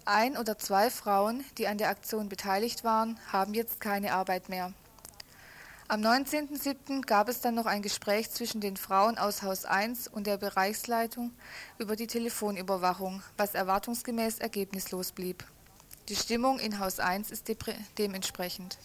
Ein 0.05 0.37
oder 0.37 0.59
zwei 0.59 0.91
Frauen, 0.91 1.45
die 1.59 1.69
an 1.69 1.79
der 1.79 1.91
Aktion 1.91 2.29
beteiligt 2.29 2.83
waren, 2.83 3.21
haben 3.33 3.55
jetzt 3.55 3.81
keine 3.81 4.13
Arbeit 4.15 4.49
mehr. 4.49 4.73
Am 5.87 6.01
19.07. 6.01 7.07
gab 7.07 7.29
es 7.29 7.41
dann 7.41 7.55
noch 7.55 7.67
ein 7.67 7.83
Gespräch 7.83 8.33
zwischen 8.33 8.61
den 8.61 8.77
Frauen 8.77 9.17
aus 9.17 9.45
Haus 9.45 9.65
1 9.65 10.09
und 10.09 10.27
der 10.27 10.39
Bereichsleitung 10.39 11.31
über 11.79 11.95
die 11.95 12.09
Telefonüberwachung, 12.09 13.23
was 13.37 13.55
erwartungsgemäß 13.55 14.41
ergebnislos 14.41 15.13
blieb. 15.13 15.45
Die 16.09 16.15
Stimmung 16.15 16.61
in 16.61 16.79
Haus 16.79 17.01
1 17.01 17.33
ist 17.33 17.51
dementsprechend. 17.99 18.79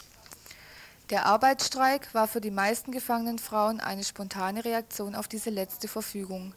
Der 1.12 1.28
Arbeitsstreik 1.28 2.12
war 2.16 2.28
für 2.28 2.42
die 2.42 2.50
meisten 2.50 2.92
gefangenen 2.92 3.38
Frauen 3.38 3.80
eine 3.80 4.04
spontane 4.04 4.66
Reaktion 4.66 5.14
auf 5.14 5.28
diese 5.28 5.52
letzte 5.52 5.88
Verfügung. 5.88 6.56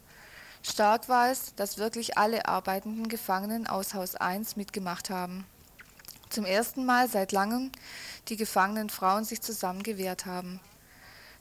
Stark 0.63 1.07
war 1.07 1.29
es, 1.29 1.53
dass 1.55 1.77
wirklich 1.77 2.17
alle 2.17 2.47
arbeitenden 2.47 3.09
Gefangenen 3.09 3.67
aus 3.67 3.93
Haus 3.93 4.15
1 4.15 4.55
mitgemacht 4.55 5.11
haben. 5.11 5.45
Zum 6.31 6.45
ersten 6.45 6.83
Mal 6.83 7.09
seit 7.09 7.31
langem 7.31 7.71
die 8.29 8.37
gefangenen 8.37 8.89
Frauen 8.89 9.23
sich 9.23 9.41
zusammen 9.41 9.83
gewehrt 9.83 10.25
haben. 10.25 10.59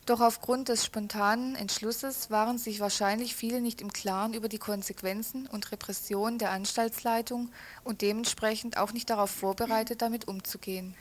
Doch 0.07 0.21
aufgrund 0.21 0.69
des 0.69 0.85
spontanen 0.85 1.55
Entschlusses 1.55 2.31
waren 2.31 2.59
sich 2.59 2.81
wahrscheinlich 2.81 3.35
viele 3.35 3.63
nicht 3.63 3.81
im 3.81 3.91
Klaren 3.91 4.35
über 4.35 4.49
die 4.49 4.59
Konsequenzen 4.59 5.47
und 5.47 5.73
Repressionen 5.73 6.39
der 6.39 6.51
Anstaltsleitung 6.51 7.51
und 7.85 8.03
dementsprechend 8.03 8.77
auch 8.77 8.93
nicht 8.93 9.09
darauf 9.09 9.31
vorbereitet, 9.31 10.03
damit 10.03 10.29
umzugehen. 10.29 10.95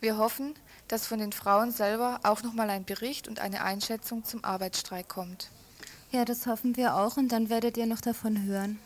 Wir 0.00 0.16
hoffen, 0.16 0.54
dass 0.86 1.06
von 1.06 1.18
den 1.18 1.32
Frauen 1.32 1.70
selber 1.70 2.20
auch 2.22 2.42
nochmal 2.42 2.70
ein 2.70 2.84
Bericht 2.84 3.28
und 3.28 3.40
eine 3.40 3.62
Einschätzung 3.62 4.24
zum 4.24 4.42
Arbeitsstreik 4.42 5.08
kommt. 5.08 5.50
Ja, 6.10 6.24
das 6.24 6.46
hoffen 6.46 6.76
wir 6.76 6.96
auch 6.96 7.18
und 7.18 7.28
dann 7.28 7.50
werdet 7.50 7.76
ihr 7.76 7.86
noch 7.86 8.00
davon 8.00 8.44
hören. 8.44 8.78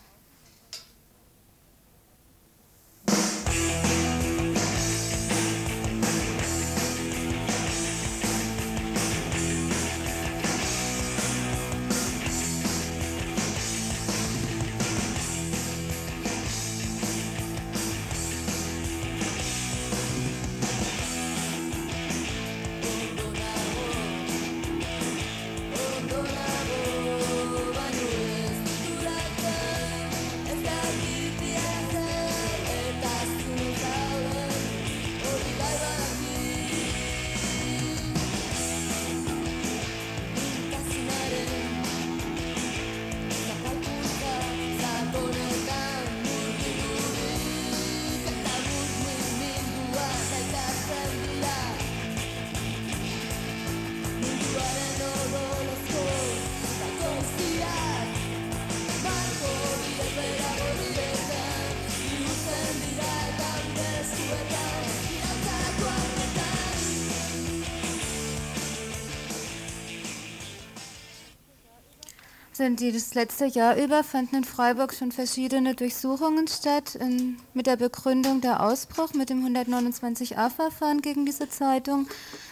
Denn 72.59 72.77
das 72.77 73.15
letzte 73.15 73.47
Jahr 73.47 73.77
über 73.77 74.05
fanden 74.05 74.37
in 74.37 74.45
Freiburg 74.45 74.93
schon 74.93 75.11
verschiedene 75.11 75.75
Durchsuchungen 75.75 76.47
statt, 76.49 76.97
in, 76.97 77.39
mit 77.55 77.67
der 77.67 77.77
Begründung 77.77 78.43
der 78.43 78.63
Ausbruch 78.63 79.15
mit 79.15 79.31
dem 79.31 79.43
129a-Verfahren 79.47 81.01
gegen 81.01 81.25
diese 81.25 81.49
Zeitung. 81.49 82.09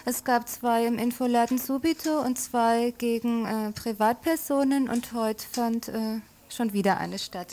Es 0.06 0.24
gab 0.24 0.48
zwei 0.48 0.86
im 0.86 0.98
Infoladen 0.98 1.58
Subito 1.58 2.18
und 2.22 2.38
zwei 2.38 2.94
gegen 2.96 3.44
äh, 3.44 3.72
Privatpersonen 3.72 4.88
und 4.88 5.12
heute 5.12 5.44
fand 5.52 5.88
äh, 5.88 6.20
schon 6.48 6.72
wieder 6.72 6.96
eine 6.96 7.18
statt. 7.18 7.48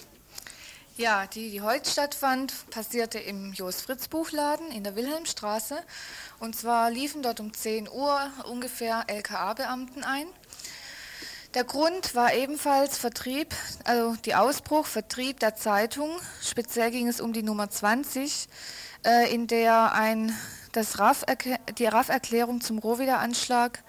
Ja, 0.96 1.28
die, 1.28 1.52
die 1.52 1.62
heute 1.62 1.90
stattfand, 1.90 2.54
passierte 2.72 3.20
im 3.20 3.52
Jos 3.54 3.82
Fritz 3.82 4.08
Buchladen 4.08 4.72
in 4.72 4.84
der 4.84 4.96
Wilhelmstraße. 4.96 5.78
Und 6.40 6.56
zwar 6.56 6.92
liefen 6.92 7.22
dort 7.22 7.42
um 7.42 7.54
10 7.54 7.90
Uhr 7.90 8.32
ungefähr 8.50 9.04
LKA-Beamten 9.08 10.04
ein 10.04 10.28
der 11.54 11.64
Grund 11.64 12.16
war 12.16 12.34
ebenfalls 12.34 12.98
Vertrieb, 12.98 13.56
also 13.84 14.16
die 14.26 14.36
Ausbruch, 14.36 14.86
Vertrieb 14.86 15.40
der 15.40 15.56
Zeitung. 15.56 16.10
Speziell 16.42 16.92
ging 16.92 17.08
es 17.08 17.22
um 17.22 17.34
die 17.34 17.44
Nummer 17.44 17.70
20, 17.70 18.48
äh, 19.06 19.34
in 19.34 19.48
der 19.48 19.94
ein, 19.94 20.36
das 20.72 21.00
RAF, 21.00 21.26
die 21.78 21.86
RAF-Erklärung 21.86 22.62
zum 22.62 22.80
Rohwiederanschlag 22.80 23.84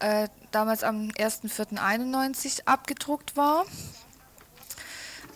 äh, 0.00 0.28
damals 0.50 0.82
am 0.82 1.08
1.4.91 1.08 2.62
abgedruckt 2.66 3.36
war. 3.36 3.64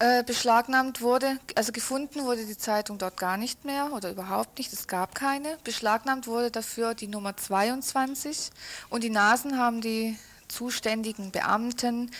Äh, 0.01 0.25
beschlagnahmt 0.25 1.03
wurde, 1.03 1.39
also 1.55 1.71
gefunden 1.71 2.25
wurde 2.25 2.45
die 2.47 2.59
Zeitung 2.59 2.99
dort 2.99 3.17
gar 3.17 3.37
nicht 3.37 3.65
mehr 3.65 3.93
oder 3.93 4.11
überhaupt 4.11 4.59
nicht, 4.59 4.73
es 4.73 4.89
gab 4.89 5.15
keine. 5.15 5.57
Beschlagnahmt 5.63 6.27
wurde 6.27 6.51
dafür 6.51 6.95
die 6.95 7.07
Nummer 7.07 7.37
22 7.37 8.51
und 8.91 9.05
die 9.05 9.11
Nasen 9.11 9.57
haben 9.57 9.81
die 9.81 10.19
zuständigen 10.49 11.31
Beamten 11.31 12.11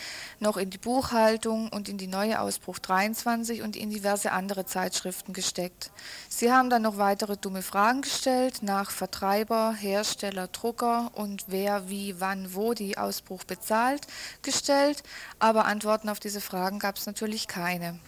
noch 0.41 0.57
in 0.57 0.71
die 0.71 0.79
Buchhaltung 0.79 1.69
und 1.69 1.89
in 1.89 1.99
die 1.99 2.07
neue 2.07 2.41
Ausbruch 2.41 2.79
23 2.79 3.63
und 3.63 3.77
in 3.77 3.91
diverse 3.91 4.33
andere 4.33 4.67
Zeitschriften 4.67 5.33
gesteckt. 5.33 5.91
Sie 6.29 6.53
haben 6.53 6.71
dann 6.71 6.83
noch 6.83 6.99
weitere 6.99 7.37
dumme 7.37 7.63
Fragen 7.63 8.03
gestellt 8.03 8.63
nach 8.63 8.91
Vertreiber, 8.91 9.73
Hersteller, 9.73 10.49
Drucker 10.49 11.11
und 11.15 11.45
wer, 11.49 11.89
wie, 11.89 12.21
wann, 12.21 12.55
wo 12.55 12.75
die 12.75 12.99
Ausbruch 12.99 13.45
bezahlt 13.45 14.07
gestellt, 14.43 15.03
aber 15.39 15.65
Antworten 15.65 16.09
auf 16.09 16.21
diese 16.21 16.41
Fragen 16.41 16.79
gab 16.79 16.97
es 16.97 17.07
natürlich 17.07 17.49
keine. 17.49 17.99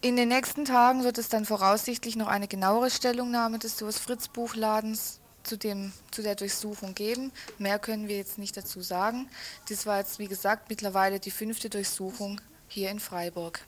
In 0.00 0.16
den 0.16 0.28
nächsten 0.28 0.64
Tagen 0.64 1.04
wird 1.04 1.16
es 1.18 1.28
dann 1.28 1.44
voraussichtlich 1.44 2.16
noch 2.16 2.26
eine 2.26 2.48
genauere 2.48 2.90
Stellungnahme 2.90 3.60
des 3.60 3.80
Urs 3.80 3.98
Fritz 3.98 4.26
Buchladens 4.26 5.20
zu, 5.42 5.56
dem, 5.56 5.92
zu 6.10 6.22
der 6.22 6.34
Durchsuchung 6.34 6.94
geben. 6.94 7.32
Mehr 7.58 7.78
können 7.78 8.08
wir 8.08 8.16
jetzt 8.16 8.38
nicht 8.38 8.56
dazu 8.56 8.80
sagen. 8.80 9.28
Das 9.68 9.86
war 9.86 9.98
jetzt, 9.98 10.18
wie 10.18 10.28
gesagt, 10.28 10.68
mittlerweile 10.70 11.20
die 11.20 11.30
fünfte 11.30 11.70
Durchsuchung 11.70 12.40
hier 12.68 12.90
in 12.90 13.00
Freiburg. 13.00 13.60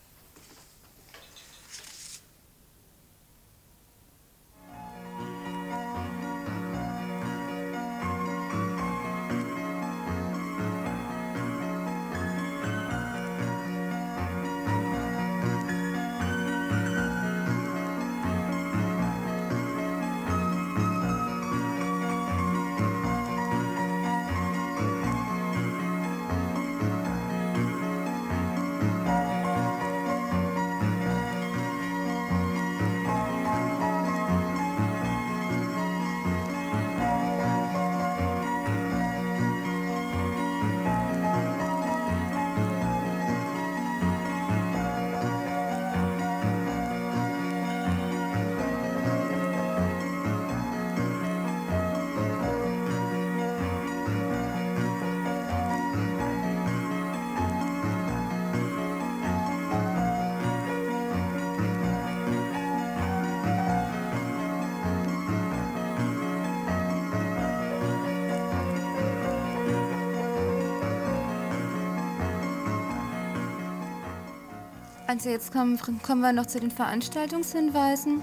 Also 75.15 75.31
jetzt 75.31 75.53
kommen, 75.53 75.79
kommen 76.03 76.23
wir 76.23 76.33
noch 76.33 76.47
zu 76.47 76.59
den 76.59 76.73
Veranstaltungshinweisen. 76.73 78.21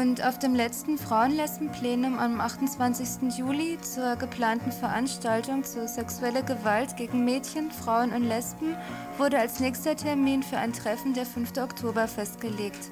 Und 0.00 0.24
auf 0.24 0.38
dem 0.38 0.54
letzten 0.54 0.96
Frauenlesbenplenum 0.96 2.18
am 2.18 2.40
28. 2.40 3.36
Juli 3.36 3.78
zur 3.82 4.16
geplanten 4.16 4.72
Veranstaltung 4.72 5.62
zur 5.62 5.86
sexuelle 5.86 6.42
Gewalt 6.42 6.96
gegen 6.96 7.26
Mädchen, 7.26 7.70
Frauen 7.70 8.14
und 8.14 8.24
Lesben 8.24 8.74
wurde 9.18 9.38
als 9.38 9.60
nächster 9.60 9.94
Termin 9.94 10.42
für 10.42 10.56
ein 10.56 10.72
Treffen 10.72 11.12
der 11.12 11.26
5. 11.26 11.58
Oktober 11.58 12.08
festgelegt. 12.08 12.90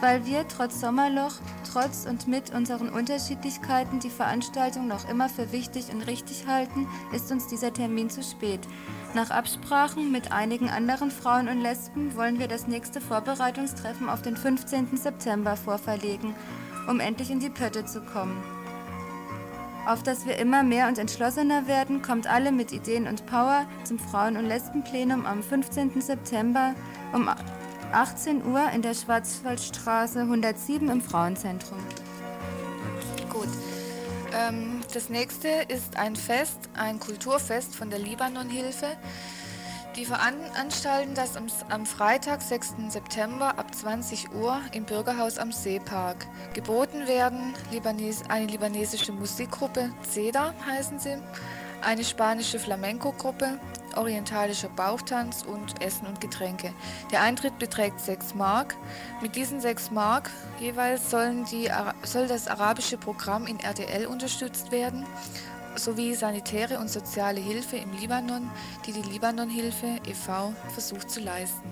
Weil 0.00 0.24
wir 0.24 0.48
trotz 0.48 0.80
Sommerloch, 0.80 1.34
trotz 1.70 2.06
und 2.06 2.28
mit 2.28 2.54
unseren 2.54 2.88
Unterschiedlichkeiten 2.88 4.00
die 4.00 4.08
Veranstaltung 4.08 4.88
noch 4.88 5.06
immer 5.10 5.28
für 5.28 5.52
wichtig 5.52 5.92
und 5.92 6.00
richtig 6.00 6.46
halten, 6.46 6.88
ist 7.12 7.30
uns 7.30 7.46
dieser 7.46 7.74
Termin 7.74 8.08
zu 8.08 8.22
spät. 8.22 8.60
Nach 9.14 9.30
Absprachen 9.30 10.10
mit 10.10 10.32
einigen 10.32 10.68
anderen 10.68 11.12
Frauen 11.12 11.46
und 11.46 11.60
Lesben 11.60 12.16
wollen 12.16 12.40
wir 12.40 12.48
das 12.48 12.66
nächste 12.66 13.00
Vorbereitungstreffen 13.00 14.08
auf 14.08 14.22
den 14.22 14.36
15. 14.36 14.96
September 14.96 15.56
vorverlegen, 15.56 16.34
um 16.88 16.98
endlich 16.98 17.30
in 17.30 17.38
die 17.38 17.48
Pötte 17.48 17.84
zu 17.84 18.00
kommen. 18.00 18.42
Auf 19.86 20.02
dass 20.02 20.26
wir 20.26 20.36
immer 20.38 20.64
mehr 20.64 20.88
und 20.88 20.98
entschlossener 20.98 21.68
werden, 21.68 22.02
kommt 22.02 22.26
alle 22.26 22.50
mit 22.50 22.72
Ideen 22.72 23.06
und 23.06 23.24
Power 23.26 23.66
zum 23.84 24.00
Frauen- 24.00 24.36
und 24.36 24.46
Lesbenplenum 24.46 25.26
am 25.26 25.44
15. 25.44 26.00
September 26.00 26.74
um 27.12 27.30
18 27.92 28.44
Uhr 28.44 28.68
in 28.74 28.82
der 28.82 28.94
Schwarzwaldstraße 28.94 30.22
107 30.22 30.88
im 30.88 31.00
Frauenzentrum. 31.00 31.78
Ähm, 34.34 34.80
das 34.92 35.08
nächste 35.08 35.48
ist 35.68 35.96
ein 35.96 36.16
Fest, 36.16 36.58
ein 36.74 36.98
Kulturfest 36.98 37.74
von 37.74 37.90
der 37.90 37.98
Libanon-Hilfe. 37.98 38.96
Die 39.96 40.04
veranstalten 40.04 41.14
das 41.14 41.36
am, 41.36 41.46
am, 41.68 41.86
Freitag, 41.86 42.42
6. 42.42 42.74
September 42.88 43.58
ab 43.58 43.72
20 43.72 44.32
Uhr 44.32 44.60
im 44.72 44.84
Bürgerhaus 44.84 45.38
am 45.38 45.52
Seepark. 45.52 46.26
Geboten 46.52 47.06
werden 47.06 47.54
Libanes, 47.70 48.22
eine 48.28 48.46
libanesische 48.46 49.12
Musikgruppe, 49.12 49.90
CEDA 50.02 50.52
heißen 50.66 50.98
sie, 50.98 51.16
eine 51.80 52.02
spanische 52.02 52.58
Flamenco-Gruppe, 52.58 53.60
orientalischer 53.96 54.68
Bauchtanz 54.68 55.42
und 55.42 55.82
Essen 55.82 56.06
und 56.06 56.20
Getränke. 56.20 56.72
Der 57.10 57.22
Eintritt 57.22 57.58
beträgt 57.58 58.00
6 58.00 58.34
Mark. 58.34 58.76
Mit 59.20 59.36
diesen 59.36 59.60
6 59.60 59.90
Mark 59.90 60.30
jeweils 60.60 61.10
sollen 61.10 61.44
die, 61.46 61.70
soll 62.02 62.26
das 62.26 62.48
arabische 62.48 62.96
Programm 62.96 63.46
in 63.46 63.60
RTL 63.60 64.06
unterstützt 64.06 64.72
werden 64.72 65.04
sowie 65.76 66.14
sanitäre 66.14 66.78
und 66.78 66.88
soziale 66.88 67.40
Hilfe 67.40 67.76
im 67.76 67.92
Libanon, 67.98 68.50
die 68.86 68.92
die 68.92 69.02
Libanon-Hilfe 69.02 69.98
e.V. 70.06 70.54
versucht 70.72 71.10
zu 71.10 71.20
leisten. 71.20 71.68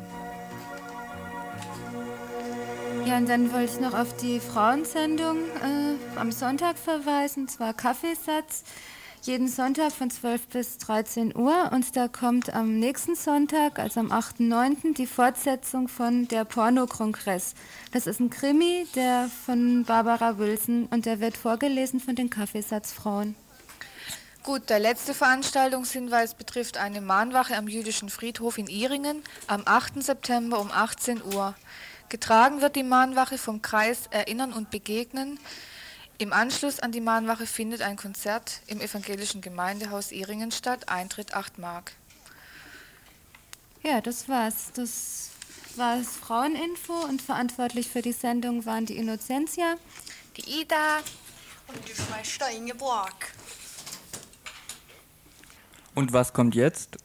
Ja, 3.07 3.17
und 3.17 3.29
dann 3.29 3.53
wollte 3.53 3.73
ich 3.75 3.81
noch 3.81 3.95
auf 3.95 4.17
die 4.17 4.39
Frauensendung 4.39 5.39
äh, 5.39 6.19
am 6.19 6.31
Sonntag 6.31 6.79
verweisen, 6.79 7.49
zwar 7.49 7.75
Kaffeesatz 7.75 8.63
jeden 9.23 9.47
Sonntag 9.47 9.93
von 9.93 10.11
12 10.11 10.49
bis 10.49 10.79
13 10.79 11.37
Uhr 11.37 11.71
und 11.73 11.97
da 11.97 12.09
kommt 12.09 12.53
am 12.53 12.81
nächsten 12.81 13.15
Sonntag, 13.15 13.79
also 13.79 14.01
am 14.01 14.11
8.9., 14.11 14.95
die 14.95 15.07
Fortsetzung 15.07 15.87
von 15.87 16.27
der 16.27 16.45
Pornokongress. 16.45 17.55
Das 17.93 18.09
ist 18.09 18.19
ein 18.19 18.31
Krimi, 18.31 18.85
der 18.97 19.31
von 19.47 19.85
Barbara 19.85 20.39
Wilson 20.39 20.87
und 20.87 21.07
der 21.07 21.21
wird 21.21 21.37
vorgelesen 21.37 22.01
von 22.01 22.17
den 22.17 22.31
Kaffeesatzfrauen. 22.31 23.37
Gut, 24.43 24.69
der 24.69 24.81
letzte 24.81 25.15
Veranstaltungshinweis 25.15 26.35
betrifft 26.35 26.77
eine 26.77 27.01
Mahnwache 27.01 27.57
am 27.57 27.69
jüdischen 27.69 28.09
Friedhof 28.09 28.59
in 28.59 28.67
Iringen 28.67 29.23
am 29.47 29.63
8. 29.65 30.03
September 30.03 30.61
um 30.61 30.73
18 30.73 31.23
Uhr. 31.33 31.55
Getragen 32.09 32.61
wird 32.61 32.75
die 32.75 32.83
Mahnwache 32.83 33.39
vom 33.39 33.63
Kreis 33.63 34.09
Erinnern 34.11 34.53
und 34.53 34.71
Begegnen 34.71 35.39
im 36.23 36.33
Anschluss 36.33 36.79
an 36.79 36.93
die 36.93 37.01
Mahnwache 37.01 37.47
findet 37.47 37.83
ein 37.83 37.97
Konzert 37.97 38.61
im 38.69 38.81
evangelischen 38.81 39.41
Gemeindehaus 39.41 40.13
Iringen 40.13 40.53
statt. 40.53 40.89
Eintritt 40.89 41.35
8 41.35 41.59
Mark. 41.59 41.93
Ja, 43.83 44.01
das 44.01 44.29
war's. 44.29 44.71
Das 44.75 45.31
war 45.75 45.99
das 45.99 46.17
Fraueninfo 46.17 46.93
und 46.93 47.21
verantwortlich 47.21 47.89
für 47.89 48.03
die 48.03 48.13
Sendung 48.13 48.65
waren 48.67 48.87
die 48.87 48.97
Innocentia, 48.97 49.75
die 50.37 50.61
Ida 50.61 50.99
und 51.67 51.89
die 51.89 51.93
Schwester 51.93 52.49
Ingeborg. 52.51 53.33
Und 55.95 56.13
was 56.13 56.33
kommt 56.33 56.55
jetzt? 56.55 56.99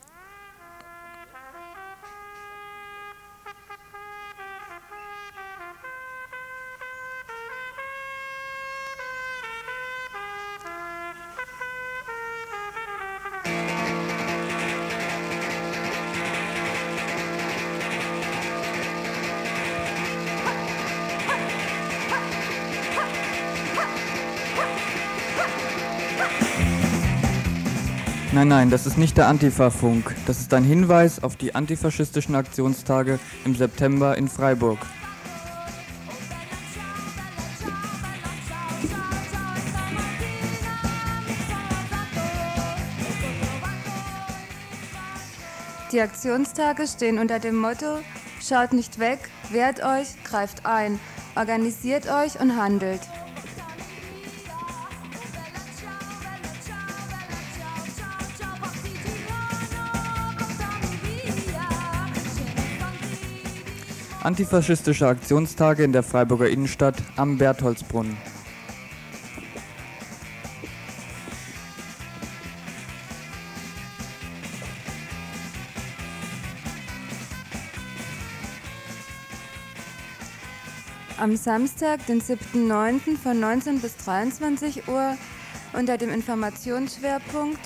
Nein, 28.38 28.50
nein, 28.50 28.70
das 28.70 28.86
ist 28.86 29.00
nicht 29.00 29.18
der 29.18 29.30
Antifa-Funk. 29.30 30.14
Das 30.28 30.40
ist 30.40 30.54
ein 30.54 30.64
Hinweis 30.64 31.24
auf 31.24 31.38
die 31.38 31.56
antifaschistischen 31.56 32.36
Aktionstage 32.36 33.18
im 33.46 33.56
September 33.56 34.16
in 34.16 34.28
Freiburg. 34.28 34.78
Die 45.92 46.00
Aktionstage 46.00 46.86
stehen 46.86 47.18
unter 47.18 47.40
dem 47.40 47.56
Motto 47.56 48.02
Schaut 48.40 48.72
nicht 48.72 49.00
weg, 49.00 49.18
wehrt 49.50 49.84
euch, 49.84 50.10
greift 50.24 50.64
ein, 50.64 51.00
organisiert 51.36 52.08
euch 52.08 52.40
und 52.40 52.56
handelt. 52.56 53.02
Antifaschistische 64.28 65.08
Aktionstage 65.08 65.86
in 65.86 65.94
der 65.94 66.04
Freiburger 66.04 66.50
Innenstadt 66.50 66.98
am 67.16 67.38
Bertholdsbrunnen. 67.38 68.18
Am 81.18 81.38
Samstag, 81.38 82.06
den 82.08 82.22
7.9. 82.22 83.18
von 83.18 83.40
19 83.40 83.80
bis 83.80 83.96
23 83.96 84.90
Uhr 84.90 85.16
unter 85.72 85.98
dem 85.98 86.10
Informationsschwerpunkt 86.10 87.62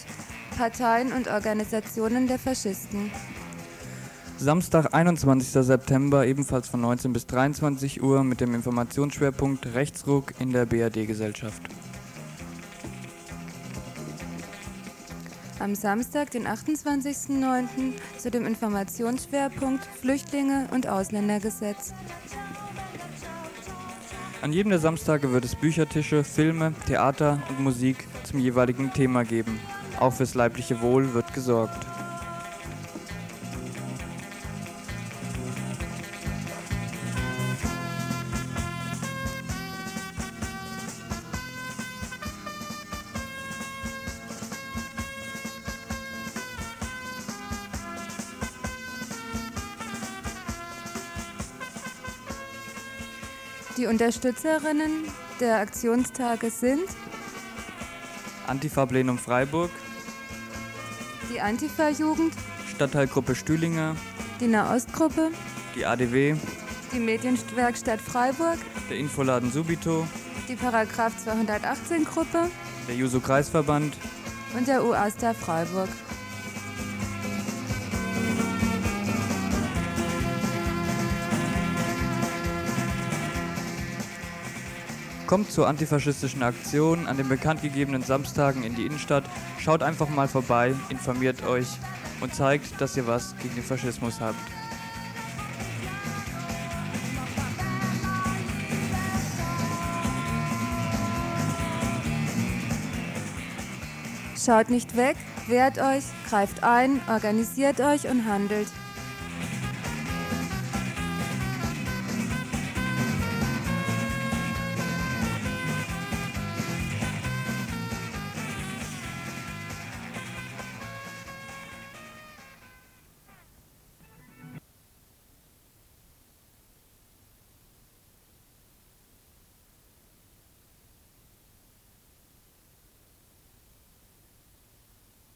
Parteien 0.55 1.11
und 1.11 1.27
Organisationen 1.27 2.27
der 2.27 2.37
Faschisten. 2.37 3.09
Samstag, 4.41 4.95
21. 4.95 5.49
September, 5.63 6.25
ebenfalls 6.25 6.67
von 6.67 6.81
19 6.81 7.13
bis 7.13 7.27
23 7.27 8.01
Uhr 8.01 8.23
mit 8.23 8.41
dem 8.41 8.55
Informationsschwerpunkt 8.55 9.75
Rechtsruck 9.75 10.33
in 10.39 10.51
der 10.51 10.65
BRD-Gesellschaft. 10.65 11.61
Am 15.59 15.75
Samstag, 15.75 16.31
den 16.31 16.47
28.09. 16.47 17.93
zu 18.17 18.31
dem 18.31 18.47
Informationsschwerpunkt 18.47 19.85
Flüchtlinge 20.01 20.67
und 20.71 20.87
Ausländergesetz. 20.87 21.93
An 24.41 24.53
jedem 24.53 24.71
der 24.71 24.79
Samstage 24.79 25.31
wird 25.33 25.45
es 25.45 25.55
Büchertische, 25.55 26.23
Filme, 26.23 26.73
Theater 26.87 27.43
und 27.49 27.59
Musik 27.59 28.07
zum 28.23 28.39
jeweiligen 28.39 28.91
Thema 28.91 29.23
geben. 29.23 29.59
Auch 29.99 30.13
fürs 30.13 30.33
leibliche 30.33 30.81
Wohl 30.81 31.13
wird 31.13 31.31
gesorgt. 31.35 31.90
Unterstützerinnen 54.01 55.03
der 55.39 55.59
Aktionstage 55.59 56.49
sind 56.49 56.89
Antifa 58.47 58.87
Plenum 58.87 59.19
Freiburg, 59.19 59.69
die 61.31 61.39
Antifa-Jugend, 61.39 62.33
Stadtteilgruppe 62.73 63.35
Stühlinger, 63.35 63.95
die 64.39 64.47
Nahostgruppe, 64.47 65.29
die 65.75 65.85
ADW, 65.85 66.33
die 66.91 66.99
Medienwerkstatt 66.99 68.01
Freiburg, 68.01 68.57
der 68.89 68.97
Infoladen 68.97 69.51
Subito, 69.51 70.07
die 70.47 70.55
Paragraph 70.55 71.15
218 71.23 72.03
Gruppe, 72.03 72.49
der 72.87 72.95
Juso 72.95 73.19
Kreisverband 73.19 73.95
und 74.57 74.67
der 74.67 74.83
UASTA 74.83 75.35
Freiburg. 75.35 75.89
Kommt 85.31 85.49
zur 85.49 85.65
antifaschistischen 85.65 86.43
Aktion 86.43 87.07
an 87.07 87.15
den 87.15 87.29
bekanntgegebenen 87.29 88.03
Samstagen 88.03 88.63
in 88.63 88.75
die 88.75 88.85
Innenstadt, 88.85 89.23
schaut 89.61 89.81
einfach 89.81 90.09
mal 90.09 90.27
vorbei, 90.27 90.75
informiert 90.89 91.45
euch 91.45 91.67
und 92.19 92.35
zeigt, 92.35 92.81
dass 92.81 92.97
ihr 92.97 93.07
was 93.07 93.33
gegen 93.41 93.55
den 93.55 93.63
Faschismus 93.63 94.19
habt. 94.19 94.35
Schaut 104.37 104.69
nicht 104.69 104.97
weg, 104.97 105.15
wehrt 105.47 105.77
euch, 105.77 106.03
greift 106.27 106.61
ein, 106.61 106.99
organisiert 107.07 107.79
euch 107.79 108.05
und 108.09 108.25
handelt. 108.25 108.67